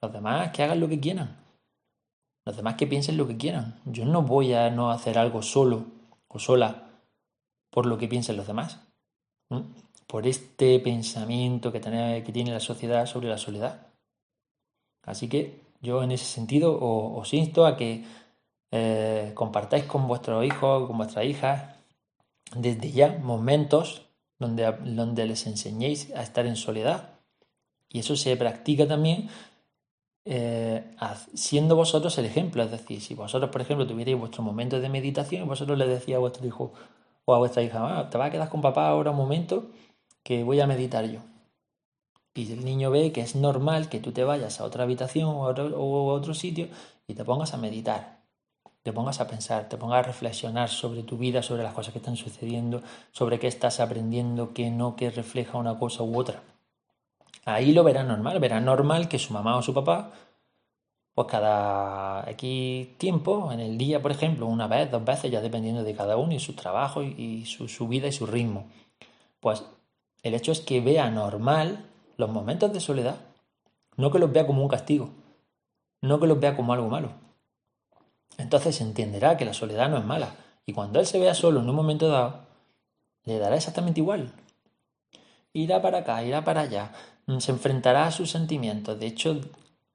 Los 0.00 0.12
demás 0.12 0.50
que 0.52 0.62
hagan 0.62 0.80
lo 0.80 0.88
que 0.88 1.00
quieran. 1.00 1.36
Los 2.46 2.56
demás 2.56 2.76
que 2.76 2.86
piensen 2.86 3.16
lo 3.16 3.26
que 3.26 3.36
quieran. 3.36 3.80
Yo 3.84 4.04
no 4.04 4.22
voy 4.22 4.54
a 4.54 4.70
no 4.70 4.90
hacer 4.90 5.18
algo 5.18 5.42
solo 5.42 5.84
o 6.28 6.38
sola 6.38 6.86
por 7.70 7.86
lo 7.86 7.98
que 7.98 8.08
piensen 8.08 8.36
los 8.36 8.46
demás. 8.46 8.80
Por 10.06 10.26
este 10.26 10.78
pensamiento 10.80 11.72
que 11.72 11.80
tiene, 11.80 12.22
que 12.22 12.32
tiene 12.32 12.52
la 12.52 12.60
sociedad 12.60 13.06
sobre 13.06 13.28
la 13.28 13.38
soledad. 13.38 13.88
Así 15.02 15.28
que 15.28 15.60
yo 15.80 16.02
en 16.02 16.12
ese 16.12 16.24
sentido 16.24 16.78
os, 16.80 17.32
insto 17.34 17.66
a 17.66 17.76
que 17.76 18.04
eh, 18.70 19.32
compartáis 19.34 19.84
con 19.84 20.08
vuestros 20.08 20.44
hijos, 20.44 20.86
con 20.86 20.96
vuestras 20.96 21.24
hijas, 21.24 21.76
desde 22.54 22.90
ya 22.90 23.18
momentos 23.22 24.02
donde, 24.38 24.70
donde 24.84 25.26
les 25.26 25.46
enseñéis 25.46 26.12
a 26.14 26.22
estar 26.22 26.46
en 26.46 26.56
soledad. 26.56 27.10
Y 27.88 28.00
eso 28.00 28.16
se 28.16 28.36
practica 28.36 28.86
también 28.86 29.28
eh, 30.24 30.84
siendo 31.34 31.76
vosotros 31.76 32.18
el 32.18 32.26
ejemplo. 32.26 32.62
Es 32.62 32.70
decir, 32.70 33.00
si 33.00 33.14
vosotros, 33.14 33.50
por 33.50 33.60
ejemplo, 33.60 33.86
tuvierais 33.86 34.18
vuestro 34.18 34.42
momento 34.42 34.80
de 34.80 34.88
meditación 34.88 35.44
y 35.44 35.46
vosotros 35.46 35.78
le 35.78 35.86
decíais 35.86 36.16
a 36.16 36.20
vuestro 36.20 36.46
hijo 36.46 36.72
o 37.24 37.34
a 37.34 37.38
vuestra 37.38 37.62
hija, 37.62 37.98
ah, 37.98 38.10
te 38.10 38.18
vas 38.18 38.28
a 38.28 38.30
quedar 38.30 38.48
con 38.48 38.60
papá 38.60 38.88
ahora 38.88 39.12
un 39.12 39.16
momento 39.16 39.70
que 40.22 40.42
voy 40.42 40.60
a 40.60 40.66
meditar 40.66 41.04
yo. 41.06 41.20
Y 42.34 42.52
el 42.52 42.64
niño 42.64 42.90
ve 42.90 43.12
que 43.12 43.22
es 43.22 43.34
normal 43.34 43.88
que 43.88 44.00
tú 44.00 44.12
te 44.12 44.24
vayas 44.24 44.60
a 44.60 44.64
otra 44.64 44.84
habitación 44.84 45.28
o 45.28 45.46
a 45.46 45.50
otro, 45.50 46.34
sitio 46.34 46.68
y 47.06 47.14
te 47.14 47.24
pongas 47.24 47.54
a 47.54 47.56
meditar, 47.56 48.15
te 48.86 48.92
pongas 48.92 49.20
a 49.20 49.26
pensar, 49.26 49.68
te 49.68 49.76
pongas 49.76 49.98
a 49.98 50.02
reflexionar 50.02 50.68
sobre 50.68 51.02
tu 51.02 51.18
vida, 51.18 51.42
sobre 51.42 51.64
las 51.64 51.74
cosas 51.74 51.92
que 51.92 51.98
están 51.98 52.14
sucediendo, 52.14 52.82
sobre 53.10 53.40
qué 53.40 53.48
estás 53.48 53.80
aprendiendo, 53.80 54.54
qué 54.54 54.70
no, 54.70 54.94
qué 54.94 55.10
refleja 55.10 55.58
una 55.58 55.76
cosa 55.76 56.04
u 56.04 56.16
otra. 56.16 56.40
Ahí 57.44 57.72
lo 57.72 57.82
verá 57.82 58.04
normal, 58.04 58.38
verá 58.38 58.60
normal 58.60 59.08
que 59.08 59.18
su 59.18 59.32
mamá 59.32 59.56
o 59.56 59.62
su 59.62 59.74
papá, 59.74 60.12
pues 61.16 61.26
cada 61.26 62.30
X 62.30 62.96
tiempo, 62.96 63.50
en 63.50 63.58
el 63.58 63.76
día, 63.76 64.00
por 64.00 64.12
ejemplo, 64.12 64.46
una 64.46 64.68
vez, 64.68 64.88
dos 64.88 65.04
veces, 65.04 65.32
ya 65.32 65.40
dependiendo 65.40 65.82
de 65.82 65.96
cada 65.96 66.16
uno 66.16 66.34
y 66.34 66.38
su 66.38 66.52
trabajo 66.52 67.02
y, 67.02 67.44
su, 67.44 67.66
su 67.66 67.88
vida 67.88 68.06
y 68.06 68.12
su 68.12 68.24
ritmo, 68.24 68.66
pues 69.40 69.64
el 70.22 70.32
hecho 70.34 70.52
es 70.52 70.60
que 70.60 70.80
vea 70.80 71.10
normal 71.10 71.86
los 72.18 72.30
momentos 72.30 72.72
de 72.72 72.78
soledad, 72.78 73.16
no 73.96 74.12
que 74.12 74.20
los 74.20 74.30
vea 74.30 74.46
como 74.46 74.62
un 74.62 74.68
castigo, 74.68 75.10
no 76.02 76.20
que 76.20 76.28
los 76.28 76.38
vea 76.38 76.54
como 76.54 76.72
algo 76.72 76.88
malo. 76.88 77.26
Entonces 78.38 78.80
entenderá 78.80 79.36
que 79.36 79.44
la 79.44 79.54
soledad 79.54 79.88
no 79.88 79.98
es 79.98 80.04
mala. 80.04 80.34
Y 80.66 80.72
cuando 80.72 81.00
él 81.00 81.06
se 81.06 81.18
vea 81.18 81.34
solo 81.34 81.60
en 81.60 81.68
un 81.68 81.76
momento 81.76 82.08
dado, 82.08 82.40
le 83.24 83.38
dará 83.38 83.56
exactamente 83.56 84.00
igual. 84.00 84.32
Irá 85.52 85.80
para 85.80 85.98
acá, 85.98 86.22
irá 86.22 86.44
para 86.44 86.62
allá, 86.62 86.92
mm, 87.26 87.38
se 87.38 87.52
enfrentará 87.52 88.06
a 88.06 88.10
sus 88.10 88.30
sentimientos. 88.30 88.98
De 88.98 89.06
hecho, 89.06 89.40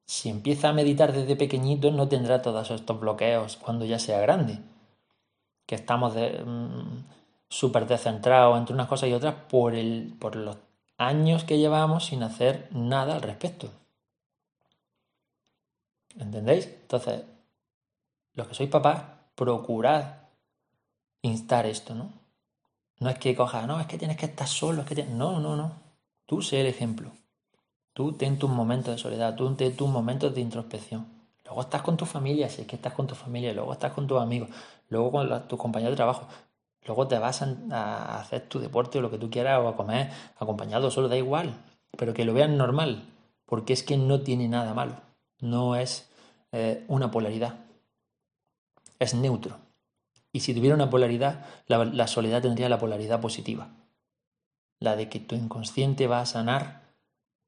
si 0.05 0.29
empieza 0.29 0.69
a 0.69 0.73
meditar 0.73 1.13
desde 1.13 1.35
pequeñito, 1.35 1.91
no 1.91 2.07
tendrá 2.07 2.41
todos 2.41 2.71
estos 2.71 2.99
bloqueos 2.99 3.57
cuando 3.57 3.85
ya 3.85 3.99
sea 3.99 4.19
grande. 4.19 4.59
Que 5.65 5.75
estamos 5.75 6.15
mm, 6.15 7.03
súper 7.49 7.85
descentrados 7.87 8.57
entre 8.57 8.73
unas 8.73 8.87
cosas 8.87 9.09
y 9.09 9.13
otras 9.13 9.35
por, 9.49 9.75
el, 9.75 10.13
por 10.19 10.35
los 10.35 10.57
años 10.97 11.43
que 11.43 11.57
llevamos 11.57 12.05
sin 12.05 12.23
hacer 12.23 12.69
nada 12.71 13.15
al 13.15 13.21
respecto. 13.21 13.69
¿Entendéis? 16.19 16.67
Entonces, 16.67 17.23
los 18.33 18.47
que 18.47 18.55
sois 18.55 18.69
papás, 18.69 19.03
procurad 19.35 20.15
instar 21.21 21.65
esto, 21.65 21.95
¿no? 21.95 22.11
No 22.99 23.09
es 23.09 23.17
que 23.17 23.35
cojas, 23.35 23.65
no, 23.67 23.79
es 23.79 23.87
que 23.87 23.97
tienes 23.97 24.17
que 24.17 24.27
estar 24.27 24.47
solo, 24.47 24.81
es 24.81 24.87
que 24.87 25.03
no, 25.03 25.39
no, 25.39 25.55
no. 25.55 25.73
Tú 26.25 26.41
sé 26.41 26.61
el 26.61 26.67
ejemplo. 26.67 27.11
Tú 27.93 28.13
ten 28.13 28.37
tus 28.37 28.49
momentos 28.49 28.95
de 28.95 29.01
soledad, 29.01 29.35
tú 29.35 29.53
ten 29.55 29.75
tus 29.75 29.89
momentos 29.89 30.33
de 30.33 30.41
introspección. 30.41 31.07
Luego 31.43 31.61
estás 31.61 31.81
con 31.81 31.97
tu 31.97 32.05
familia, 32.05 32.49
si 32.49 32.61
es 32.61 32.67
que 32.67 32.75
estás 32.75 32.93
con 32.93 33.07
tu 33.07 33.15
familia, 33.15 33.53
luego 33.53 33.73
estás 33.73 33.91
con 33.91 34.07
tus 34.07 34.21
amigos, 34.21 34.49
luego 34.89 35.11
con 35.11 35.47
tus 35.47 35.59
compañeros 35.59 35.93
de 35.93 35.97
trabajo, 35.97 36.27
Luego 36.85 37.07
te 37.07 37.19
vas 37.19 37.41
a, 37.41 38.19
hacer 38.19 38.47
tu 38.47 38.59
deporte 38.59 38.97
o 38.97 39.01
lo 39.01 39.11
que 39.11 39.17
tú 39.17 39.29
quieras 39.29 39.59
o 39.59 39.67
a 39.67 39.75
comer 39.75 40.09
acompañado, 40.37 40.89
solo 40.89 41.09
da 41.09 41.17
igual. 41.17 41.53
Pero 41.97 42.13
que 42.13 42.25
lo 42.25 42.33
vean 42.33 42.57
normal, 42.57 43.03
porque 43.45 43.73
es 43.73 43.83
que 43.83 43.97
no 43.97 44.21
tiene 44.21 44.47
nada 44.47 44.73
malo. 44.73 44.95
No 45.39 45.75
es 45.75 46.09
eh, 46.51 46.85
una 46.87 47.11
polaridad. 47.11 47.55
Es 49.01 49.15
neutro. 49.15 49.57
Y 50.31 50.41
si 50.41 50.53
tuviera 50.53 50.75
una 50.75 50.91
polaridad, 50.91 51.43
la, 51.65 52.05
soledad 52.05 52.43
tendría 52.43 52.69
la 52.69 52.77
polaridad 52.77 53.19
positiva. 53.19 53.69
La 54.79 54.95
de 54.95 55.09
que 55.09 55.19
tu 55.19 55.33
inconsciente 55.33 56.05
va 56.05 56.21
a 56.21 56.27
sanar 56.27 56.83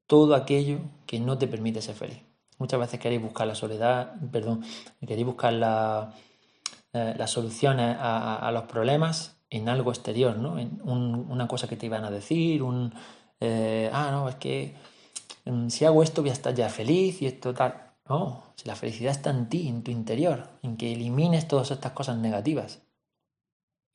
todo 0.08 0.34
aquello 0.34 0.80
que 1.06 1.20
no 1.20 1.38
te 1.38 1.46
permite 1.46 1.80
ser 1.80 1.94
feliz. 1.94 2.18
Muchas 2.58 2.80
veces 2.80 2.98
queréis 2.98 3.22
buscar 3.22 3.46
la 3.46 3.54
soledad, 3.54 4.14
perdón, 4.32 4.64
queréis 5.06 5.26
buscar 5.26 5.52
la, 5.52 6.12
eh, 6.92 7.14
las 7.16 7.30
soluciones 7.30 7.96
a, 8.00 8.50
los 8.52 8.64
problemas 8.64 9.36
en 9.50 9.68
algo 9.68 9.92
exterior, 9.92 10.36
¿no? 10.36 10.58
En 10.58 10.80
una 10.82 11.46
cosa 11.46 11.68
que 11.68 11.76
te 11.76 11.86
iban 11.86 12.04
a 12.04 12.10
decir, 12.10 12.64
un, 12.64 12.92
eh, 13.38 13.88
ah, 13.92 14.08
no, 14.10 14.28
es 14.28 14.34
que 14.36 14.74
mm, 15.44 15.68
si 15.68 15.84
hago 15.84 16.02
esto 16.02 16.20
voy 16.20 16.30
a 16.30 16.34
estar 16.34 16.52
ya 16.52 16.68
feliz 16.68 17.22
y 17.22 17.26
esto 17.26 17.54
tal. 17.54 17.93
No, 18.08 18.42
si 18.56 18.68
la 18.68 18.76
felicidad 18.76 19.12
está 19.12 19.30
en 19.30 19.48
ti, 19.48 19.68
en 19.68 19.82
tu 19.82 19.90
interior, 19.90 20.50
en 20.62 20.76
que 20.76 20.92
elimines 20.92 21.48
todas 21.48 21.70
estas 21.70 21.92
cosas 21.92 22.18
negativas 22.18 22.82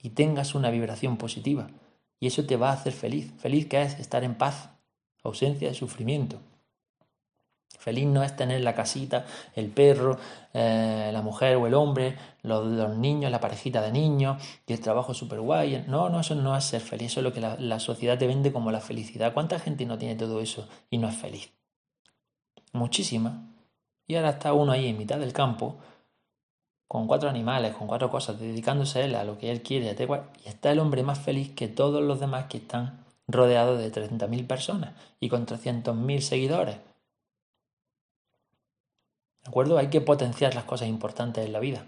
y 0.01 0.11
tengas 0.11 0.55
una 0.55 0.71
vibración 0.71 1.17
positiva. 1.17 1.67
Y 2.19 2.27
eso 2.27 2.45
te 2.45 2.57
va 2.57 2.69
a 2.69 2.73
hacer 2.73 2.93
feliz. 2.93 3.31
Feliz 3.37 3.67
que 3.67 3.81
es 3.81 3.99
estar 3.99 4.23
en 4.23 4.35
paz, 4.35 4.69
ausencia 5.23 5.67
de 5.67 5.75
sufrimiento. 5.75 6.39
Feliz 7.77 8.07
no 8.07 8.23
es 8.23 8.35
tener 8.35 8.61
la 8.61 8.75
casita, 8.75 9.25
el 9.55 9.69
perro, 9.69 10.17
eh, 10.53 11.11
la 11.13 11.21
mujer 11.21 11.55
o 11.55 11.67
el 11.67 11.73
hombre, 11.75 12.17
los, 12.41 12.97
niños, 12.97 13.31
la 13.31 13.39
parejita 13.39 13.81
de 13.81 13.91
niños 13.91 14.41
y 14.67 14.73
el 14.73 14.81
trabajo 14.81 15.13
súper 15.13 15.39
guay. 15.39 15.85
No, 15.87 16.09
no, 16.09 16.19
eso 16.19 16.35
no 16.35 16.57
es 16.57 16.65
ser 16.65 16.81
feliz, 16.81 17.11
eso 17.11 17.19
es 17.21 17.23
lo 17.23 17.31
que 17.31 17.39
la, 17.39 17.55
la 17.57 17.79
sociedad 17.79 18.17
te 18.17 18.27
vende 18.27 18.51
como 18.51 18.71
la 18.71 18.81
felicidad. 18.81 19.33
¿Cuánta 19.33 19.59
gente 19.59 19.85
no 19.85 19.97
tiene 19.97 20.15
todo 20.15 20.41
eso 20.41 20.67
y 20.89 20.97
no 20.97 21.07
es 21.07 21.15
feliz? 21.15 21.53
Muchísima. 22.73 23.49
Y 24.09 24.15
ahora 24.15 24.31
está 24.31 24.53
uno 24.53 24.71
ahí 24.71 24.87
en 24.87 24.97
mitad 24.97 25.19
del 25.19 25.33
campo, 25.33 25.77
con 26.87 27.05
cuatro 27.05 27.29
animales, 27.29 27.75
con 27.75 27.87
cuatro 27.87 28.09
cosas, 28.09 28.39
dedicándose 28.39 29.05
él 29.05 29.13
a 29.13 29.23
lo 29.23 29.37
que 29.37 29.51
él 29.51 29.61
quiere. 29.61 29.85
Y 29.85 30.49
está 30.49 30.71
el 30.71 30.79
hombre 30.79 31.03
más 31.03 31.19
feliz 31.19 31.53
que 31.53 31.67
todos 31.67 32.03
los 32.03 32.19
demás 32.19 32.47
que 32.47 32.57
están 32.57 33.05
rodeados 33.27 33.77
de 33.77 33.91
30.000 33.91 34.47
personas 34.47 34.95
y 35.19 35.29
con 35.29 35.45
300.000 35.45 36.21
seguidores 36.21 36.77
¿De 39.43 39.49
acuerdo? 39.49 39.77
Hay 39.77 39.89
que 39.89 40.01
potenciar 40.01 40.55
las 40.55 40.63
cosas 40.63 40.87
importantes 40.87 41.45
en 41.45 41.53
la 41.53 41.59
vida. 41.59 41.85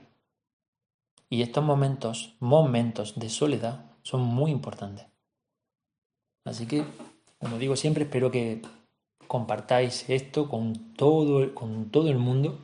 Y 1.28 1.42
estos 1.42 1.64
momentos, 1.64 2.36
momentos 2.40 3.18
de 3.18 3.30
soledad, 3.30 3.86
son 4.04 4.22
muy 4.22 4.52
importantes. 4.52 5.08
Así 6.46 6.68
que, 6.68 6.84
como 7.40 7.58
digo 7.58 7.76
siempre, 7.76 8.04
espero 8.04 8.32
que 8.32 8.62
compartáis 9.32 10.10
esto 10.10 10.50
con 10.50 10.74
todo, 10.98 11.56
con 11.56 11.90
todo 11.90 12.10
el 12.10 12.18
mundo. 12.18 12.60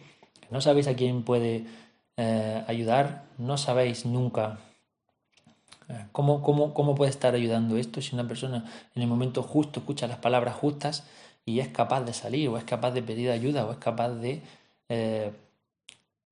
No 0.52 0.60
sabéis 0.60 0.90
a 0.90 0.98
quién 0.98 1.24
puede 1.24 1.66
eh, 2.18 2.62
ayudar, 2.68 3.24
no 3.38 3.58
sabéis 3.58 4.06
nunca 4.06 4.60
eh, 5.88 6.08
cómo, 6.12 6.42
cómo, 6.42 6.74
cómo 6.74 6.94
puede 6.94 7.10
estar 7.10 7.36
ayudando 7.36 7.78
esto 7.78 8.02
si 8.02 8.14
una 8.14 8.28
persona 8.28 8.66
en 8.94 9.02
el 9.02 9.08
momento 9.08 9.44
justo 9.44 9.80
escucha 9.80 10.08
las 10.08 10.18
palabras 10.18 10.56
justas 10.56 11.08
y 11.46 11.62
es 11.62 11.70
capaz 11.70 12.02
de 12.02 12.12
salir 12.12 12.50
o 12.50 12.58
es 12.58 12.66
capaz 12.66 12.92
de 12.92 13.02
pedir 13.02 13.32
ayuda 13.32 13.66
o 13.66 13.72
es 13.72 13.78
capaz 13.78 14.10
de 14.10 14.42
eh, 14.90 15.32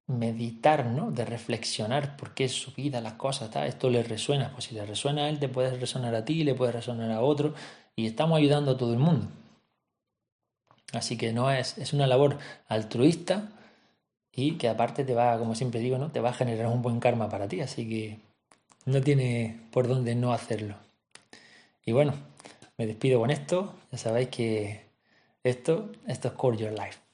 meditar, 0.07 0.85
¿no? 0.87 1.11
De 1.11 1.23
reflexionar 1.23 2.17
por 2.17 2.33
qué 2.33 2.49
su 2.49 2.73
vida, 2.73 2.99
las 2.99 3.13
cosas, 3.13 3.55
esto 3.67 3.89
le 3.89 4.03
resuena. 4.03 4.51
Pues 4.51 4.65
si 4.65 4.75
le 4.75 4.85
resuena 4.85 5.23
a 5.23 5.29
él, 5.29 5.39
te 5.39 5.47
puede 5.47 5.77
resonar 5.77 6.13
a 6.13 6.25
ti, 6.25 6.43
le 6.43 6.55
puede 6.55 6.73
resonar 6.73 7.09
a 7.11 7.21
otro, 7.21 7.53
y 7.95 8.05
estamos 8.05 8.37
ayudando 8.37 8.71
a 8.71 8.77
todo 8.77 8.91
el 8.91 8.99
mundo. 8.99 9.27
Así 10.95 11.17
que 11.17 11.33
no 11.33 11.51
es, 11.51 11.77
es 11.77 11.93
una 11.93 12.07
labor 12.07 12.37
altruista 12.67 13.49
y 14.31 14.53
que 14.57 14.69
aparte 14.69 15.03
te 15.03 15.13
va, 15.13 15.37
como 15.37 15.55
siempre 15.55 15.79
digo, 15.79 15.97
¿no? 15.97 16.11
Te 16.11 16.19
va 16.19 16.29
a 16.29 16.33
generar 16.33 16.67
un 16.67 16.81
buen 16.81 16.99
karma 16.99 17.29
para 17.29 17.47
ti, 17.47 17.61
así 17.61 17.87
que 17.87 18.19
no 18.85 19.01
tiene 19.01 19.61
por 19.71 19.87
dónde 19.87 20.15
no 20.15 20.33
hacerlo. 20.33 20.75
Y 21.85 21.91
bueno, 21.91 22.13
me 22.77 22.87
despido 22.87 23.19
con 23.19 23.31
esto. 23.31 23.75
Ya 23.91 23.97
sabéis 23.97 24.29
que 24.29 24.85
esto, 25.43 25.91
esto 26.07 26.27
es 26.29 26.33
Core 26.33 26.57
Your 26.57 26.71
Life. 26.71 27.04